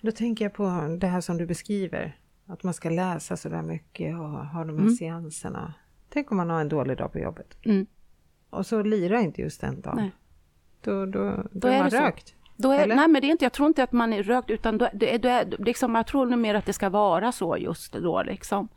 [0.02, 2.20] då tänker jag på det här som du beskriver,
[2.50, 4.90] att man ska läsa så där mycket och ha de här mm.
[4.90, 5.74] seanserna.
[6.10, 7.58] Tänk om man har en dålig dag på jobbet.
[7.66, 7.86] Mm.
[8.50, 9.96] Och så lirar inte just den dagen.
[9.98, 10.12] Nej.
[10.82, 12.36] Då, då, då, då är man rökt.
[12.56, 14.78] Då är, nej men det är inte, jag tror inte att man är rökt utan
[14.78, 18.68] då, det, det, liksom, jag tror mer att det ska vara så just då liksom.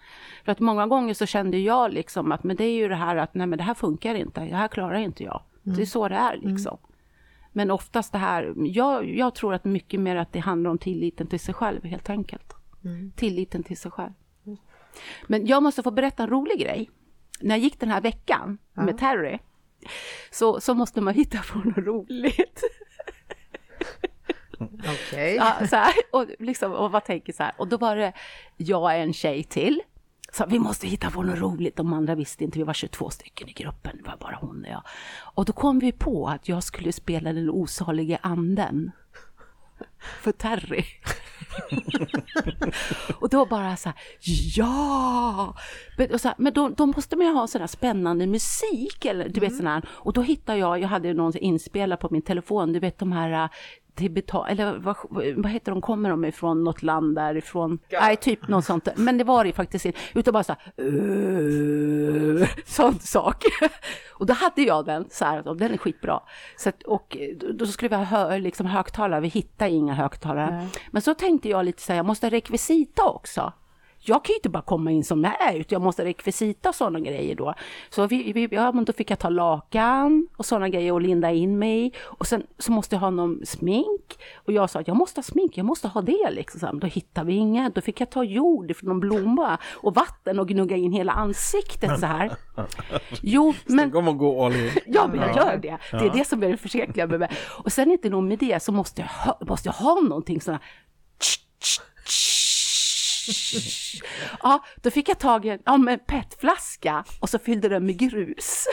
[0.44, 3.16] För att många gånger så kände jag liksom att men det är ju det här
[3.16, 5.42] att nej men det här funkar inte, det här klarar inte jag.
[5.66, 5.76] Mm.
[5.76, 6.48] Det är så det är mm.
[6.48, 6.78] liksom.
[6.82, 6.96] Mm.
[7.52, 11.26] Men oftast det här, jag, jag tror att mycket mer att det handlar om tilliten
[11.26, 12.54] till sig själv helt enkelt.
[12.84, 13.12] Mm.
[13.16, 14.12] Tilliten till sig själv.
[15.26, 16.90] Men jag måste få berätta en rolig grej.
[17.40, 18.82] När jag gick den här veckan ja.
[18.82, 19.38] med Terry
[20.30, 22.62] så, så måste man hitta på något roligt.
[24.78, 25.40] Okej.
[25.40, 25.68] Okay.
[25.70, 28.12] Ja, och, liksom, och vad tänker så här, och då var det
[28.56, 29.80] jag och en tjej till.
[30.32, 33.48] Så vi måste hitta på något roligt, de andra visste inte, vi var 22 stycken
[33.48, 34.82] i gruppen, det var bara hon och jag.
[35.34, 38.90] Och då kom vi på att jag skulle spela den osalige anden
[40.22, 40.84] för Terry.
[43.20, 43.98] Och då bara så här,
[44.56, 45.54] ja!
[45.98, 49.40] Men, så här, men då, då, måste man ju ha sådär spännande musik, eller du
[49.40, 49.50] mm.
[49.50, 49.82] vet här.
[49.88, 53.48] Och då hittade jag, jag hade någon inspelad på min telefon, du vet de här
[53.94, 54.96] Tibetan, eller vad,
[55.36, 57.78] vad heter de, kommer de ifrån något land därifrån?
[57.92, 58.88] Nej, typ något sånt.
[58.96, 63.44] Men det var det faktiskt inte, utan bara så här, uh, sån sak.
[64.12, 66.20] och då hade jag den så här, den är skitbra.
[66.56, 67.16] Så att, och
[67.54, 70.48] då skulle vi ha hö, liksom högtalare, vi hittade inga högtalare.
[70.48, 70.66] Mm.
[70.90, 73.52] Men så tänkte jag lite så här, jag måste ha rekvisita också
[74.04, 76.74] jag kan ju inte bara komma in som jag är, utan jag måste rekvisita och
[76.74, 77.54] sådana grejer då.
[77.90, 81.30] Så vi, vi, ja, men då fick jag ta lakan och sådana grejer och linda
[81.30, 81.92] in mig.
[82.00, 84.18] Och sen så måste jag ha någon smink.
[84.34, 86.80] Och jag sa att jag måste ha smink, jag måste ha det liksom.
[86.80, 87.74] Då hittade vi inget.
[87.74, 92.00] Då fick jag ta jord från någon blomma och vatten och gnugga in hela ansiktet
[92.00, 92.32] så här.
[93.22, 93.90] Jo, men...
[93.90, 94.70] Kom och gå all in.
[94.86, 95.78] Ja, men jag gör det.
[95.90, 97.30] Det är det som är det förskräckliga med mig.
[97.64, 100.60] Och sen inte nog med det så måste jag ha, måste jag ha någonting sådär
[104.42, 108.66] ja, då fick jag tag i en ja, petflaska och så fyllde den med grus.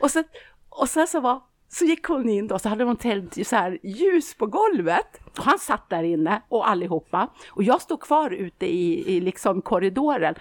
[0.00, 0.24] och, sen,
[0.68, 3.78] och sen så var så gick hon in då, så hade hon tänt så här
[3.82, 5.20] ljus på golvet.
[5.38, 7.28] Och han satt där inne och allihopa.
[7.50, 10.34] Och jag stod kvar ute i, i liksom korridoren.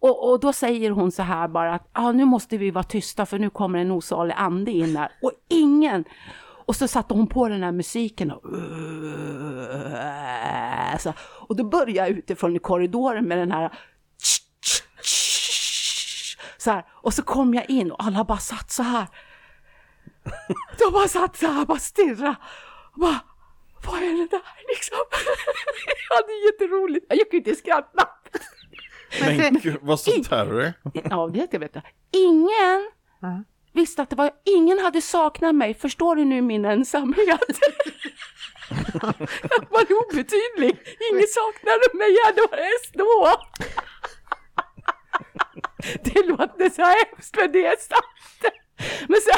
[0.00, 3.26] Och, och, då säger hon så här bara att ah, nu måste vi vara tysta
[3.26, 5.12] för nu kommer en osalig ande in här.
[5.22, 6.04] Och ingen,
[6.68, 8.42] och så satte hon på den här musiken och,
[11.00, 13.78] så, och då började jag utifrån i korridoren med den här
[16.58, 19.06] så här, och så kom jag in och alla bara satt så här.
[20.78, 22.36] De bara satt så här, bara stirra.
[22.94, 23.20] Bara,
[23.86, 24.98] vad är det där liksom?
[26.08, 27.06] Jag hade jätteroligt.
[27.08, 28.08] Jag kunde inte skratta.
[29.20, 30.72] Men gud, vad sa Terry?
[31.10, 31.84] Ja, det vet jag.
[32.10, 32.90] Ingen
[33.78, 37.40] visste att det var, ingen hade saknat mig, förstår du nu min ensamhet?
[39.50, 40.78] jag var obetydlig,
[41.10, 43.40] ingen saknade mig, jag hade varit då.
[46.04, 48.54] det låter så hemskt men det är sant.
[49.08, 49.30] Men så,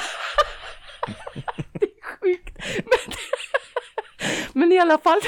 [1.72, 2.56] det är sjukt.
[2.84, 3.14] Men,
[4.52, 5.20] men i alla fall,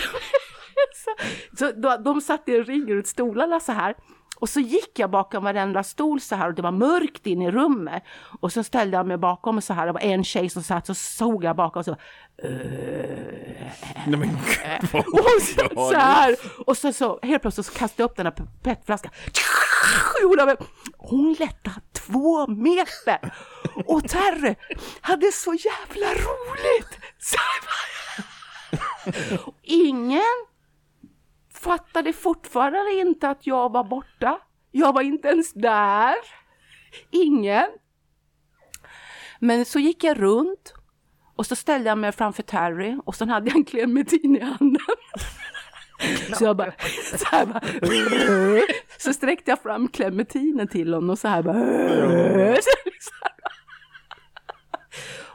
[0.94, 1.10] så,
[1.58, 3.94] så de, de satt i en ring runt stolarna så här.
[4.42, 7.50] Och så gick jag bakom varenda stol så här och det var mörkt inne i
[7.50, 8.02] rummet.
[8.40, 10.94] Och så ställde jag mig bakom så här, det var en tjej som satt så
[10.94, 11.98] såg jag bakom så uh,
[14.06, 14.28] Nej men
[15.12, 16.36] Och satt så här
[16.66, 19.12] och så, så helt plötsligt så kastade jag upp den här petflaskan.
[20.96, 23.34] Hon lättade två meter
[23.86, 24.54] och Terry
[25.00, 26.98] hade så jävla roligt.
[27.18, 27.38] Så
[29.62, 30.46] Ingen
[31.62, 34.38] fattade fortfarande inte att jag var borta.
[34.70, 36.14] Jag var inte ens där.
[37.10, 37.66] Ingen.
[39.38, 40.74] Men så gick jag runt
[41.36, 44.80] och så ställde jag mig framför Terry och så hade jag en clementin i handen.
[46.38, 46.72] Så jag bara,
[47.18, 47.60] så, här bara,
[48.98, 52.56] så sträckte jag fram clementinen till honom och så här bara.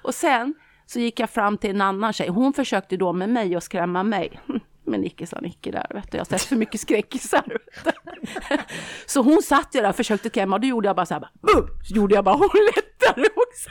[0.02, 0.54] Och sen
[0.86, 4.04] Så gick jag fram till en annan tjej, hon försökte då med mig och skrämma
[4.04, 4.40] mig.
[4.88, 6.18] Men Nicke sa Nicke där, vet du.
[6.18, 7.58] jag har sett för mycket skräckisar.
[9.06, 11.22] Så hon satt ju där och försökte klämma och då gjorde jag bara så här,
[11.22, 11.32] bara,
[11.84, 13.70] så gjorde jag bara hon lättare också.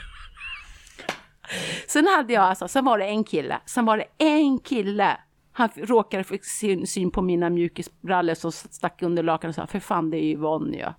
[1.87, 5.17] Sen hade jag alltså, sen var det en kille, sen var det en kille
[5.57, 9.79] han råkade få syn, syn på mina mjukisbrallor som stack under lakanet och sa, för
[9.79, 10.93] fan det är ju Yvonne ja.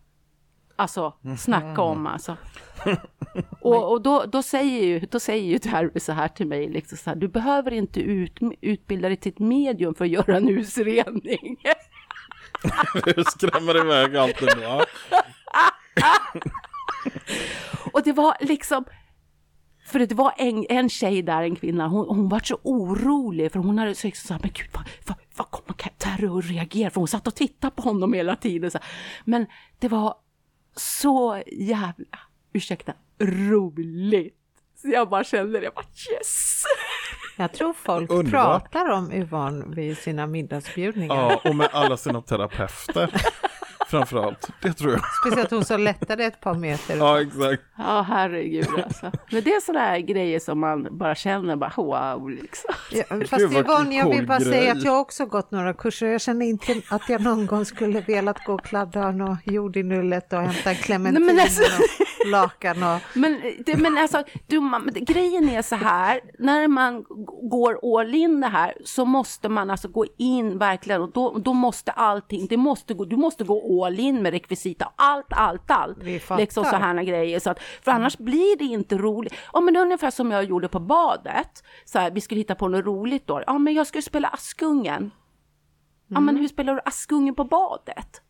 [0.78, 2.36] Alltså, snacka om alltså.
[3.60, 6.98] Och, och då, då, säger ju, då säger ju Terry så här till mig, liksom
[6.98, 10.48] så här, du behöver inte ut, utbilda dig till ett medium för att göra en
[10.48, 11.56] husrening.
[13.04, 14.84] Du skrämmer iväg allt ändå.
[17.92, 18.84] och det var liksom,
[19.86, 23.58] för det var en, en tjej där, en kvinna, hon, hon var så orolig för
[23.58, 26.90] hon hade sagt så här, men gud vad, vad, vad kommer Terry att reagera?
[26.90, 28.70] För hon satt och tittade på honom hela tiden.
[28.70, 28.86] Så här.
[29.24, 29.46] Men
[29.78, 30.14] det var
[30.78, 32.18] så jävla,
[32.52, 34.34] ursäkta, roligt.
[34.82, 36.62] Så jag bara kände det, jag bara yes!
[37.36, 38.30] Jag tror folk Underbart.
[38.72, 41.14] pratar om Yvonne vid sina middagsbjudningar.
[41.16, 43.10] Ja, och med alla sina terapeuter.
[43.90, 45.00] Framförallt, det tror jag.
[45.20, 46.96] Speciellt hon som lättade ett par meter.
[46.96, 47.62] Ja, exakt.
[47.78, 49.10] Ja, herregud alltså.
[49.30, 52.74] Men det är sådana här grejer som man bara känner, bara wow liksom.
[52.92, 54.52] Ja, fast Yvonne, jag vill bara grej.
[54.52, 56.06] säga att jag också gått några kurser.
[56.06, 59.82] Jag känner inte att jag någon gång skulle velat gå och kladda något jord i
[59.82, 63.00] nullet och hämta clementin Nej, men alltså- och lakan och...
[63.14, 67.04] Men, det, men alltså, du, man, grejen är så här, när man
[67.50, 71.52] går all in det här så måste man alltså gå in verkligen och då, då
[71.52, 75.98] måste allting, det måste gå, du måste gå all in med rekvisita, allt, allt, allt.
[76.02, 76.40] Vi fattar.
[76.40, 77.40] Liksom så här grejer.
[77.40, 79.34] Så att, för annars blir det inte roligt.
[79.52, 82.84] Ja men ungefär som jag gjorde på badet, så här, vi skulle hitta på något
[82.84, 83.42] roligt då.
[83.46, 85.10] Ja men jag skulle spela Askungen.
[86.06, 88.22] Ja men hur spelar du Askungen på badet?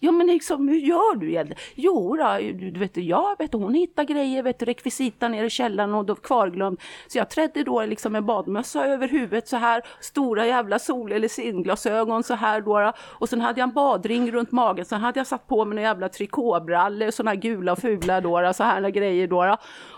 [0.00, 1.62] Ja men liksom, hur gör du egentligen?
[1.74, 5.50] Jo då, du, du vet, jag vet hon hittar grejer, vet du, rekvisita nere i
[5.50, 6.80] källaren och då kvarglömd.
[7.06, 11.28] Så jag trädde då liksom med badmössa över huvudet så här, stora jävla sol eller
[11.28, 12.92] simglasögon så här då.
[12.98, 15.88] Och sen hade jag en badring runt magen, sen hade jag satt på mig några
[15.88, 19.56] jävla trikåbrallor, eh, såna här gula och fula då, så här grejer då.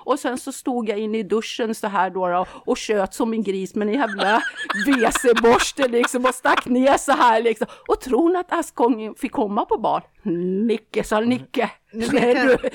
[0.09, 3.43] Och sen så stod jag inne i duschen så här då, och tjöt som en
[3.43, 4.43] gris med en jävla
[4.87, 7.67] WC-borste liksom och stack ner så här liksom.
[7.89, 10.03] Och tror ni att Askungen fick komma på bad?
[10.67, 11.71] Nicke, sa Nicke.
[11.93, 12.71] Nu Så vet är jag- du-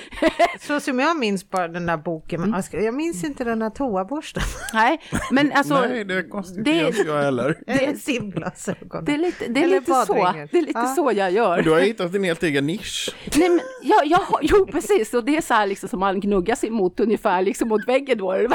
[0.59, 2.61] Så som jag minns bara den där boken, Mm.
[2.71, 4.43] jag minns inte den där toaborsten.
[4.73, 5.01] Nej,
[5.31, 5.81] men alltså.
[5.81, 7.57] Nej, det konstaterar det- inte jag heller.
[7.67, 9.05] Eller simglasögon.
[9.05, 10.13] Det är lite, det är Eller lite så,
[10.51, 10.85] det är lite Ja.
[10.95, 11.55] så jag gör.
[11.55, 13.15] Men du har hittat din helt egen nisch.
[13.37, 15.13] Nej, men, ja, jag, har- jo, precis.
[15.13, 18.17] Och det är så här liksom som man gnuggar sig mot ungefär liksom mot väggen
[18.17, 18.47] då.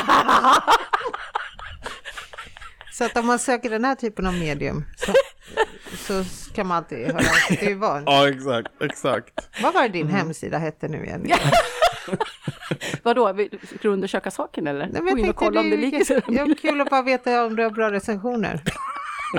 [2.93, 5.13] Så att om man söker den här typen av medium så,
[6.07, 6.25] så
[6.55, 8.03] kan man alltid höra av sig till Yvonne.
[8.07, 9.49] Ja, exakt, exakt.
[9.63, 11.27] Vad var det din hemsida hette nu igen?
[13.03, 14.87] Vadå, vill- ska du undersöka saken eller?
[14.87, 16.33] Nej, men Gå in och kolla om det är ligger kul- så.
[16.33, 18.61] ja, kul att bara veta om du har bra recensioner.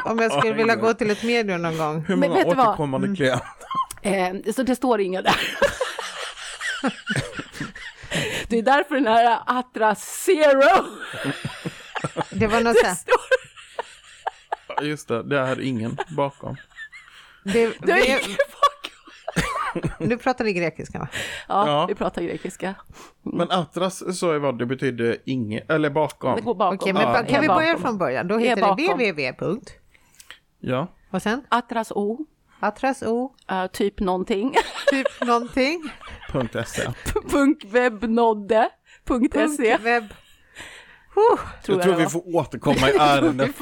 [0.05, 2.05] Om jag skulle Ja, vilja gå till ett medium någon gång.
[2.07, 2.57] Hur Men många vad?
[2.57, 3.47] återkommande klienter?
[4.01, 5.35] Eh, så det står inga där.
[8.47, 10.85] Det är därför den här Atra Zero
[12.29, 13.13] Det var något så här, står.
[13.15, 13.18] Ja,
[14.81, 16.55] Just det, det är ingen bakom.
[17.43, 18.45] det, Det är det, ingen bakom.
[20.07, 21.07] nu pratar vi grekiska va?
[21.47, 21.85] Ja, Ja.
[21.85, 22.75] vi pratar grekiska.
[23.23, 26.41] Men Atras sa jag vad det betyder ingen, eller Det bakom.
[26.41, 26.75] går bakom.
[26.81, 28.27] Okej, men Ja, kan är vi börja från början?
[28.27, 29.33] Då Är heter det www.
[29.39, 29.71] punkt.
[30.59, 32.25] Ja, Och sen Atras O,
[32.59, 34.53] Atras O, eh, typ någonting.
[34.91, 35.91] typ någonting.
[36.31, 36.87] punkt .se.
[37.31, 38.69] Punktwebbnodde.se.
[39.07, 39.35] Punkt
[39.83, 40.03] webb.
[41.19, 41.39] Huh.
[41.65, 42.09] Jag tror det vi var.
[42.09, 43.51] får återkomma i ärendet.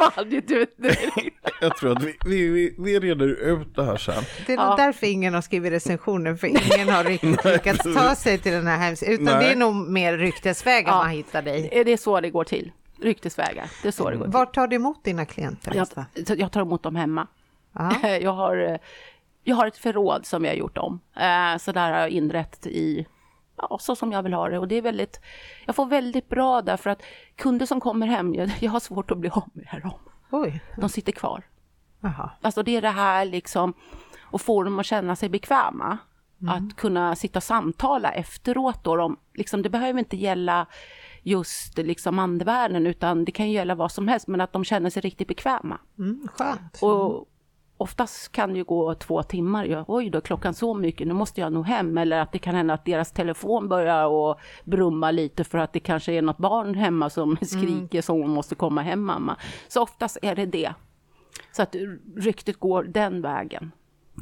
[1.62, 4.24] Jag tror att vi, vi, vi, vi reder ut det här sen.
[4.45, 4.76] Det är Ja.
[4.78, 8.78] därför ingen har skrivit recensioner, för ingen har riktigt lyckats ta sig till den här
[8.78, 9.14] hemsidan.
[9.14, 9.45] Utan Nej.
[9.45, 10.97] det är nog mer ryktesvägen Ja.
[10.97, 11.70] man hittar dig.
[11.72, 12.72] Är det så det går till?
[13.01, 14.34] Ryktesvägar, det är så det går till.
[14.34, 15.74] Vart tar du emot dina klienter?
[15.76, 17.28] Jag, jag tar emot dem hemma.
[17.74, 18.10] Ja.
[18.22, 18.78] Jag har, eh,
[19.43, 20.99] jag har ett förråd som jag har gjort om.
[21.20, 23.05] Eh, Så där har jag inrett i,
[23.58, 24.60] ja, så som jag vill ha det.
[24.60, 25.22] Och det är väldigt,
[25.66, 27.01] jag får väldigt bra därför att
[27.36, 29.99] kunder som kommer hem, jag, jag har svårt att bli av med dem.
[30.32, 31.43] Oj, De sitter kvar.
[31.99, 32.30] Jaha.
[32.41, 33.74] Alltså det är det här liksom,
[34.22, 35.97] och få dem att känna sig bekväma.
[36.49, 38.95] Att kunna sitta och samtala efteråt då.
[38.95, 40.68] De, liksom, det behöver inte gälla
[41.24, 44.89] just liksom andevärlden utan det kan ju gälla vad som helst men att de känner
[44.89, 45.78] sig riktigt bekväma.
[45.97, 46.80] Mm, skönt.
[46.82, 47.28] Och
[47.78, 49.65] oftast kan det ju gå två timmar.
[49.65, 51.97] Ja, oj då, klockan så mycket, nu måste jag nog hem.
[51.97, 55.80] Eller att det kan hända att deras telefon börjar och brumma lite för att det
[55.80, 59.38] kanske är något barn hemma som skriker så hon måste komma hem mamma.
[59.67, 60.73] Så oftast är det det.
[61.51, 61.75] Så att
[62.15, 63.71] ryktet går den vägen.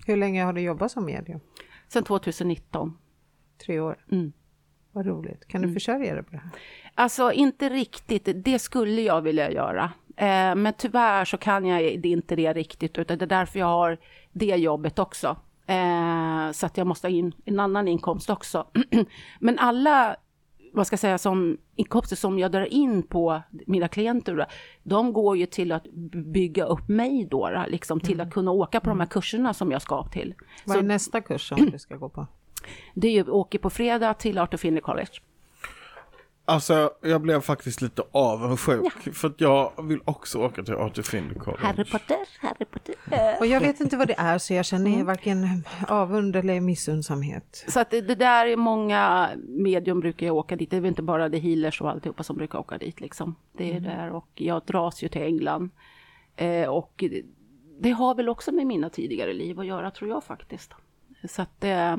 [0.06, 1.40] Hur länge har du jobbat som medium?
[1.88, 2.98] Sen 2019.
[3.66, 4.06] Tre år.
[4.12, 4.34] Mm.
[4.92, 5.48] Vad roligt.
[5.48, 6.50] Kan du försörja dig på det här?
[6.96, 9.92] Alltså inte riktigt, det skulle jag vilja göra.
[10.18, 13.98] Eh, men tyvärr så kan jag inte det riktigt, utan det är därför jag har
[14.32, 15.38] det jobbet också.
[15.68, 18.68] Eh, så att jag måste ha in en annan inkomst också.
[19.40, 20.16] men alla
[20.74, 24.46] vad ska jag säga, som inkomster som jag drar in på mina klienter,
[24.84, 28.90] de går ju till att bygga upp mig då, liksom till att kunna åka på
[28.90, 30.34] de här kurserna som jag ska till.
[30.66, 32.28] Vad är Så nästa kurs som du ska gå på?
[32.94, 35.12] det är ju, åker på fredag till Art of Finley College.
[36.48, 39.16] Alltså, jag blev faktiskt lite avundsjuk.
[39.16, 41.64] För att jag vill också åka till Arthur Findlay College.
[41.64, 42.96] Harry Potter, Harry Potter.
[43.40, 47.66] Och jag vet inte vad det är så jag känner varken avund eller missunnsamhet.
[47.68, 50.72] Så att det, det där är många medium brukar jag åka dit.
[50.72, 53.36] Det är väl inte bara The Healers och alltihopa som brukar åka dit liksom.
[53.58, 55.70] Det är där och jag dras ju till England.
[56.36, 57.22] Eh, och det,
[57.80, 60.74] det har väl också med mina tidigare liv att göra tror jag faktiskt.
[61.30, 61.96] Så att eh,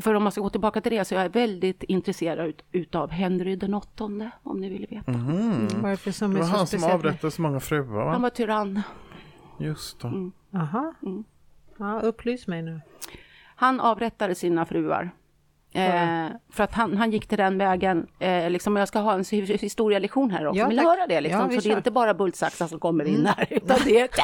[0.00, 3.10] för om man ska gå tillbaka till det så är jag väldigt intresserad ut, utav
[3.10, 5.12] Henry den åttonde om ni vill veta.
[5.12, 8.00] Vad är det för som Det är var så han som avrättade så många fruar
[8.06, 8.18] Han va?
[8.18, 8.82] var tyrann.
[9.58, 10.30] Just det.
[10.58, 10.94] Aha.
[11.02, 11.24] Mm.
[11.78, 12.80] Ja, upplys mig nu.
[13.56, 15.10] Han avrättade sina fruar.
[15.72, 19.22] Eh, för att han, han gick till den vägen, eh, liksom, jag ska ha en
[19.22, 21.20] hi- historielektion här också, Ja, vill ni höra det?
[21.20, 21.40] Liksom?
[21.40, 21.76] Ja, så det är kör.
[21.76, 24.08] inte bara bultsaxar som kommer in här, utan det är...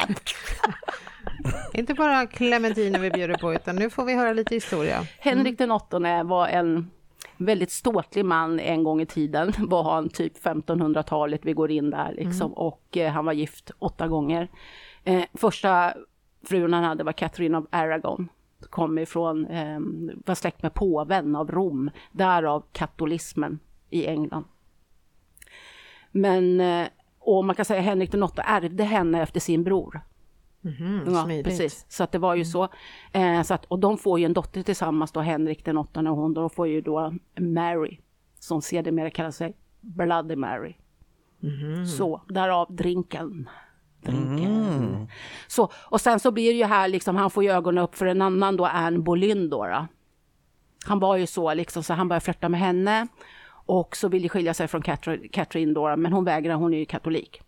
[1.73, 5.07] Inte bara clementiner vi bjuder på utan nu får vi höra lite historia.
[5.19, 6.91] Henrik den åttonde var en
[7.37, 12.13] väldigt ståtlig man en gång i tiden, var han typ 1500-talet, vi går in där
[12.13, 14.47] liksom, och eh, han var gift åtta gånger.
[15.03, 15.93] Eh, första
[16.45, 18.29] frun han hade var Catherine of Aragon,
[18.69, 19.79] kom ifrån, eh,
[20.25, 24.45] var släkt med påven av Rom, därav katolismen i England.
[26.11, 26.87] Men, eh,
[27.19, 30.01] och man kan säga Henrik den åttonde ärvde henne efter sin bror.
[31.05, 31.45] Ja, smidigt.
[31.45, 31.85] precis.
[31.89, 32.67] Så att det var ju så.
[33.11, 36.17] Eh, så att, och de får ju en dotter tillsammans då, Henrik den åttonde och
[36.17, 37.99] hon, då får ju då Mary,
[38.39, 40.75] som sedermera kallar sig Bloody Mary.
[41.97, 43.49] Så, därav drinken.
[44.01, 45.07] Drinken.
[45.47, 48.05] Så, och sen så blir det ju här liksom, han får ju ögonen upp för
[48.05, 49.65] en annan då, Anne Boleyn då.
[49.65, 49.87] då.
[50.85, 53.07] Han var ju så liksom, så han börjar flörta med henne.
[53.49, 56.77] Och så vill ju skilja sig från Catherine, Catherine då, men hon vägrar, hon är
[56.77, 57.41] ju katolik.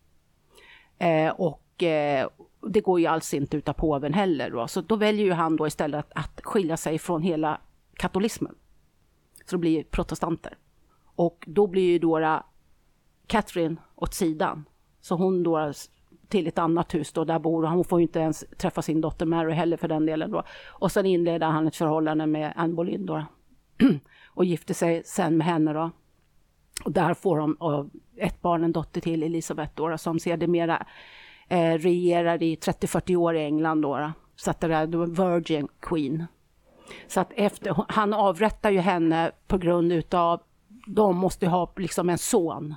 [0.97, 2.28] Eh, och eh,
[2.68, 4.49] det går ju alls inte utav påven heller.
[4.51, 4.68] Då.
[4.68, 7.62] Så då väljer ju han då istället att, att skilja sig från hela
[7.93, 8.55] katolismen.
[9.45, 10.57] Så det blir protestanter.
[11.16, 12.43] Och då blir ju då
[13.28, 14.66] Catherine åt sidan.
[15.01, 15.74] Så hon då
[16.28, 17.84] till ett annat hus då, där bor hon.
[17.84, 20.43] får ju inte ens träffa sin dotter Mary heller för den delen då.
[20.68, 23.26] Och sen inleder han ett förhållande med Anne Boleyn då.
[24.28, 25.91] och gifter sig sen med henne då.
[26.86, 27.57] Och där får de
[28.18, 30.86] ett barn, en dotter till, Elisabeth då, som sedermera
[31.50, 34.12] eh, regerar i 30-40 år i England då.
[34.36, 36.26] Så att det är då Virgin Queen.
[37.08, 40.41] Så att efter, han avrättar ju henne på grund utav,
[40.88, 42.76] de måste ha liksom en son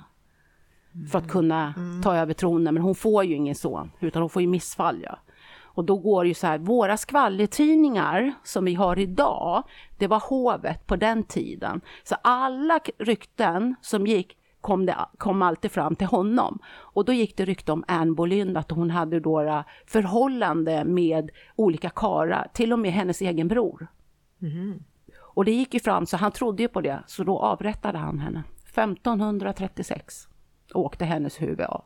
[1.11, 4.41] för att kunna ta över tronen, men hon får ju ingen son, utan hon får
[4.41, 5.03] ju missfall.
[5.03, 5.19] Ja.
[5.75, 9.63] Och då går det ju så här, våra skvallertidningar som vi har idag,
[9.97, 11.81] det var hovet på den tiden.
[12.03, 16.59] Så alla rykten som gick kom, det, kom alltid fram till honom.
[16.67, 21.89] Och då gick det rykte om Anne Boleyn, att hon hade eh, förhållande med olika
[21.89, 23.87] karlar, till och med hennes egen bror.
[25.19, 28.19] Och det gick ju fram, så han trodde ju på det, så då avrättade han
[28.19, 28.43] henne.
[28.65, 30.27] 1536
[30.73, 31.83] åkte hennes huvud av.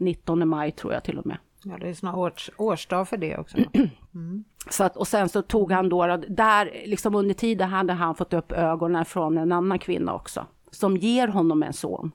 [0.00, 1.36] 19 maj tror jag till och med.
[1.64, 3.56] Ja, det är snart års, årsdag för det också.
[4.70, 8.32] Så att, och sen så tog han då, där liksom under tiden hade han fått
[8.32, 12.12] upp ögonen från en annan kvinna också, som ger honom en son.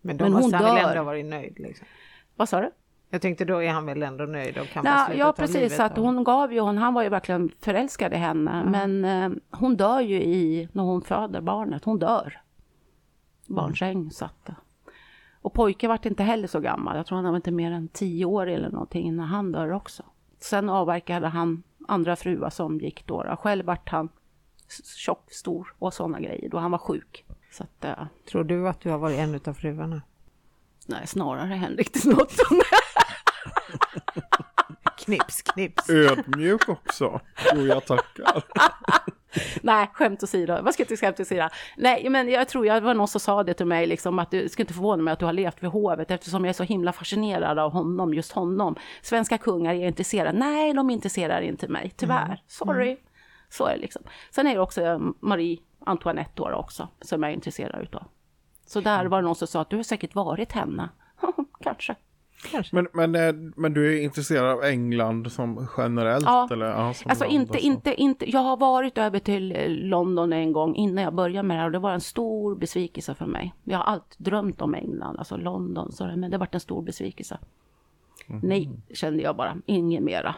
[0.00, 1.58] Men då Men hon måste han väl ändå varit nöjd.
[1.58, 1.86] Liksom.
[2.36, 2.70] Vad sa du?
[3.10, 6.24] Jag tänkte då är han väl ändå nöjd och kan bara Ja, precis, att hon
[6.24, 10.22] gav ju, hon, han var ju verkligen förälskad i henne, men eh, hon dör ju
[10.22, 12.40] i, när hon föder barnet, hon dör.
[13.46, 14.54] Barnsäng satt det.
[15.40, 18.24] Och pojken vart inte heller så gammal, jag tror han var inte mer än tio
[18.24, 20.02] år eller någonting innan han dör också.
[20.40, 24.08] Sen avverkade han andra fruar som gick då, själv vart han
[24.96, 27.24] tjock, stor och sådana grejer då han var sjuk.
[27.54, 30.02] Så att, eh, Tror du att du har varit en av fruarna?
[30.86, 32.64] nej, snarare Henrik den åttonde.
[35.04, 35.90] Knips, knips.
[35.90, 37.20] Ödmjuk också.
[37.54, 38.42] Jo, jag tackar.
[39.62, 40.62] Nej, skämt åsido.
[40.62, 41.48] Vad ska jag skämt åsido?
[41.76, 44.48] Nej, men jag tror jag var någon som sa det till mig, liksom, att du
[44.48, 46.92] ska inte förvåna mig att du har levt vid hovet eftersom jag är så himla
[46.92, 48.76] fascinerad av honom, just honom.
[49.02, 50.38] Svenska kungar är intresserade.
[50.38, 52.42] Nej, de intresserar inte mig, tyvärr.
[52.46, 52.96] Sorry.
[53.48, 54.02] Så är det liksom.
[54.30, 58.04] Sen är det också eh, Marie Antoinette då också, som jag är intresserad utav.
[58.66, 60.88] Så där var det någon som sa att du har säkert varit henne.
[61.60, 61.96] Kanske.
[62.50, 62.76] Kanske.
[62.76, 66.24] Men, men, eh, men du är intresserad av England som generellt?
[66.24, 66.48] Ja.
[66.52, 66.66] Eller?
[66.66, 70.52] Ja, som Alltså land inte, inte, inte, jag har varit över till eh, London en
[70.52, 73.54] gång innan jag började med det här och det var en stor besvikelse för mig.
[73.64, 76.82] Jag har alltid drömt om England, alltså London, så det, men det var en stor
[76.82, 77.38] besvikelse.
[78.26, 78.40] Mhm.
[78.42, 80.34] Nej, kände jag bara, inget mera.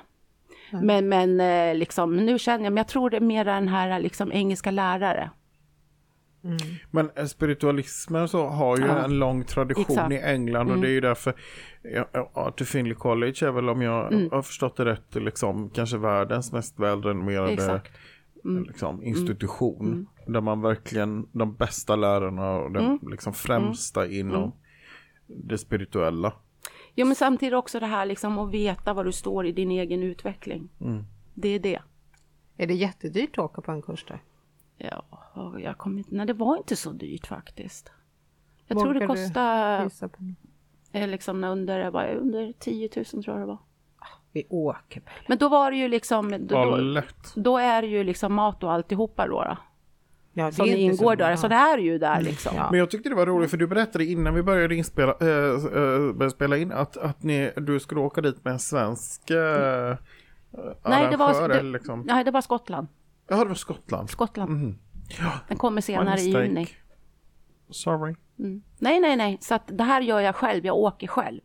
[0.82, 3.98] Men, men eh, liksom, nu känner jag, men jag tror det är mer den här
[4.00, 5.30] liksom engelska lärare.
[6.90, 9.04] Men eh, spiritualismen så har ju Ja.
[9.04, 9.98] en lång tradition Exakt.
[10.06, 10.12] Mm.
[10.12, 11.34] i England och det är ju därför
[12.56, 14.28] till Finley College är väl om jag Mm.
[14.30, 17.80] har förstått det rätt liksom kanske världens mest välrenommerade.
[18.44, 18.64] Mm.
[18.64, 22.98] liksom, institution där man verkligen de bästa lärarna och de Mm.
[23.10, 24.52] liksom främsta inom
[25.26, 26.32] det spirituella.
[26.98, 30.02] Jo, men samtidigt också det här liksom att veta var du står i din egen
[30.02, 30.68] utveckling.
[30.80, 31.04] Mm.
[31.34, 31.80] Det är det.
[32.56, 34.22] Är det jättedyrt att åka på en kurs där?
[34.76, 35.04] Ja,
[35.58, 37.92] jag kommer inte, nej det var inte så dyrt faktiskt.
[38.66, 39.90] Jag tror det Vågar kostade
[40.92, 43.58] eh, liksom under, under 10 000 tror jag det var.
[44.32, 45.02] Vi åker.
[45.28, 47.02] Men då var det ju liksom, då, då,
[47.34, 49.42] då är det ju liksom mat och alltihopa då.
[49.42, 49.56] då
[50.38, 52.52] Ja, det som ingår så- där, så det är ju där liksom.
[52.56, 52.68] Ja.
[52.70, 55.16] Men jag tyckte det var roligt för du berättade innan vi började inspela, äh,
[56.12, 59.36] började spela in att, att ni, du skulle åka dit med en svensk äh,
[60.84, 62.00] Nej, det var, arrangör, det, liksom.
[62.06, 62.86] nej, det var Skottland.
[63.28, 64.10] Ja, det var Skottland.
[64.10, 64.50] Skottland.
[64.50, 64.78] Mhm.
[65.18, 66.66] Ja, Den kommer senare i juni.
[67.70, 68.14] Sorry.
[68.38, 68.62] Mm.
[68.78, 69.38] Nej, nej, nej.
[69.40, 70.66] Så att det här gör jag själv.
[70.66, 71.40] Jag åker själv.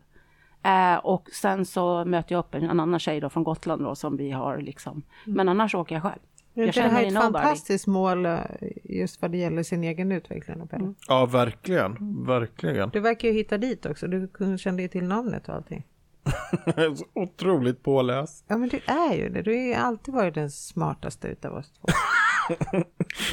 [0.63, 3.95] Eh, och sen så möter jag upp en, en annan tjej då från Gotland då
[3.95, 5.03] som vi har liksom.
[5.25, 6.19] Men annars åker jag själv.
[6.53, 7.31] Är Jag inte det här känner ett nobody.
[7.43, 8.39] fantastiskt mål eh,
[8.83, 10.67] just vad det gäller sin egen utveckling?
[10.71, 10.95] Mm.
[11.07, 12.23] Ja, verkligen.
[12.25, 12.89] Verkligen.
[12.89, 14.07] Du verkar ju hitta dit också.
[14.07, 15.83] Du kunde- kände ju till namnet och allting.
[16.95, 18.45] Så otroligt påläst.
[18.47, 19.41] Ja men du är ju det.
[19.41, 21.87] Du har ju alltid varit den smartaste utav oss två.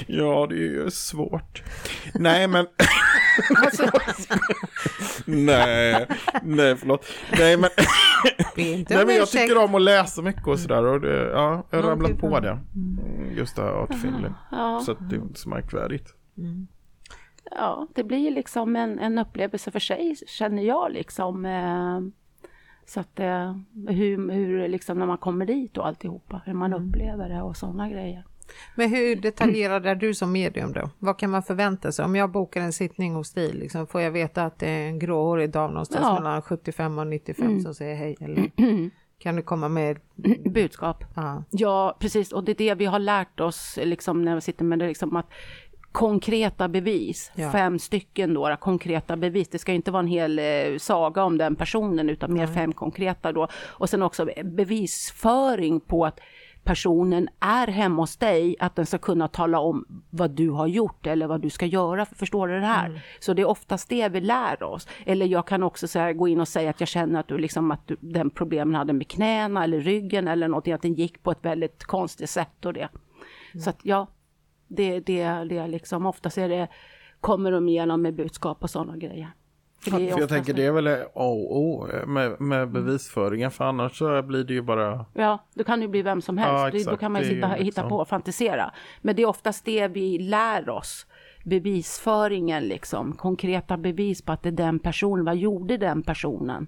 [0.07, 1.63] Ja, det är ju svårt.
[2.15, 2.67] Nej, men...
[5.27, 6.07] nej,
[6.43, 7.07] nej, förlåt.
[7.39, 7.71] Nej, men,
[8.57, 10.85] nej, men jag tycker om att läsa mycket och sådär.
[10.85, 12.59] Och det, ja, jag har ramlat på det.
[12.75, 14.31] Mm, Just det här Art Finley.
[14.51, 16.15] Ja, Så att det är inte så märkvärdigt.
[17.51, 21.45] ja, det blir liksom en, en upplevelse för sig känner jag liksom.
[21.47, 22.01] Eh,
[22.87, 23.57] så att eh,
[23.89, 27.89] hur, hur liksom när man kommer dit och alltihopa, hur man upplever det och sådana
[27.89, 28.25] grejer.
[28.77, 30.91] Men hur detaljerad är du som medium då?
[30.99, 32.05] Vad kan man förvänta sig?
[32.05, 34.99] Om jag bokar en sittning hos dig, liksom, får jag veta att det är en
[34.99, 36.15] gråhårig dam någonstans Ja.
[36.15, 38.17] mellan 75 och 95 som säger hej?
[38.21, 38.51] Eller
[39.23, 39.99] kan du komma med?
[40.45, 41.05] Budskap.
[41.17, 41.45] Ja.
[41.51, 42.33] Ja, precis.
[42.33, 44.87] Och det är det vi har lärt oss liksom, när vi sitter med det.
[44.87, 45.27] Liksom, att
[45.93, 47.53] konkreta bevis, Ja.
[47.53, 49.49] fem stycken då, konkreta bevis.
[49.49, 53.33] Det ska inte vara en hel eh, saga om den personen utan mer fem konkreta
[53.33, 53.49] då.
[53.67, 56.21] Och sen också bevisföring på att
[56.69, 61.07] personen är hemma hos dig, att den ska kunna tala om vad du har gjort
[61.07, 62.07] eller vad du ska göra.
[62.07, 63.05] Förstår du det här?
[63.21, 64.89] Så det är oftast det vi lär oss.
[65.07, 67.39] Eller jag kan också så här, gå in och säga att jag känner att du
[67.39, 71.23] liksom att du, den problemen hade med knäna eller ryggen eller någonting, att den gick
[71.23, 72.89] på ett väldigt konstigt sätt och det.
[73.65, 74.07] Så att ja,
[74.67, 76.69] det, det, det är liksom oftast är det,
[77.21, 79.33] kommer de igenom med budskap och sådana grejer.
[79.81, 83.51] För, För jag tänker det är väl A och O med, med bevisföringen.
[83.51, 85.05] För annars så blir det ju bara...
[85.15, 86.87] Ja, då kan det ju bli vem som helst.
[86.87, 88.73] Ja, då kan man ju sitta, ju hitta liksom- på och fantisera.
[89.01, 91.07] Men det är oftast det vi lär oss.
[91.45, 93.13] Bevisföringen liksom.
[93.13, 95.25] Konkreta bevis på att det är den personen.
[95.25, 96.67] Vad gjorde den personen?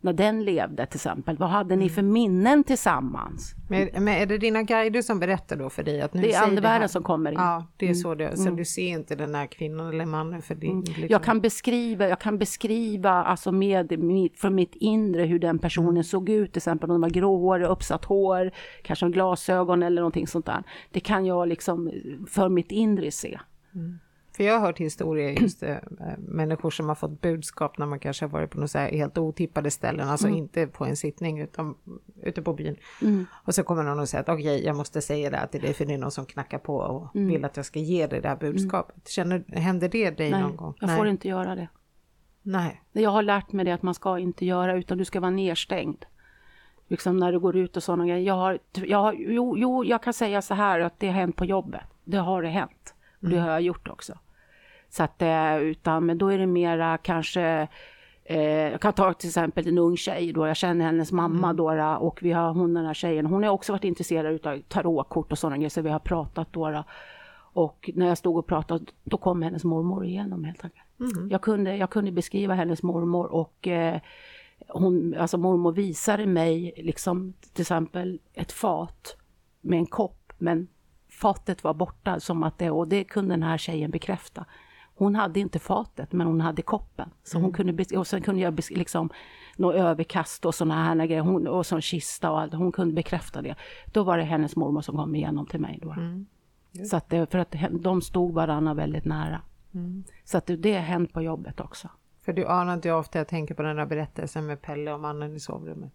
[0.00, 1.36] När den levde till exempel.
[1.36, 3.54] Vad hade ni för minnen tillsammans?
[3.68, 6.42] Men, men är det dina guider som berättar då för dig att nu Det är
[6.42, 7.38] andevärlden som kommer in.
[7.38, 7.50] Mm.
[7.50, 8.36] Ja, det är så det.
[8.36, 10.80] Så du ser inte den här kvinnan eller mannen för din...
[10.80, 11.06] Liksom.
[11.08, 16.04] Jag kan beskriva, jag kan beskriva alltså med mitt, från mitt inre hur den personen
[16.04, 18.50] såg ut, till exempel om de var gråhårig, uppsatt hår,
[18.82, 20.62] kanske en glasögon eller någonting sånt där.
[20.90, 21.92] Det kan jag liksom
[22.28, 23.38] för mitt inre se.
[24.38, 25.76] För jag har hört historier just eh,
[26.18, 29.18] människor som har fått budskap när man kanske har varit på något så här helt
[29.18, 30.38] otippade ställen, alltså Mm.
[30.38, 31.74] inte på en sittning utan
[32.22, 32.76] ute på byn.
[33.44, 35.74] Och så kommer någon och säger att okej, jag måste säga det här till dig
[35.74, 38.28] för det är någon som knackar på och vill att jag ska ge dig det
[38.28, 39.08] här budskapet.
[39.08, 40.40] Känner, händer det dig Mm.
[40.40, 40.74] Nej, någon gång?
[40.80, 41.68] jag får inte göra det.
[42.42, 42.82] Nej.
[42.92, 46.04] Jag har lärt mig det att man ska inte göra utan du ska vara nedstängd.
[46.88, 48.26] Liksom när du går ut och sådana grejer.
[48.26, 51.36] Jag har, jag har, jo, jo, jag kan säga så här att det har hänt
[51.36, 51.80] på jobbet.
[52.04, 52.94] Det har det hänt.
[53.22, 54.18] Och det har jag gjort också.
[54.90, 57.68] Så att, eh, utan, men då är det mera kanske
[58.30, 61.96] Eh, jag kan ta till exempel en ung tjej då, jag känner hennes mamma då
[62.00, 65.38] och vi har, hon den här tjejen, hon har också varit intresserad av tarotkort och
[65.38, 66.84] sådana grejer så vi har pratat då.
[67.52, 70.86] Och när jag stod och pratade då kom hennes mormor igenom helt enkelt.
[71.30, 74.00] Jag, kunde, jag kunde beskriva hennes mormor och eh,
[74.68, 79.16] hon, alltså mormor visade mig liksom till exempel ett fat
[79.60, 80.68] med en kopp men
[81.10, 84.44] fatet var borta som att det, och det kunde den här tjejen bekräfta.
[84.98, 87.10] Hon hade inte fatet, men hon hade koppen.
[87.22, 89.10] Så hon kunde, och sen kunde jag liksom,
[89.56, 92.54] nå överkast och såna här grejer, hon, och sån kista och allt.
[92.54, 93.54] Hon kunde bekräfta det.
[93.86, 95.78] Då var det hennes mormor som kom igenom till mig.
[95.82, 95.90] Då.
[95.92, 96.26] Mm.
[96.90, 99.40] Så att det, för att de stod varandra väldigt nära.
[99.74, 100.04] Mm.
[100.24, 101.88] Så att det, har hänt på jobbet också.
[102.24, 105.00] För du anar inte hur ofta jag tänker på den här berättelsen med Pelle och
[105.00, 105.92] mannen i sovrummet.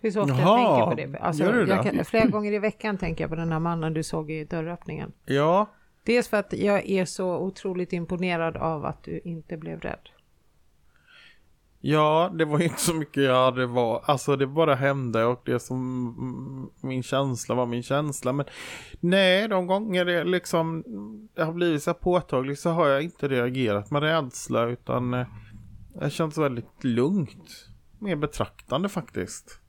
[0.00, 1.18] Det är så ofta Jaha, jag tänker på det.
[1.18, 1.74] Alltså, gör du det?
[1.74, 4.44] jag kan, flera gånger i veckan tänker jag på den här mannen du såg i
[4.44, 5.12] dörröppningen.
[5.24, 5.66] Ja,
[6.02, 10.08] Dels för att jag är så otroligt imponerad av att du inte blev rädd.
[11.80, 14.02] ja, det var ju inte så mycket jag hade var.
[14.04, 18.32] Alltså det bara hände och det som min känsla var min känsla.
[18.32, 18.46] Men
[19.00, 20.84] nej, de gånger det liksom
[21.34, 25.26] det har blivit så här påtagligt så har jag inte reagerat med rädsla utan eh,
[26.00, 27.66] det känns väldigt lugnt.
[27.98, 29.60] Mer betraktande faktiskt.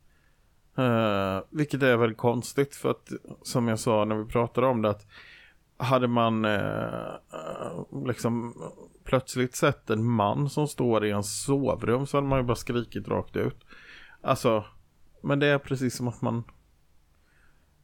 [0.78, 3.10] Eh, vilket är väldigt konstigt för att
[3.42, 5.08] som jag sa när vi pratade om det att
[5.82, 7.14] hade man eh,
[8.06, 8.56] liksom
[9.04, 13.08] plötsligt sett en man som står i en sovrum så hade man ju bara skrikit
[13.08, 13.66] rakt ut.
[14.22, 14.66] Alltså,
[15.24, 16.44] men det är precis som att man...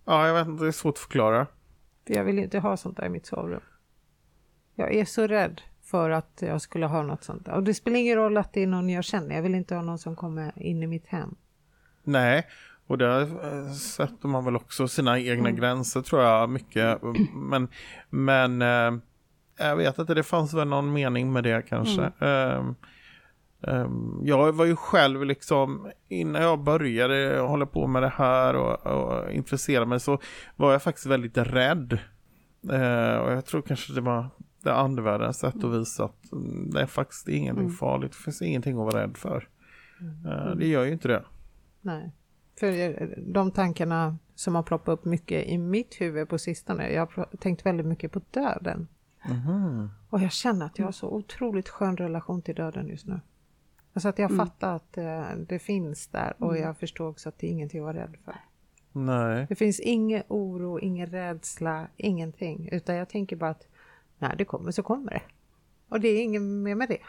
[0.06, 1.48] Ja, jag vet inte, det är svårt att förklara.
[2.08, 3.62] För jag vill inte ha sånt där i mitt sovrum.
[4.76, 7.54] Jag är så rädd för att jag skulle ha något sånt där.
[7.54, 9.36] Och det spelar ingen roll att det är någon jag känner.
[9.36, 11.36] Jag vill inte ha någon som kommer in i mitt hem.
[12.04, 12.48] Nej,
[12.88, 15.56] och där eh, sätter man väl också sina egna mm.
[15.56, 17.00] gränser tror jag mycket.
[17.34, 17.68] Men,
[18.10, 19.02] men eh,
[19.58, 22.12] jag vet inte, det fanns väl någon mening med det kanske.
[22.20, 22.76] Mm.
[23.62, 28.88] Um, jag var ju själv liksom, innan jag började hålla på med det här och,
[28.88, 30.20] och intressera mig så
[30.56, 32.00] var jag faktiskt väldigt rädd.
[32.72, 34.30] Uh, och jag tror kanske det var
[34.64, 36.24] det andevärldens sätt att visa att
[36.74, 37.76] det är faktiskt ingenting mm.
[37.76, 38.12] farligt.
[38.12, 39.48] Det finns ingenting att vara rädd för.
[40.26, 41.24] Uh, det gör ju inte det.
[41.82, 42.12] Nej.
[42.60, 47.08] För eh, de tankarna som har ploppat upp mycket i mitt huvud på sistone, jag
[47.16, 48.88] har tänkt väldigt mycket på döden.
[49.26, 49.90] Mm.
[50.10, 53.20] Och jag känner att jag har så otroligt skön relation till döden just nu.
[53.94, 54.46] Alltså att jag mm.
[54.46, 56.64] fattar att uh, det finns där och mm.
[56.64, 58.36] jag förstår också att det är ingenting att vara rädd för.
[58.92, 59.46] Nej.
[59.50, 62.70] Det finns ingen oro, ingen rädsla, ingenting.
[62.72, 63.68] Utan jag tänker bara att
[64.18, 65.22] när det kommer så kommer det.
[65.90, 67.02] Och det är inget mer med det.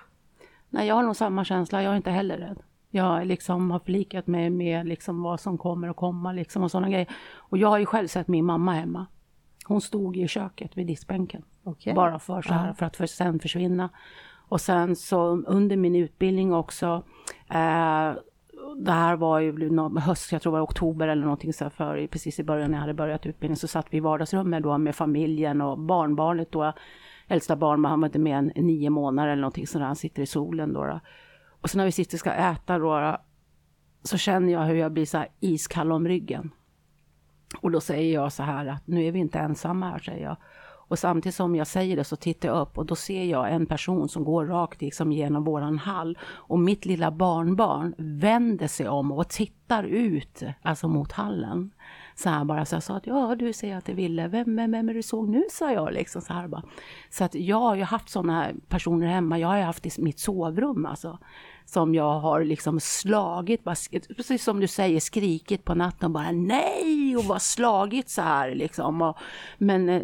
[0.70, 1.82] Nej, jag har nog samma känsla.
[1.82, 5.88] Jag är inte heller rädd jag liksom har förlikat mig med liksom vad som kommer
[5.88, 7.08] att komma liksom och sådana grejer.
[7.34, 9.06] Och jag har ju själv sett min mamma hemma.
[9.64, 11.42] Hon stod i köket vid diskbänken.
[11.64, 11.94] Okay.
[11.94, 13.90] Bara för så här, för att för sen försvinna.
[14.48, 17.02] Och sen så under min utbildning också,
[17.48, 18.12] eh,
[18.76, 22.40] det här var ju höst, jag tror det var oktober eller någonting så för precis
[22.40, 25.60] i början när jag hade börjat utbildningen så satt vi i vardagsrummet då med familjen
[25.60, 26.72] och barnbarnet då.
[27.28, 30.26] Äldsta barn, han var inte mer än nio månader eller någonting sådär, han sitter i
[30.26, 30.84] solen då.
[30.84, 31.00] då.
[31.60, 33.16] Och så när vi sitter och ska äta då,
[34.02, 36.50] så känner jag hur jag blir så här iskall om ryggen.
[37.60, 40.36] Och då säger jag så här att nu är vi inte ensamma här, säger jag.
[40.88, 43.66] Och samtidigt som jag säger det så tittar jag upp och då ser jag en
[43.66, 46.18] person som går rakt liksom genom våran hall.
[46.24, 51.70] Och mitt lilla barnbarn vänder sig om och tittar ut, alltså mot hallen
[52.18, 52.64] så här bara.
[52.64, 54.28] Så jag sa att ja, du säger att det ville.
[54.28, 56.62] Vem, vem, vem är du såg nu, sa jag liksom så här bara.
[57.10, 59.38] Så att jag har ju haft sådana personer hemma.
[59.38, 61.18] Jag har ju haft i mitt sovrum alltså.
[61.64, 63.74] Som jag har liksom slagit, bara,
[64.16, 68.54] precis som du säger, skrikit på natten och bara nej och bara slagit så här
[68.54, 69.02] liksom.
[69.02, 69.16] Och,
[69.58, 70.02] men eh,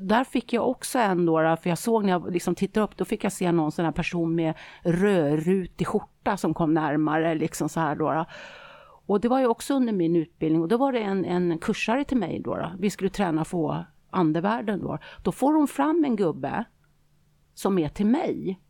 [0.00, 3.24] där fick jag också ändå, för jag såg när jag liksom tittade upp, då fick
[3.24, 7.96] jag se någon sån här person med rödrutig skjorta som kom närmare liksom så här
[7.96, 8.24] då.
[9.06, 12.04] Och det var ju också under min utbildning och då var det en, en kursare
[12.04, 12.72] till mig då, då.
[12.78, 14.98] Vi skulle träna få andevärlden då.
[15.22, 16.64] Då får hon fram en gubbe
[17.54, 18.60] som är till mig.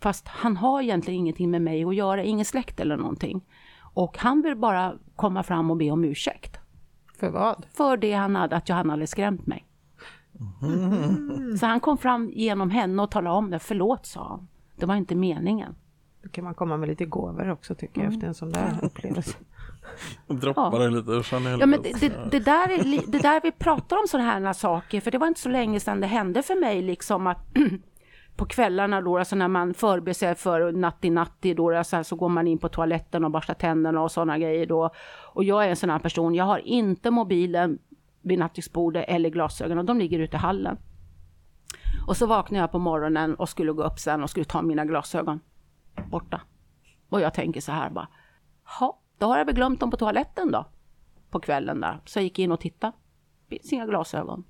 [0.00, 3.44] Fast han har egentligen ingenting med mig att göra, ingen släkt eller någonting.
[3.94, 6.56] Och han vill bara komma fram och be om ursäkt.
[7.18, 7.66] För vad?
[7.72, 9.66] För det han hade, att jag hade skrämt mig.
[10.62, 11.56] Mm.
[11.56, 13.58] Så han kom fram genom henne och talade om det.
[13.58, 14.48] Förlåt, sa han.
[14.76, 15.74] Det var inte meningen.
[16.26, 18.14] Då kan man komma med lite gåvor också tycker jag mm.
[18.14, 19.38] efter en sån där upplevelse.
[20.26, 20.88] Droppar ja.
[20.88, 21.60] lite Chanel.
[21.60, 25.00] Ja, men det, det, det, där är, det där vi pratar om sådana här saker,
[25.00, 27.46] för det var inte så länge sedan det hände för mig liksom att
[28.36, 32.46] på kvällarna då, alltså när man förbereder sig för natti-natti då, alltså, så går man
[32.46, 34.90] in på toaletten och borstar tänderna och sådana grejer då.
[35.34, 37.78] Och jag är en sån här person, jag har inte mobilen
[38.22, 40.76] vid nattduksbordet eller glasögon och de ligger ute i hallen.
[42.06, 44.84] Och så vaknar jag på morgonen och skulle gå upp sen och skulle ta mina
[44.84, 45.40] glasögon
[46.10, 46.40] borta.
[47.08, 48.08] Och jag tänker så här bara,
[48.80, 50.64] ja, då har jag väl glömt dem på toaletten då.
[51.30, 52.00] På kvällen där.
[52.04, 52.92] Så jag gick in och tittade.
[53.48, 54.44] Finns inga glasögon.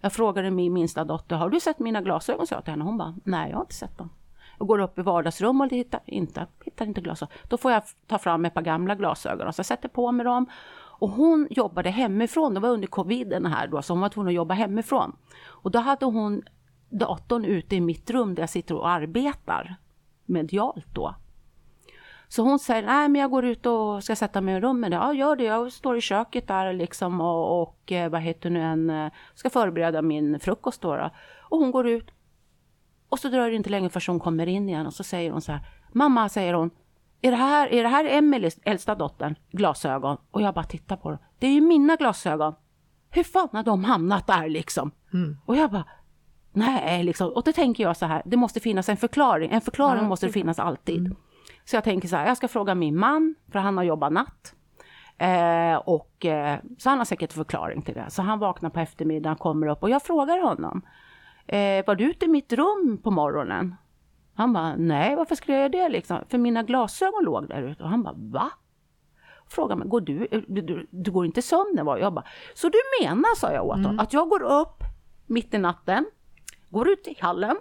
[0.00, 2.46] Jag frågade min minsta dotter, har du sett mina glasögon?
[2.46, 2.84] sa jag till henne.
[2.84, 4.10] Hon bara, nej jag har inte sett dem.
[4.58, 7.34] Jag går upp i vardagsrummet och hittar inte, hittar inte glasögon.
[7.48, 10.46] Då får jag ta fram ett par gamla glasögon och så sätter på mig dem.
[10.74, 14.34] Och hon jobbade hemifrån, det var under coviden här då, så hon var tvungen att
[14.34, 15.16] jobba hemifrån.
[15.44, 16.42] Och då hade hon
[16.90, 19.76] datorn ute i mitt rum där jag sitter och arbetar
[20.32, 21.14] medialt då.
[22.28, 24.92] Så hon säger, nej men jag går ut och ska sätta mig i rummet.
[24.92, 25.44] Ja, gör det.
[25.44, 29.50] Jag står i köket där liksom och, och eh, vad heter nu en, eh, ska
[29.50, 31.10] förbereda min frukost då, då.
[31.40, 32.10] Och hon går ut.
[33.08, 35.40] Och så dröjer det inte länge förrän hon kommer in igen och så säger hon
[35.40, 35.60] så här,
[35.92, 36.70] mamma säger hon,
[37.20, 40.16] är det här, är det här Emelies äldsta dottern glasögon?
[40.30, 41.18] Och jag bara tittar på dem.
[41.38, 42.54] Det är ju mina glasögon.
[43.10, 44.90] Hur fan har de hamnat där liksom?
[45.12, 45.38] Mm.
[45.46, 45.84] Och jag bara,
[46.52, 47.28] nej liksom.
[47.28, 49.50] Och då tänker jag så här, det måste finnas en förklaring.
[49.52, 50.98] En förklaring ja, måste det finnas alltid.
[50.98, 51.16] Mm.
[51.64, 54.54] Så jag tänker så här, jag ska fråga min man, för han har jobbat natt.
[55.18, 58.10] Eh, och, eh, så han har säkert förklaring till det.
[58.10, 60.82] Så han vaknar på eftermiddagen, kommer upp och jag frågar honom.
[61.46, 63.74] Eh, var du ute i mitt rum på morgonen?
[64.34, 66.18] Han bara, nej varför skulle jag göra det liksom?
[66.28, 67.82] För mina glasögon låg där ute.
[67.82, 68.50] Och han bara, va?
[69.48, 71.86] Frågar mig, går du, du, du, du går inte sömnen?
[71.86, 72.24] Jag bara,
[72.54, 74.00] så du menar, sa jag åt honom, mm.
[74.00, 74.82] att jag går upp
[75.26, 76.06] mitt i natten,
[76.72, 77.56] går ut i hallen,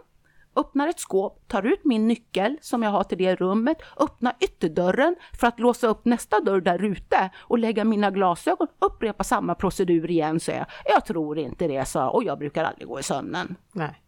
[0.55, 5.15] öppnar ett skåp, tar ut min nyckel som jag har till det rummet, öppnar ytterdörren
[5.39, 10.11] för att låsa upp nästa dörr där ute och lägga mina glasögon, upprepa samma procedur
[10.11, 10.65] igen, så jag.
[10.85, 13.55] Jag tror inte det, sa och jag brukar aldrig gå i sömnen.
[13.71, 14.01] Nej.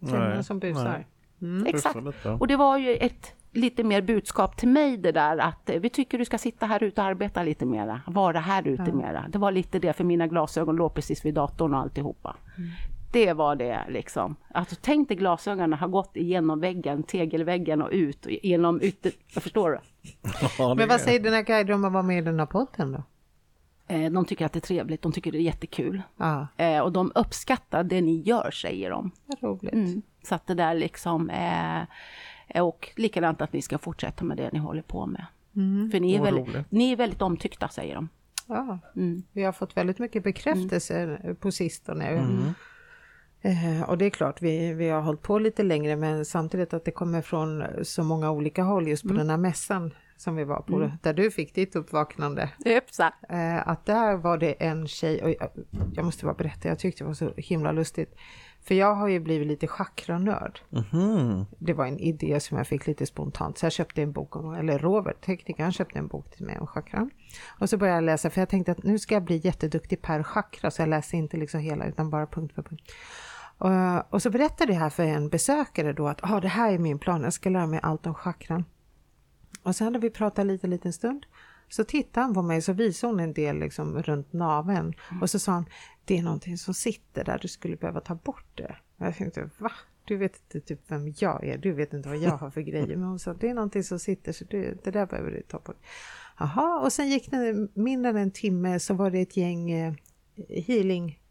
[0.00, 1.06] Sömnen som busar.
[1.42, 1.66] Mm.
[1.66, 1.96] Exakt.
[2.40, 6.18] Och det var ju ett lite mer budskap till mig det där att vi tycker
[6.18, 8.94] du ska sitta här ute och arbeta lite mera, vara här ute ja.
[8.94, 9.26] mera.
[9.28, 12.36] Det var lite det för mina glasögon låg precis vid datorn och alltihopa.
[12.58, 12.70] Mm.
[13.12, 14.36] Det var det liksom.
[14.54, 19.12] Alltså, tänk dig glasögonen har gått igenom väggen, tegelväggen och ut genom ytter...
[19.34, 19.78] Jag förstår du?
[20.58, 23.02] Ja, Men vad säger dina guider om att vara med i den här podden då?
[23.94, 26.02] Eh, de tycker att det är trevligt, de tycker det är jättekul.
[26.56, 29.10] Eh, och de uppskattar det ni gör, säger de.
[29.40, 29.72] roligt.
[29.72, 30.02] Mm.
[30.22, 31.30] Så att det där liksom...
[31.30, 31.82] Eh,
[32.62, 35.26] och likadant att ni ska fortsätta med det ni håller på med.
[35.56, 35.90] Mm.
[35.90, 38.08] För ni är, väldigt, ni är väldigt omtyckta, säger de.
[38.46, 39.22] Ja, mm.
[39.32, 41.36] vi har fått väldigt mycket bekräftelse mm.
[41.36, 42.08] på sistone.
[42.08, 42.54] Mm.
[43.42, 46.84] Eh, och det är klart, vi, vi har hållit på lite längre men samtidigt att
[46.84, 49.18] det kommer från så många olika håll just på mm.
[49.18, 50.90] den här mässan som vi var på, mm.
[51.02, 52.50] där du fick ditt uppvaknande.
[52.64, 53.16] Exakt.
[53.28, 55.50] Eh, att där var det en tjej, och jag,
[55.94, 58.14] jag, måste bara berätta, jag tyckte det var så himla lustigt.
[58.62, 60.60] För jag har ju blivit lite chakranörd.
[60.92, 61.44] Mm.
[61.58, 64.54] Det var en idé som jag fick lite spontant, så jag köpte en bok om,
[64.54, 67.10] eller Robert, teknikern, köpte en bok till mig om chakran.
[67.60, 70.22] Och så började jag läsa, för jag tänkte att nu ska jag bli jätteduktig per
[70.22, 72.92] chakra, så jag läser inte liksom hela utan bara punkt för punkt.
[73.60, 76.78] Och, och så berättade jag här för en besökare då att ah, det här är
[76.78, 78.64] min plan, jag ska lära mig allt om chakran.
[79.62, 81.26] Och sen hade vi pratat lite liten stund.
[81.68, 85.22] Så tittade han på mig så visade hon en del liksom runt naven mm.
[85.22, 85.66] och så sa han
[86.04, 88.76] det är någonting som sitter där, du skulle behöva ta bort det.
[88.96, 89.72] Och jag tänkte va?
[90.04, 92.96] Du vet inte typ vem jag är, du vet inte vad jag har för grejer.
[92.96, 95.58] Men hon sa det är någonting som sitter så du, det där behöver du ta
[95.58, 95.76] bort.
[96.38, 99.94] Jaha, och sen gick det mindre än en timme så var det ett gäng eh,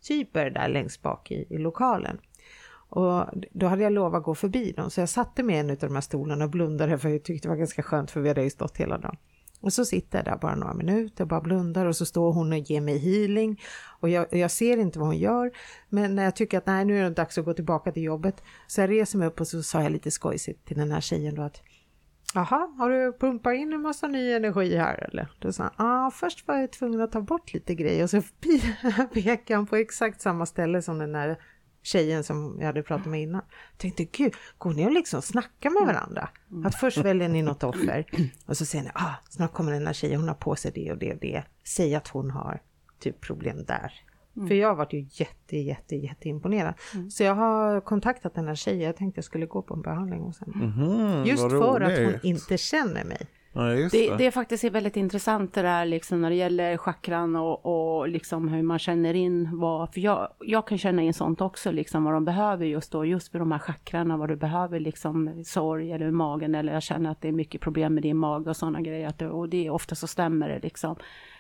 [0.02, 2.20] typer där längst bak i, i lokalen.
[2.90, 5.70] Och då hade jag lovat att gå förbi dem, så jag satte mig i en
[5.70, 8.28] av de här stolarna och blundade för jag tyckte det var ganska skönt för vi
[8.28, 9.18] hade ju stått hela dagen.
[9.62, 12.54] Och så sitter jag där bara några minuter och bara blundar och så står hon
[12.54, 13.62] och ger mig healing
[14.00, 15.52] och jag, jag, ser inte vad hon gör.
[15.90, 18.44] Men när jag tycker att nej, nu är det dags att gå tillbaka till jobbet
[18.68, 21.36] så jag reser mig upp och så sa jag lite skojsigt till den här tjejen
[21.36, 21.62] då att
[22.34, 25.28] Jaha, har du pumpat in en massa ny energi här eller?
[25.40, 28.10] Då sa han, ja ah, först var jag tvungen att ta bort lite grejer och
[28.10, 28.22] så
[29.14, 31.40] pekade han på exakt samma ställe som den där
[31.82, 33.42] tjejen som jag hade pratat med innan.
[33.72, 36.30] Jag tänkte, gud, går ni och liksom snackar med varandra?
[36.66, 38.06] Att först väljer ni något offer
[38.46, 40.92] och så säger ni, ah, snart kommer den här tjejen, hon har på sig det
[40.92, 41.44] och det och det.
[41.64, 42.62] Säg att hon har
[43.00, 43.94] typ problem där.
[44.40, 44.48] Mm.
[44.48, 46.74] För jag varit ju jätte, jätte, jätteimponerad.
[46.96, 47.10] Mm.
[47.10, 50.22] Så jag har kontaktat den här tjejen, jag tänkte jag skulle gå på en behandling
[50.22, 50.74] hos henne.
[50.78, 53.28] Mm, Just för att hon inte känner mig.
[53.54, 53.90] Ja, det.
[53.92, 54.26] Det, det.
[54.26, 58.64] är faktiskt väldigt intressant det där liksom när det gäller chakran och, och liksom hur
[58.64, 62.26] man känner in vad, för jag, jag kan känna in sånt också liksom vad de
[62.26, 66.56] behöver just då, just för de här chakrarna, vad du behöver liksom sorg eller magen
[66.56, 69.50] eller jag känner att det är mycket problem med din mage och sådana grejer och
[69.50, 70.96] det är ofta så stämmer det liksom.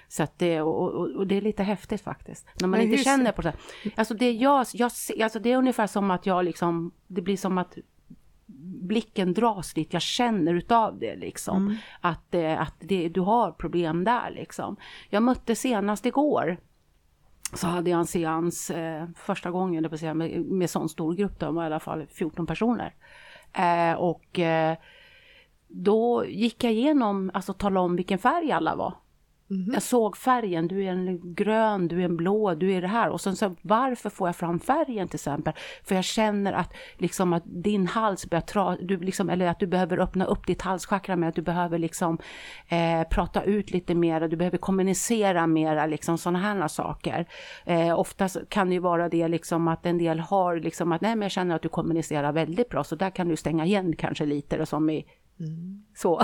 [0.09, 2.47] Så att det, och, och, och, det är lite häftigt faktiskt.
[2.61, 3.53] När man inte känner på det.
[3.95, 4.91] Alltså det jag, jag
[5.21, 7.77] alltså det är ungefär som att jag liksom, det blir som att
[8.81, 11.57] blicken dras dit, jag känner utav det liksom.
[11.57, 11.77] Mm.
[12.01, 14.75] Att, eh, att det, du har problem där liksom.
[15.09, 16.57] Jag mötte senast igår
[17.53, 21.39] så hade jag en seans eh, första gången det säga, med, med sån stor grupp,
[21.39, 22.93] de var i alla fall 14 personer.
[23.53, 24.77] Eh, och eh,
[25.67, 28.93] då gick jag igenom, alltså tala om vilken färg alla var.
[29.49, 29.73] Mm.
[29.73, 33.09] Jag såg färgen, du är en grön, du är en blå, du är det här.
[33.09, 35.53] Och sen så varför får jag fram färgen till exempel?
[35.83, 39.67] För jag känner att, liksom, att din hals börjar tra, du liksom, eller att du
[39.67, 42.17] behöver öppna upp ditt halschakra med att du behöver liksom
[42.67, 47.25] eh, prata ut lite mer, du behöver kommunicera mera, liksom sådana här saker.
[47.65, 51.15] Eh, oftast kan det ju vara det liksom att en del har liksom att nej
[51.15, 54.25] men jag känner att du kommunicerar väldigt bra så där kan du stänga igen kanske
[54.25, 55.05] lite och som i
[55.39, 55.83] mm.
[55.95, 56.21] så.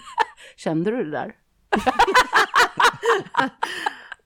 [0.56, 1.34] Kände du det där?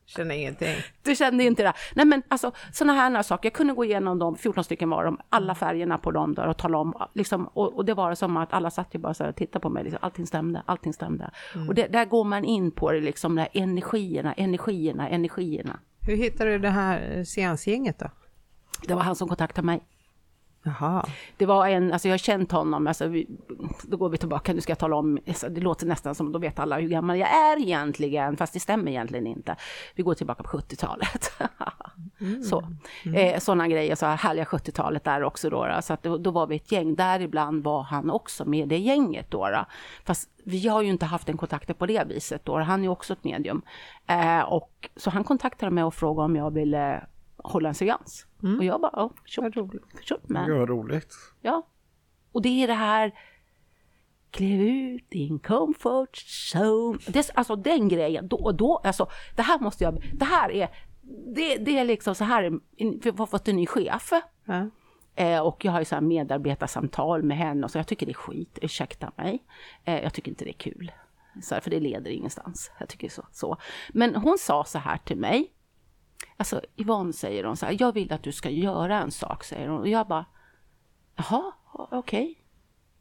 [0.09, 0.75] Känner ingenting.
[1.03, 1.73] Du kände inte det?
[1.95, 5.21] Nej men alltså sådana här saker, jag kunde gå igenom de 14 stycken var de,
[5.29, 8.53] alla färgerna på dem där och tala om, liksom, och, och det var som att
[8.53, 11.31] alla satt ju bara så här och tittade på mig, liksom, allting stämde, allting stämde.
[11.55, 11.69] Mm.
[11.69, 15.81] Och det, där går man in på det, liksom, de här energierna, energierna, energierna.
[16.01, 18.11] Hur hittade du det här seansgänget då?
[18.87, 19.83] Det var han som kontaktade mig.
[20.69, 21.07] Jaha.
[21.37, 23.27] Det var en, alltså jag har känt honom, alltså vi,
[23.83, 26.39] då går vi tillbaka, nu ska jag tala om, alltså det låter nästan som, då
[26.39, 29.57] vet alla hur gammal jag är egentligen, fast det stämmer egentligen inte.
[29.95, 31.33] Vi går tillbaka på 70-talet.
[32.21, 32.43] mm.
[32.43, 32.65] Så,
[33.05, 33.35] mm.
[33.35, 35.83] Eh, sådana grejer, så här härliga 70-talet där också då, då.
[35.83, 39.31] så att då, då, var vi ett gäng, däribland var han också med det gänget
[39.31, 39.49] då.
[39.49, 39.65] då.
[40.05, 43.13] Fast vi har ju inte haft en kontakt på det viset då, han är också
[43.13, 43.63] ett medium.
[44.07, 47.05] Eh, och, så han kontaktade mig och frågade om jag ville
[47.37, 48.28] hålla en seans.
[48.43, 48.59] Mm.
[48.59, 49.55] Och jag bara, ja, kört,
[50.03, 50.49] kört med.
[50.49, 51.15] Det var roligt.
[51.41, 51.67] Ja.
[52.33, 53.13] Och det är det här,
[54.31, 56.17] kliv ut din comfort
[56.55, 56.99] zone.
[57.09, 60.69] Det, alltså den grejen, då, då, alltså det här måste jag, det här är,
[61.35, 62.51] det, det är liksom så här,
[63.03, 64.13] för jag har fått en ny chef.
[64.49, 64.71] Mm.
[65.15, 68.13] Eh, och jag har ju så här medarbetarsamtal med henne och så jag tycker det
[68.13, 69.45] är skit, ursäkta mig.
[69.85, 70.93] Eh, jag tycker inte det är kul.
[71.43, 72.71] Så här, för det leder ingenstans.
[72.79, 73.57] Jag tycker så, så.
[73.89, 75.53] Men hon sa så här till mig.
[76.41, 79.69] Alltså Yvonne säger hon så här, jag vill att du ska göra en sak, säger
[79.69, 79.81] hon.
[79.81, 80.27] Och jag bara,
[81.17, 82.43] jaha, okej.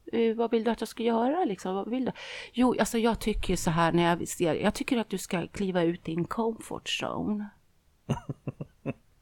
[0.08, 0.30] Okay.
[0.30, 1.76] Uh, vad vill du att jag ska göra liksom?
[1.76, 2.12] Vad vill du?
[2.54, 5.84] Jo, alltså jag tycker så här när jag ser, jag tycker att du ska kliva
[5.84, 7.50] ut i din comfort zone.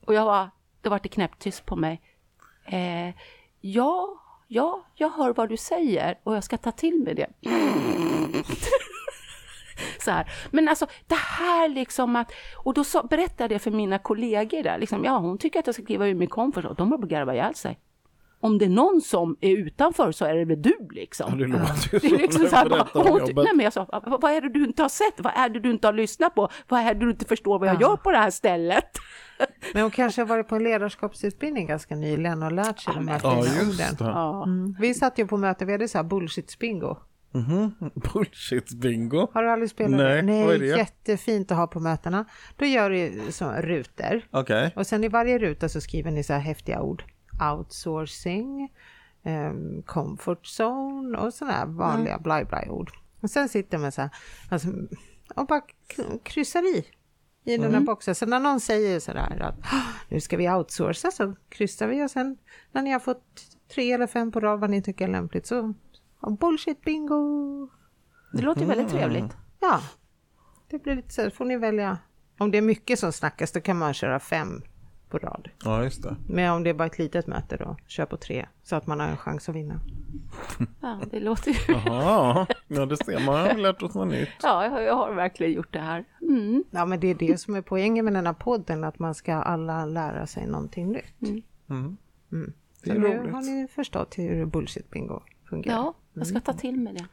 [0.06, 0.50] och jag var,
[0.82, 2.02] det var det knäpptyst på mig.
[2.66, 3.16] Eh,
[3.62, 7.30] ja, ja, jag hör vad du säger och jag ska ta till mig det.
[10.00, 10.32] Så här.
[10.52, 12.32] Men alltså det här liksom att,
[12.64, 15.76] och då så, berättade jag för mina kollegor där, liksom, ja hon tycker att jag
[15.76, 17.80] ska kliva ur min komfort och de har garvat ihjäl sig.
[18.40, 21.26] Om det är någon som är utanför så är det väl du liksom.
[21.30, 22.56] Ja, det låter ju liksom så.
[22.56, 25.14] Här, hon, nej, men jag sa, vad är det du inte har sett?
[25.18, 26.50] Vad är det du inte har lyssnat på?
[26.68, 27.82] Vad är det du inte förstår vad jag ja.
[27.82, 28.86] gör på det här stället?
[29.74, 33.08] Men hon kanske har varit på en ledarskapsutbildning ganska nyligen och lärt sig ja, de
[33.08, 33.96] här fina orden.
[34.00, 34.44] Ja.
[34.44, 34.76] Mm.
[34.80, 36.98] Vi satt ju på möte, vi hade så här bullshit-bingo.
[37.45, 38.14] Mm -hmm.
[38.14, 39.28] Bullshit bingo.
[39.34, 40.22] Har du aldrig spelat Nej, det?
[40.22, 40.66] Nej, det?
[40.66, 42.26] jättefint att ha på mötena.
[42.56, 44.22] Då gör du så rutor.
[44.32, 44.70] Okay.
[44.76, 47.03] Och sen i varje ruta så skriver ni så här häftiga ord.
[47.52, 48.70] Outsourcing,
[49.24, 52.24] um, comfort zone och sådana här vanliga mm.
[52.24, 52.91] blaj ord.
[53.22, 54.10] Och sen sitter man så här
[54.49, 54.68] alltså,
[55.36, 55.62] och bara
[56.24, 56.86] kryssar i
[57.45, 57.62] i mm.
[57.62, 57.86] den här mm.
[57.86, 58.16] boxen.
[58.16, 59.56] Så när någon säger så där att
[60.10, 62.38] nu ska vi outsourca så kryssar vi och sen
[62.72, 63.24] när ni har fått
[63.74, 65.74] tre eller fem på rad vad ni tycker är lämpligt så
[66.22, 67.70] bullshit bingo.
[68.34, 69.38] Det låter väldigt trevligt.
[69.60, 69.80] Ja,
[70.70, 71.98] det blir lite så, får ni välja.
[72.38, 74.62] Om det är mycket som snackas då kan man köra fem
[75.10, 75.50] på rad.
[75.64, 76.16] Ja, just det.
[76.28, 79.00] Men om det är bara ett litet möte då, kör på tre så att man
[79.00, 79.80] har en chans att vinna.
[80.82, 81.58] Ja, det låter ju...
[81.68, 84.30] Jaha, ja det ser man, jag har lärt oss något nytt.
[84.42, 86.06] Ja, jag har verkligen gjort det här.
[86.22, 86.64] Mm.
[86.72, 89.34] Ja, men det är det som är poängen med den här podden, att man ska
[89.34, 91.22] alla lära sig någonting nytt.
[91.22, 91.42] Mm.
[91.70, 91.98] Mm.
[92.32, 92.54] Mm.
[92.86, 95.76] Så nu har ni förstått hur bullshit bingo fungerar.
[95.76, 97.06] Ja, jag ska ta till mig det.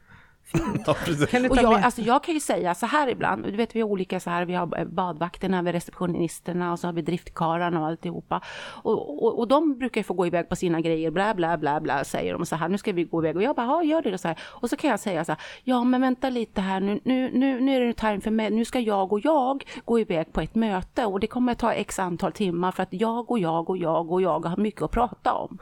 [0.87, 0.95] Ja,
[1.31, 3.89] kan och jag, alltså jag kan ju säga så här ibland, du vet vi har
[3.89, 7.87] olika så här, vi har badvakterna, vi har receptionisterna och så har vi driftkarlarna och
[7.87, 8.41] alltihopa.
[8.83, 11.81] Och, och, och de brukar ju få gå iväg på sina grejer, bla bla bla
[11.81, 14.03] bla säger de så här, nu ska vi gå iväg och jag bara, ja gör
[14.03, 14.39] det så här.
[14.43, 17.61] Och så kan jag säga så här, ja men vänta lite här nu, nu, nu,
[17.61, 20.55] nu är det time för mig, nu ska jag och jag gå iväg på ett
[20.55, 23.77] möte och det kommer att ta x antal timmar för att jag och jag och
[23.77, 25.59] jag och jag har mycket att prata om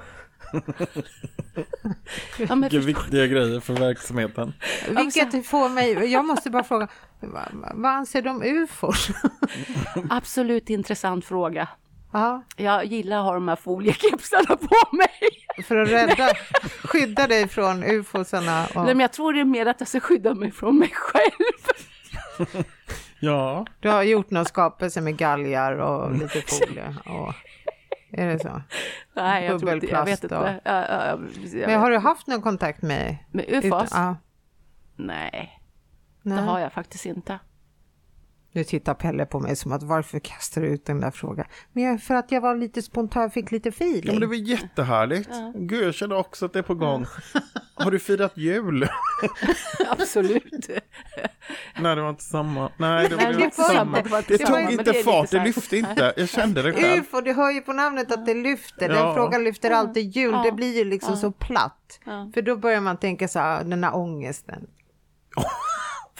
[2.39, 4.53] ja, Vilka viktiga grejer för verksamheten.
[4.89, 6.89] Vilket får mig, jag måste bara fråga,
[7.75, 9.09] vad, anser om ufos?
[10.11, 11.69] Absolut intressant fråga.
[12.13, 12.43] Ja.
[12.57, 15.65] Jag gillar att ha de här foliekepsarna på mig.
[15.65, 16.35] För att rädda,
[16.85, 18.67] skydda dig från ufosarna?
[18.67, 18.85] Och...
[18.85, 21.67] Nej, men jag tror det är mer att jag ska skydda mig från mig själv.
[23.21, 23.67] ja.
[23.81, 26.97] Du har gjort någon skapelse med galgar och lite folie.
[27.05, 27.35] Och...
[28.13, 28.63] Är det så?
[29.15, 30.61] Nej, jag, tror inte, jag vet inte.
[30.65, 33.17] Ja, ja, ja, Men har du haft någon kontakt med?
[33.31, 33.91] Med UFOs?
[33.93, 34.17] Ja.
[34.97, 35.61] Nej,
[36.23, 37.39] Nej, det har jag faktiskt inte.
[38.53, 41.47] Nu tittar Pelle på mig som att varför kastar du ut den där frågan?
[41.73, 44.03] Men för att jag var lite spontan, fick lite feeling.
[44.05, 45.29] Ja, men det var jättehärligt.
[45.33, 45.53] Ja.
[45.57, 47.07] Gud, jag känner också att det är på gång.
[47.75, 48.89] Har du firat jul?
[49.89, 50.69] Absolut.
[51.81, 52.73] Nej, det var inte samma.
[52.77, 53.99] Nej, det var, Nej, det inte samma.
[54.29, 56.13] det tog inte det fart, det lyfte inte.
[56.17, 57.01] Jag kände det själv.
[57.01, 58.89] UFO, du hör ju på namnet att det lyfter.
[58.89, 59.15] Den Ja.
[59.15, 60.33] frågan lyfter alltid jul.
[60.33, 60.43] Ja.
[60.43, 62.01] Det blir ju liksom så platt.
[62.05, 62.31] Ja.
[62.35, 64.67] För då börjar man tänka så här, den här ångesten.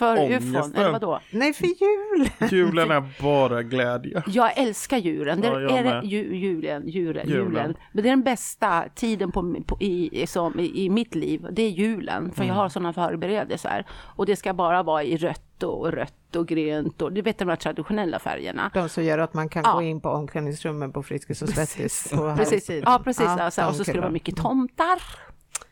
[0.01, 0.57] För Ångesten.
[0.57, 1.21] ufon, eller vadå?
[1.31, 2.31] Nej, för jul!
[2.51, 4.23] Julen är bara glädje.
[4.27, 5.41] Jag älskar djuren.
[5.41, 7.45] Det Ja, jag är det, ju, julen, julen, Julen.
[7.47, 7.75] julen.
[7.93, 11.47] Men det är den bästa tiden på, på, i, som, i, i mitt liv.
[11.53, 12.33] Det är julen.
[12.33, 12.57] För jag Mm.
[12.57, 13.87] har sådana förberedelser.
[14.17, 17.03] Och det ska bara vara i rött och rött och grönt.
[17.03, 18.71] Och du vet de här traditionella färgerna.
[18.75, 19.73] De som gör att man kan Ja.
[19.73, 22.71] gå in på omklädningsrummen på Friskis och Svettis Precis.
[22.85, 23.27] Ja, precis.
[23.27, 25.03] alltså, de och så ska det vara mycket tomtar.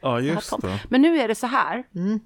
[0.01, 0.81] Ja, Jag just det.
[0.89, 1.83] Men nu är det så här.
[1.95, 2.21] Mm.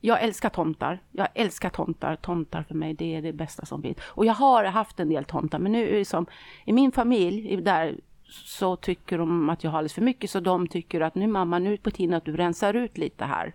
[0.00, 0.98] Jag älskar tomtar.
[1.10, 2.16] Jag älskar tomtar.
[2.16, 3.98] Tomtar för mig, det är det bästa som finns.
[4.04, 6.26] Och jag har haft en del tomtar, men nu är det som
[6.64, 8.00] i min familj, där
[8.30, 11.58] så tycker de att jag har alldeles för mycket, så de tycker att nu mamma,
[11.58, 13.54] nu är det på tiden att du rensar ut lite här.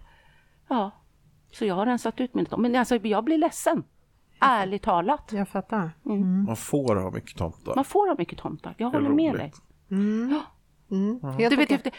[0.67, 0.91] Ja,
[1.51, 2.69] så jag har rensat ut mina tomtar.
[2.69, 3.83] Men alltså, jag blir ledsen.
[4.39, 5.31] Ärligt talat.
[5.31, 5.91] Jag fattar.
[6.45, 7.75] Man får ha mycket tomtar.
[7.75, 8.75] Man får ha mycket tomtar.
[8.77, 9.51] Jag håller med dig.
[9.89, 11.39] roligt.
[11.39, 11.91] Jag Du vet, efter,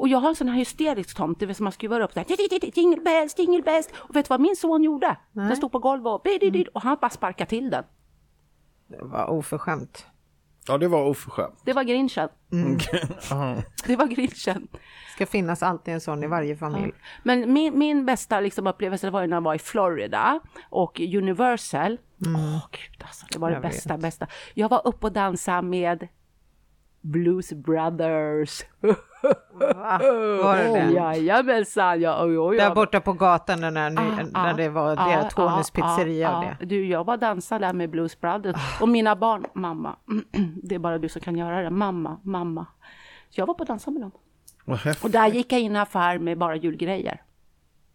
[0.00, 2.20] och jag har en sån här hysterisk tomt, det vill säga man skruvar upp så
[2.20, 3.88] här, jingle bells, jingle bells.
[3.96, 5.16] Och vet du vad min son gjorde?
[5.32, 6.64] Den stod på golvet och, Mm.
[6.74, 7.84] och han bara sparkade till den.
[8.88, 10.06] Det var oförskämt.
[10.66, 11.62] Ja, det var oförskämt.
[11.64, 12.28] Det var grinchen.
[13.30, 13.56] Ja.
[13.86, 14.68] Det var grinchen.
[15.14, 16.92] ska finnas alltid en sån i varje familj.
[17.22, 20.40] Men min, min bästa liksom upplevelse var när jag var i Florida
[20.70, 21.98] och Universal.
[22.26, 23.64] Åh gud alltså, det var det Mm.
[23.64, 24.26] Jag bästa, bästa.
[24.54, 26.08] Jag var uppe och dansade med
[27.00, 28.62] Blues Brothers.
[29.52, 29.98] Va?
[30.42, 30.92] Var det det?
[30.92, 33.90] Jajamensan, ja, oj, oj, Där borta på gatan när, när,
[34.32, 36.66] när det var ja, det, Tonys ja, pizzeria ja, och det.
[36.66, 39.96] Du, jag var dansade där med Blues Brothers och mina barn, mamma,
[40.62, 42.66] det är bara du som kan göra det, mamma, mamma.
[43.30, 44.12] Så jag var på dansa med dem.
[45.02, 47.22] Och där gick jag in i en affär med bara julgrejer.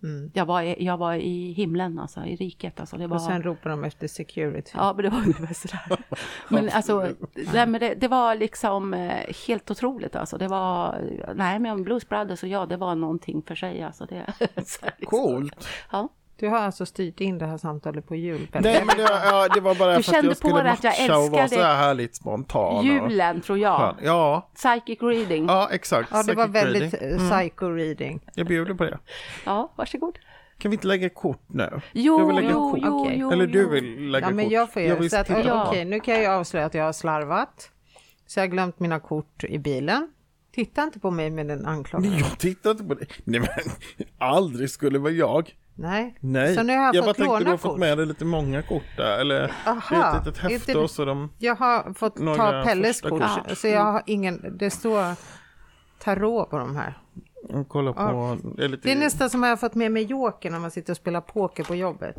[0.06, 0.32] Mm.
[0.34, 2.98] Jag, var, jag var i himlen alltså, i riket alltså.
[2.98, 4.72] Det var, Och sen ropar de efter security.
[4.74, 5.98] Ja, men det var ungefär sådär.
[6.50, 7.10] Men alltså,
[7.54, 10.38] nej, men det, det var liksom eh, helt otroligt alltså.
[10.38, 11.02] Det var,
[11.36, 14.06] nej men Blues Brothers och jag, det var någonting för sig alltså.
[14.06, 15.06] Det, så liksom.
[15.06, 15.68] Coolt.
[15.92, 16.10] Ja.
[16.40, 18.48] Du har alltså styrt in det här samtalet på jul.
[18.54, 20.84] Nej, men det, ja, det var bara Du för att jag på skulle det att
[20.84, 22.86] jag matcha och vara så här härligt spontan.
[22.86, 23.96] Julen tror jag.
[24.04, 25.46] Ja, Psychic reading.
[25.48, 26.10] ja, exakt.
[26.14, 27.20] Ja, det var väldigt reading.
[27.20, 28.20] eh, psycho reading.
[28.34, 29.00] Jag bjuder på det.
[29.46, 30.20] Ja, varsågod.
[30.58, 31.82] Kan vi inte lägga kort nu?
[31.92, 32.80] Jo, jag vill lägga jo, kort.
[32.84, 34.54] jo, jo, Eller du vill lägga Ja, men kort?
[34.54, 35.76] jag får göra vill så att, titta okej, på.
[35.78, 35.84] Ja.
[35.86, 37.70] nu kan jag ju avslöja att jag har slarvat.
[38.28, 40.08] Så jag har glömt mina kort i bilen.
[40.52, 42.10] Titta inte på mig med den anklagan.
[42.12, 43.06] Nej, jag tittar inte på det.
[43.24, 43.50] Nej, men
[44.18, 45.56] aldrig skulle vara jag.
[45.78, 46.18] Nej.
[46.20, 48.26] Nej, Så nu har jag, jag bara fått tänkte du har fått med dig lite
[48.26, 49.20] många kort där.
[49.20, 51.30] Eller Aha, ett litet häfte inte- och så de...
[51.38, 53.10] Jag har fått ta Pelles kort.
[53.10, 53.58] kort.
[53.58, 55.16] Så jag har ingen, det står
[56.00, 56.98] tarot på de här.
[57.50, 58.38] och kolla på...
[58.58, 60.60] Det är, lite, Det är nästan som att jag har fått med mig joker när
[60.60, 62.16] man sitter och spelar poker på jobbet.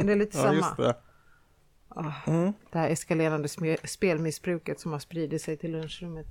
[0.00, 0.54] Det är lite Ja, samma.
[0.54, 0.94] just det.
[2.72, 3.48] Det här eskalerande
[3.84, 6.26] spelmissbruket som har spridit sig till lunchrummet.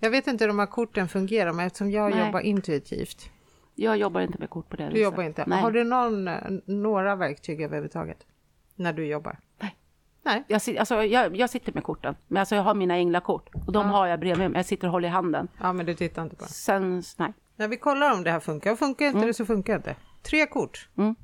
[0.00, 2.26] Jag vet inte hur de här korten fungerar, men eftersom jag Nej.
[2.26, 3.30] jobbar intuitivt.
[3.78, 5.02] Jag jobbar inte med kort på det Du viset.
[5.04, 5.44] jobbar inte.
[5.46, 5.62] Nej.
[5.62, 6.30] Har du någon,
[6.64, 8.26] några verktyg överhuvudtaget?
[8.74, 9.38] När du jobbar?
[9.60, 9.76] Nej.
[10.22, 10.44] Nej.
[10.48, 13.72] Jag, sit- alltså, jag, jag sitter med korten, men alltså, jag har mina änglakort och
[13.72, 14.58] de har jag bredvid mig.
[14.58, 15.48] Jag sitter och håller i handen.
[15.60, 16.50] Ja, men du tittar inte på det.
[16.50, 17.32] Sen, nej.
[17.56, 18.76] När vi kollar om det här funkar.
[18.76, 19.96] Funkar inte det så funkar inte.
[20.22, 20.88] Tre kort.
[20.96, 21.14] Mm.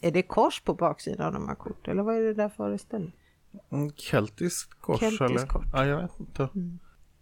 [0.00, 1.88] Är det kors på baksidan av de här kort?
[1.88, 3.12] Eller vad är det där föreställning?
[3.72, 5.46] Mm, Keltiskt kors Keltiskt eller?
[5.46, 5.66] kort.
[5.72, 6.48] Ja, jag vet inte.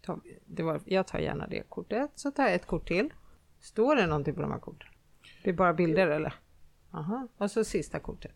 [0.06, 2.10] Ta- Det var, jag tar gärna det kortet.
[2.14, 3.12] Så tar jag ett kort till.
[3.60, 4.88] Står det någonting på de här korten?
[5.44, 6.34] Det är bara bilder eller?
[6.90, 7.28] Aha.
[7.38, 8.32] Och så sista kortet.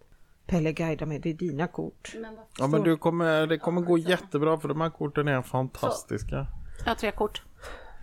[0.47, 2.17] Pelle guida mig, det är dina kort.
[2.59, 6.47] Ja, men du kommer, det kommer gå jättebra för de här korten är fantastiska.
[6.79, 7.43] Jag har tre kort.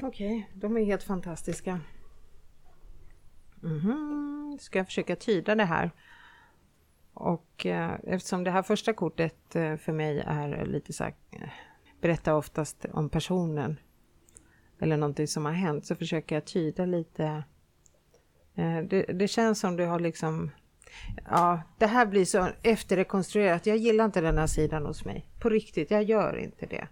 [0.01, 1.79] Okej, de är helt fantastiska.
[3.61, 5.91] Mhm, Ska jag försöka tyda det här.
[7.13, 11.49] Och eh, eftersom det här första kortet eh, för mig är lite så här, eh,
[12.01, 13.79] berättar oftast om personen
[14.79, 17.43] eller någonting som har hänt så försöker jag tyda lite.
[18.55, 20.51] Eh, det, det känns som du har liksom,
[21.29, 23.65] ja, det här blir så efterrekonstruerat.
[23.65, 25.29] Jag gillar inte den här sidan hos mig.
[25.39, 26.87] På riktigt, jag gör inte det.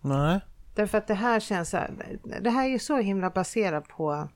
[0.00, 0.40] Nej.
[0.74, 4.28] Därför att det här känns så här, det här är så himla baserat på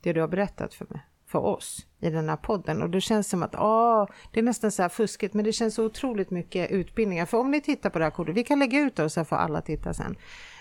[0.00, 2.82] det du har berättat för mig, för oss i den här podden.
[2.82, 5.74] Och det känns som att, åh, det är nästan så här fuskigt, men det känns
[5.74, 7.26] så otroligt mycket utbildningar.
[7.26, 9.36] För om ni tittar på det här kortet, vi kan lägga ut det så får
[9.36, 10.16] alla titta sen.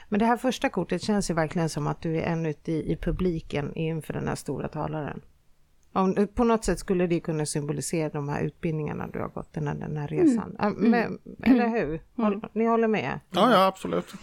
[0.09, 2.91] Men det här första kortet känns ju verkligen som att du är en ute i,
[2.91, 5.21] i publiken inför den här stora talaren.
[5.93, 9.67] Om, på något sätt skulle det kunna symbolisera de här utbildningarna du har gått, den
[9.67, 10.55] här, den här resan.
[10.59, 12.01] Ja, Men, eller hur?
[12.15, 13.19] Håll, Ni håller med?
[13.29, 14.13] Ja, ja, absolut.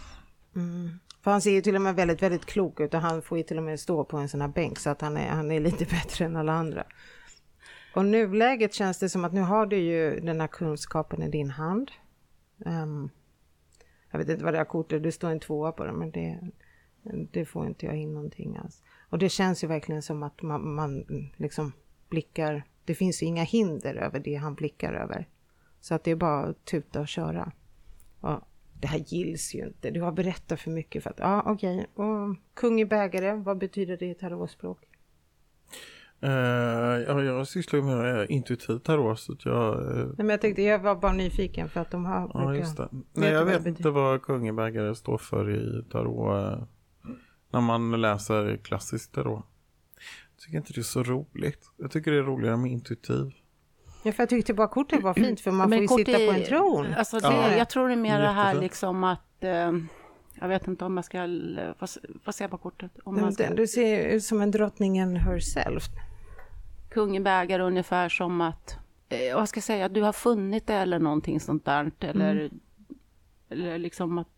[1.22, 3.44] För han ser ju till och med väldigt, väldigt klok ut och han får ju
[3.44, 5.60] till och med stå på en sån här bänk så att han är, han är
[5.60, 6.84] lite bättre än alla andra.
[7.94, 11.50] Och nuläget känns det som att nu har du ju den här kunskapen i din
[11.50, 11.90] hand.
[12.66, 13.10] Um,
[14.10, 16.38] jag vet inte vad det här kortet, det står en tvåa på det, men det,
[17.32, 18.82] det får inte jag in någonting alls.
[19.10, 21.04] Och det känns ju verkligen som att man, man
[21.36, 21.72] liksom
[22.08, 25.28] blickar, det finns ju inga hinder över det han blickar över.
[25.80, 27.52] Så att det är bara att tuta och köra.
[28.20, 28.40] Och
[28.80, 32.06] det här gills ju inte, du har berättat för mycket för att, ja okej, okay.
[32.06, 34.89] och kung i bägare, vad betyder det i tarotspråk?
[36.24, 36.30] Uh,
[37.08, 39.74] ja, jag sysslar med intuitivt tarot så att jag...
[39.74, 39.96] Uh...
[39.96, 42.30] Nej, men jag tänkte, jag var bara nyfiken för att de har...
[42.34, 42.88] Ja, just det.
[43.12, 46.58] Nej, jag vet inte vad kungabägare står för i tarot.
[46.58, 46.62] Uh,
[47.50, 49.44] när man läser klassiskt tarot.
[50.36, 51.70] Jag tycker inte det är så roligt.
[51.76, 53.30] Jag tycker det är roligare med intuitiv.
[54.02, 56.32] Ja, för jag tyckte bara kortet var fint för man men får ju sitta på
[56.32, 56.86] en tron.
[56.96, 57.56] Alltså det, ja.
[57.56, 59.44] Jag tror det är mer det här liksom att...
[60.40, 61.18] jag vet inte om jag ska...
[61.78, 61.90] Vad,
[62.24, 62.90] vad ser jag på kortet?
[63.04, 63.54] Om man ska...
[63.54, 65.84] Du ser ut som en drottningen herself
[66.90, 70.98] kungen bägare ungefär som att, eh, vad ska jag säga, du har funnit det eller
[70.98, 71.90] någonting sånt där.
[72.00, 72.60] Eller, mm.
[73.50, 74.28] eller liksom att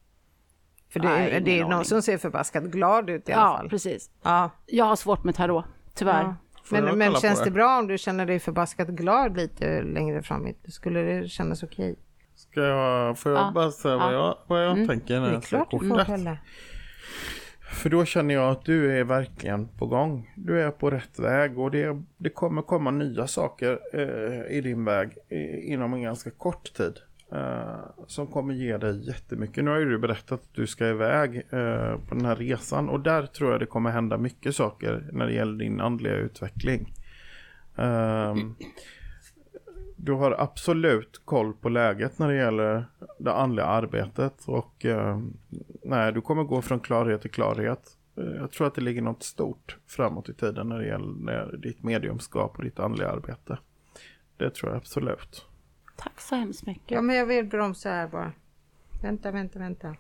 [0.93, 3.69] för det, Nej, det är någon som ser förbaskat glad ut i alla ja, fall.
[3.69, 4.11] Precis.
[4.23, 5.65] Ja, Jag har svårt med tarot,
[5.95, 6.23] tyvärr.
[6.23, 6.37] Ja.
[6.71, 7.45] Men, men känns det?
[7.45, 10.49] det bra om du känner dig förbaskat glad lite längre fram?
[10.69, 11.93] Skulle det kännas okej?
[11.93, 12.03] Okay?
[12.35, 13.53] Ska jag, får jag ja.
[13.55, 14.89] bara säga vad jag, vad jag mm.
[14.89, 16.39] tänker när jag ser kortet?
[17.73, 20.33] För då känner jag att du är verkligen på gång.
[20.37, 24.85] Du är på rätt väg och det, det kommer komma nya saker eh, i din
[24.85, 26.99] väg i, inom en ganska kort tid.
[27.33, 29.65] Eh, som kommer ge dig jättemycket.
[29.65, 33.01] Nu har ju du berättat att du ska iväg eh, på den här resan och
[33.01, 36.95] där tror jag det kommer hända mycket saker när det gäller din andliga utveckling.
[37.77, 38.57] Um,
[40.05, 42.87] du har absolut koll på läget när det gäller
[43.19, 45.21] det andliga arbetet och eh,
[45.83, 47.99] nej, du kommer gå från klarhet till klarhet.
[48.17, 51.83] Eh, jag tror att det ligger något stort framåt i tiden när det gäller ditt
[51.83, 53.59] mediumskap och ditt andliga arbete.
[54.37, 55.47] Det tror jag absolut.
[55.97, 56.91] Tack så hemskt mycket.
[56.91, 58.33] Ja, men jag vill bromsa här bara.
[59.03, 59.97] Vänta, vänta, vänta.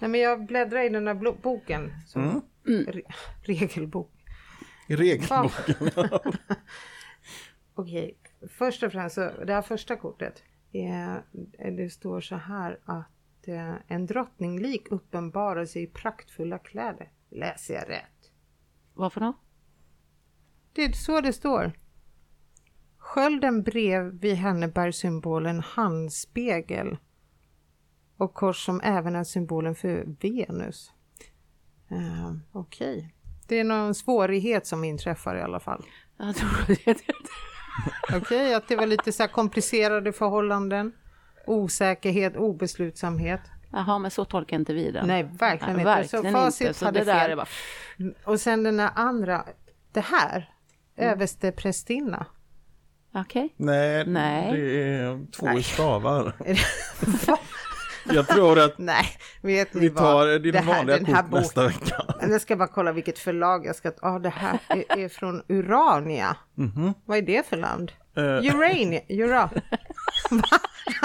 [0.00, 1.92] Nej, men jag bläddrar i den där boken.
[2.06, 2.40] Så, mm.
[2.66, 3.02] Re
[3.42, 4.12] regelbok.
[4.88, 5.74] Regelboken.
[7.74, 8.18] Okej,
[8.48, 10.42] först och främst, så det här första kortet,
[11.76, 17.10] det står så här att eh, en drottninglik uppenbarar sig i praktfulla kläder.
[17.30, 18.32] Läser jag rätt?
[18.94, 19.32] Varför då?
[20.72, 21.72] Det är så det står.
[22.96, 26.96] Skölden bredvid henne bär symbolen handspegel
[28.16, 30.92] och kors som även är symbolen för Venus.
[31.92, 32.96] Uh, Okej.
[32.98, 33.10] Okay.
[33.48, 35.84] Det är någon svårighet som inträffar i alla fall.
[36.16, 37.00] Jag tror det.
[38.02, 40.92] Okej, okay, att det var lite så komplicerade förhållanden,
[41.46, 43.40] osäkerhet, obeslutsamhet.
[43.72, 45.06] Jaha, men så tolkar inte vi det.
[45.06, 45.84] Nej, verkligen inte.
[45.84, 46.78] Verkligen så facit inte.
[46.78, 47.36] Så hade det där fel.
[47.36, 47.46] Bara...
[48.24, 49.44] Och sen den här andra,
[49.92, 50.50] det här,
[50.96, 51.10] mm.
[51.10, 52.26] överste prästinna.
[53.14, 53.44] Okej.
[53.44, 53.48] Okay.
[53.56, 55.62] Nej, Nej, det är två Nej.
[55.62, 56.32] stavar.
[58.04, 59.06] Jag tror att Nej,
[59.42, 61.96] vet vi tar din här, vanliga kort bok, nästa vecka.
[62.20, 64.06] Jag ska bara kolla vilket förlag jag ska ta.
[64.06, 66.36] Ah, det här är, är från Urania.
[66.58, 66.94] Mm -hmm.
[67.04, 67.92] Vad är det för land?
[68.18, 68.24] Uh.
[68.24, 69.00] Urania.
[69.08, 69.50] Ura.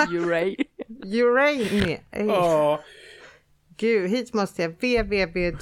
[0.09, 0.65] Urania.
[1.03, 1.99] Urania.
[2.13, 2.79] Oh.
[3.77, 4.69] Gud, hit måste jag.
[4.71, 5.57] www.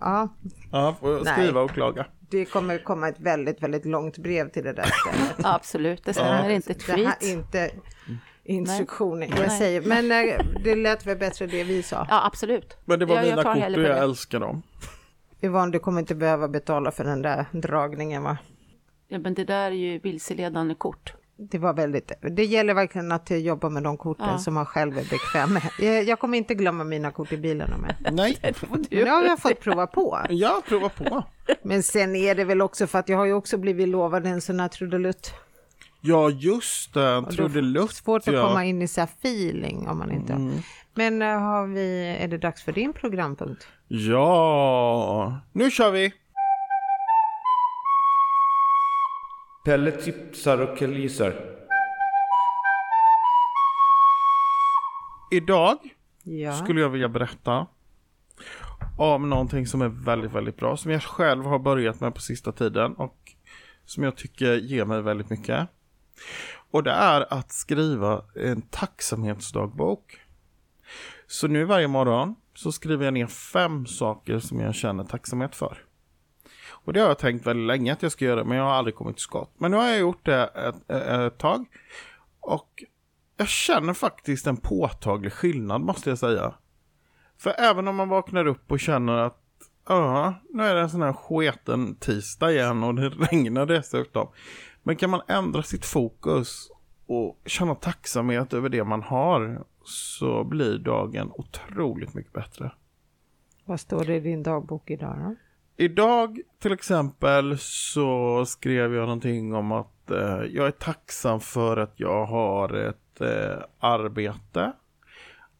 [0.00, 0.28] Ja.
[0.72, 2.06] Ja, skriva och klaga.
[2.30, 5.54] Det kommer komma ett väldigt, väldigt långt brev till det där stället.
[5.54, 6.54] Absolut, det stämmer ja.
[6.54, 6.96] inte ett skit.
[6.96, 7.70] Det här inte
[8.44, 9.28] instruktioner.
[9.36, 12.06] Jag säger, men eh, det lät väl bättre det vi sa?
[12.10, 12.76] Ja, absolut.
[12.84, 14.62] Men det var jag, mina jag kort och jag älskar dem.
[15.42, 18.38] Yvonne, du kommer inte behöva betala för den där dragningen va?
[19.08, 21.14] Ja, men det där är ju vilseledande kort.
[21.36, 24.38] Det var väldigt, det gäller verkligen att jobba med de korten ja.
[24.38, 25.62] som man själv är bekväm med.
[25.78, 28.12] Jag, jag, kommer inte glömma mina kort i bilen med.
[28.12, 28.38] Nej.
[28.90, 30.20] Nu har jag fått prova på.
[30.28, 31.24] Ja, prova på.
[31.62, 34.40] Men sen är det väl också för att jag har ju också blivit lovad en
[34.40, 35.34] sån här trudelutt.
[36.06, 37.24] Ja, just det.
[37.30, 37.92] Trudelutt.
[37.92, 38.48] Svårt att ja.
[38.48, 40.32] komma in i så här feeling om man inte...
[40.32, 40.58] Mm.
[40.94, 43.68] Men uh, har vi, är det dags för din programpunkt?
[43.88, 46.12] Ja, nu kör vi!
[49.64, 51.34] Pelle tipsar och killgissar.
[55.32, 55.78] Idag
[56.22, 56.52] ja.
[56.52, 57.66] skulle jag vilja berätta
[58.98, 60.76] om någonting som är väldigt, väldigt bra.
[60.76, 63.16] Som jag själv har börjat med på sista tiden och
[63.84, 65.68] som jag tycker ger mig väldigt mycket.
[66.70, 70.20] Och det är att skriva en tacksamhetsdagbok.
[71.26, 75.84] Så nu varje morgon så skriver jag ner fem saker som jag känner tacksamhet för.
[76.68, 78.94] Och det har jag tänkt väldigt länge att jag ska göra men jag har aldrig
[78.94, 79.54] kommit till skott.
[79.58, 81.66] Men nu har jag gjort det ett, ett tag.
[82.40, 82.84] Och
[83.36, 86.54] jag känner faktiskt en påtaglig skillnad måste jag säga.
[87.38, 89.40] För även om man vaknar upp och känner att
[89.88, 94.28] Ja, nu är det en sån här sketen tisdag igen och det regnar dessutom.
[94.86, 96.70] Men kan man ändra sitt fokus
[97.06, 102.72] och känna tacksamhet över det man har så blir dagen otroligt mycket bättre.
[103.64, 105.34] Vad står det i din dagbok idag då?
[105.76, 111.92] Idag till exempel så skrev jag någonting om att eh, jag är tacksam för att
[111.96, 114.72] jag har ett eh, arbete.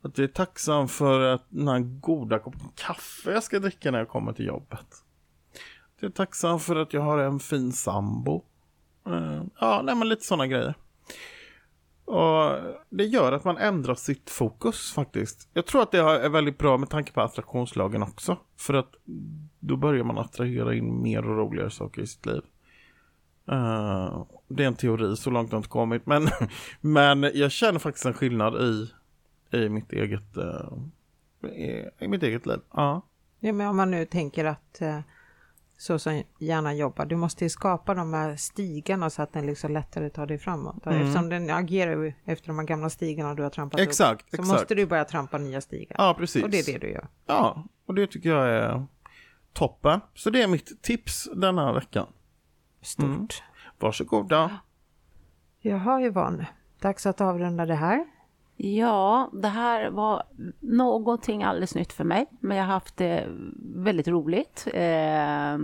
[0.03, 3.99] Att jag är tacksam för att den här goda koppen kaffe jag ska dricka när
[3.99, 4.87] jag kommer till jobbet.
[6.01, 8.45] Jag är tacksam för att jag har en fin sambo.
[9.07, 10.75] Eh, ja, nej, men lite sådana grejer.
[12.05, 15.49] Och det gör att man ändrar sitt fokus faktiskt.
[15.53, 18.37] Jag tror att det är väldigt bra med tanke på attraktionslagen också.
[18.57, 18.95] För att
[19.61, 22.43] då börjar man attrahera in mer och roligare saker i sitt liv.
[23.53, 26.07] Uh, det är en teori, så långt har inte kommit.
[26.07, 26.29] Men,
[26.81, 28.91] men jag känner faktiskt en skillnad i,
[29.57, 32.57] i, mitt, eget, uh, i, i, mitt eget liv.
[32.57, 33.01] Uh.
[33.41, 35.01] Ja, men om man nu tänker att uh,
[35.85, 37.07] så som hjärnan jobbar.
[37.07, 40.87] Du måste skapa de här stigarna så att den liksom lättare tar dig framåt.
[40.87, 41.01] Mm.
[41.01, 44.31] Eftersom den agerar efter de här gamla stigarna du har trampat exakt, upp.
[44.31, 44.49] Så exakt.
[44.49, 45.97] måste du börja trampa nya stigar.
[45.99, 46.45] Ja, precis.
[46.45, 47.09] Och det är det du gör.
[47.27, 48.87] Ja, och det tycker jag är
[49.53, 50.01] toppen.
[50.15, 52.07] Så det är mitt tips den här veckan.
[52.83, 53.05] Stort.
[53.05, 53.29] Mm.
[53.79, 54.59] Varsågoda.
[55.61, 56.47] Jaha Yvonne,
[56.81, 58.05] dags att avrunda det här.
[58.57, 60.23] Ja, det här var
[60.61, 63.27] någonting alldeles nytt för mig, men jag har haft det
[63.75, 64.69] väldigt roligt.
[64.75, 65.55] Eh,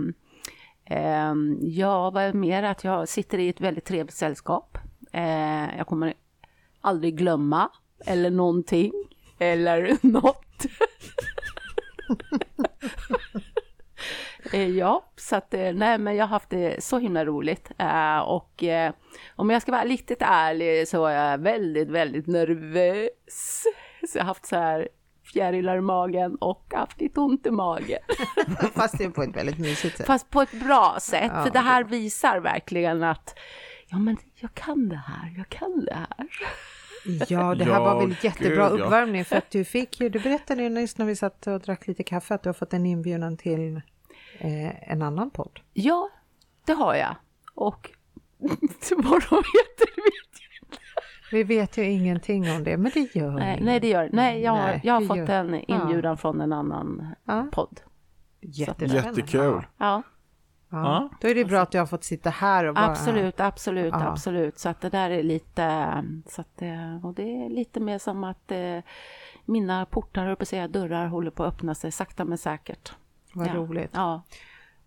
[0.85, 2.63] eh, ja, vad är mer?
[2.63, 4.77] Att jag sitter i ett väldigt trevligt sällskap.
[5.11, 6.13] Eh, jag kommer
[6.81, 7.69] aldrig glömma,
[8.05, 8.91] eller någonting,
[9.39, 10.65] eller något.
[14.53, 17.71] Eh, ja, så att eh, nej, men jag har haft det så himla roligt.
[17.81, 18.63] Uh, och
[19.35, 23.63] om jag ska vara riktigt ärlig så är jag väldigt, väldigt nervös.
[24.07, 24.89] Så jag har haft så här
[25.33, 27.99] fjärilar i magen och haft lite ont i magen.
[28.73, 30.07] Fast det är på ett väldigt mysigt sätt.
[30.07, 33.39] Fast på ett bra sätt, ja, för det här visar verkligen att
[33.87, 36.27] ja, men jag kan det här, jag kan det här.
[37.29, 39.25] Ja, det här ja, var väl jättebra gud, uppvärmning ja.
[39.25, 42.03] för att du fick ju, du berättade ju nyss när vi satt och drack lite
[42.03, 43.81] kaffe att du har fått en inbjudan till
[44.41, 45.59] eh, en annan podd.
[45.73, 46.09] Ja,
[46.65, 47.15] det har jag.
[47.55, 47.91] Och
[48.97, 50.77] vad de heter vet jag inte.
[51.31, 54.55] Vi vet ju ingenting om det, men det gör Nej, nej det gör Nej, jag,
[54.55, 55.29] nej, jag har fått gör.
[55.29, 56.17] en inbjudan ja.
[56.17, 57.47] från en annan ja.
[57.51, 57.81] podd.
[58.41, 59.67] Jättekul.
[59.77, 60.03] Ja.
[60.69, 61.09] Ja.
[61.21, 62.85] Då är det bra att du har fått sitta här och bara...
[62.85, 64.07] Absolut, absolut, ja.
[64.07, 64.59] absolut.
[64.59, 65.93] Så att det där är lite...
[66.27, 66.61] Så att,
[67.03, 68.77] och det är lite mer som att eh,
[69.45, 72.93] mina portar, på säga dörrar, håller på att öppna sig sakta men säkert.
[73.33, 73.53] Vad ja.
[73.53, 73.91] roligt.
[73.93, 74.23] Ja.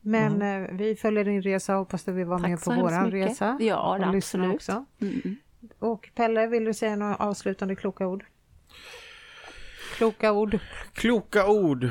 [0.01, 0.65] Men mm.
[0.65, 3.57] eh, vi följer din resa och hoppas att vi var Tack med på våran resa.
[3.61, 4.55] Ja, och absolut.
[4.55, 4.85] Också.
[5.01, 5.37] Mm.
[5.79, 8.25] Och Pelle, vill du säga några avslutande kloka ord?
[9.97, 10.59] Kloka ord.
[10.93, 11.91] Kloka ord.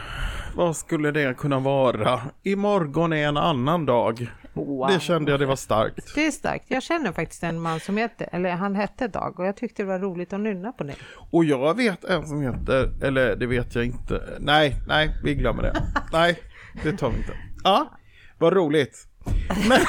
[0.56, 2.22] Vad skulle det kunna vara?
[2.44, 4.32] Imorgon är en annan dag.
[4.54, 4.88] Wow.
[4.88, 6.16] Det kände jag det var starkt.
[6.16, 6.66] Det är starkt.
[6.68, 9.88] Jag känner faktiskt en man som heter, eller han hette Dag och jag tyckte det
[9.88, 10.96] var roligt att nynna på det.
[11.32, 14.38] Och jag vet en som heter, eller det vet jag inte.
[14.40, 15.84] Nej, nej, vi glömmer det.
[16.12, 16.40] nej,
[16.84, 17.34] det tar vi inte.
[17.64, 17.98] Ja,
[18.38, 19.08] vad roligt.
[19.70, 19.80] Men...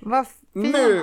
[0.00, 0.38] vad fint.
[0.52, 1.02] Nu.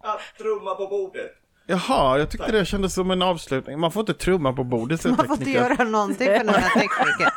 [0.00, 1.41] Att trumma på bordet.
[1.66, 3.80] Jaha, jag tyckte det kändes som en avslutning.
[3.80, 5.04] Man får inte trumma på bordet.
[5.04, 7.30] Man får inte göra någonting för den här tekniken.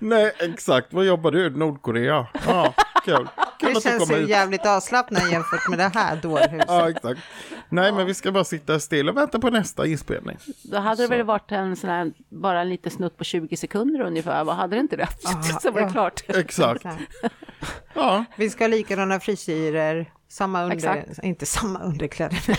[0.08, 0.92] Nej, exakt.
[0.92, 1.50] Vad jobbar du?
[1.50, 2.26] Nordkorea?
[2.46, 2.74] Ja,
[3.04, 3.28] kul.
[3.60, 6.64] kul det känns ju jävligt avslappnat jämfört med det här dårhuset.
[6.68, 7.20] Ja, exakt.
[7.68, 10.36] Nej, men vi ska bara sitta still och vänta på nästa inspelning.
[10.62, 14.00] Då hade det väl varit en sån här, bara en liten snutt på 20 sekunder
[14.00, 15.08] ungefär, vad hade det inte det?
[15.62, 16.22] Så var det klart.
[16.28, 16.86] Exakt.
[17.94, 18.24] Ja.
[18.36, 20.10] Vi ska ha likadana frisyrer.
[20.28, 21.24] Samma under, Exakt.
[21.24, 22.58] inte samma underkläder.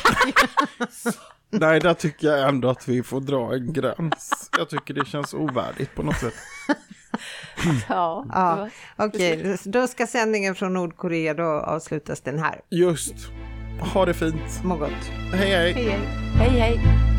[1.49, 4.49] Nej, där tycker jag ändå att vi får dra en gräns.
[4.57, 6.34] Jag tycker det känns ovärdigt på något sätt.
[7.89, 9.57] ja, ja okej, okay.
[9.64, 12.61] då ska sändningen från Nordkorea då avslutas den här.
[12.69, 13.15] Just.
[13.94, 14.64] Ha det fint.
[14.64, 14.91] Må gott.
[15.34, 15.73] Hej, hej.
[15.73, 15.99] Hej, hej.
[16.38, 17.16] hej, hej.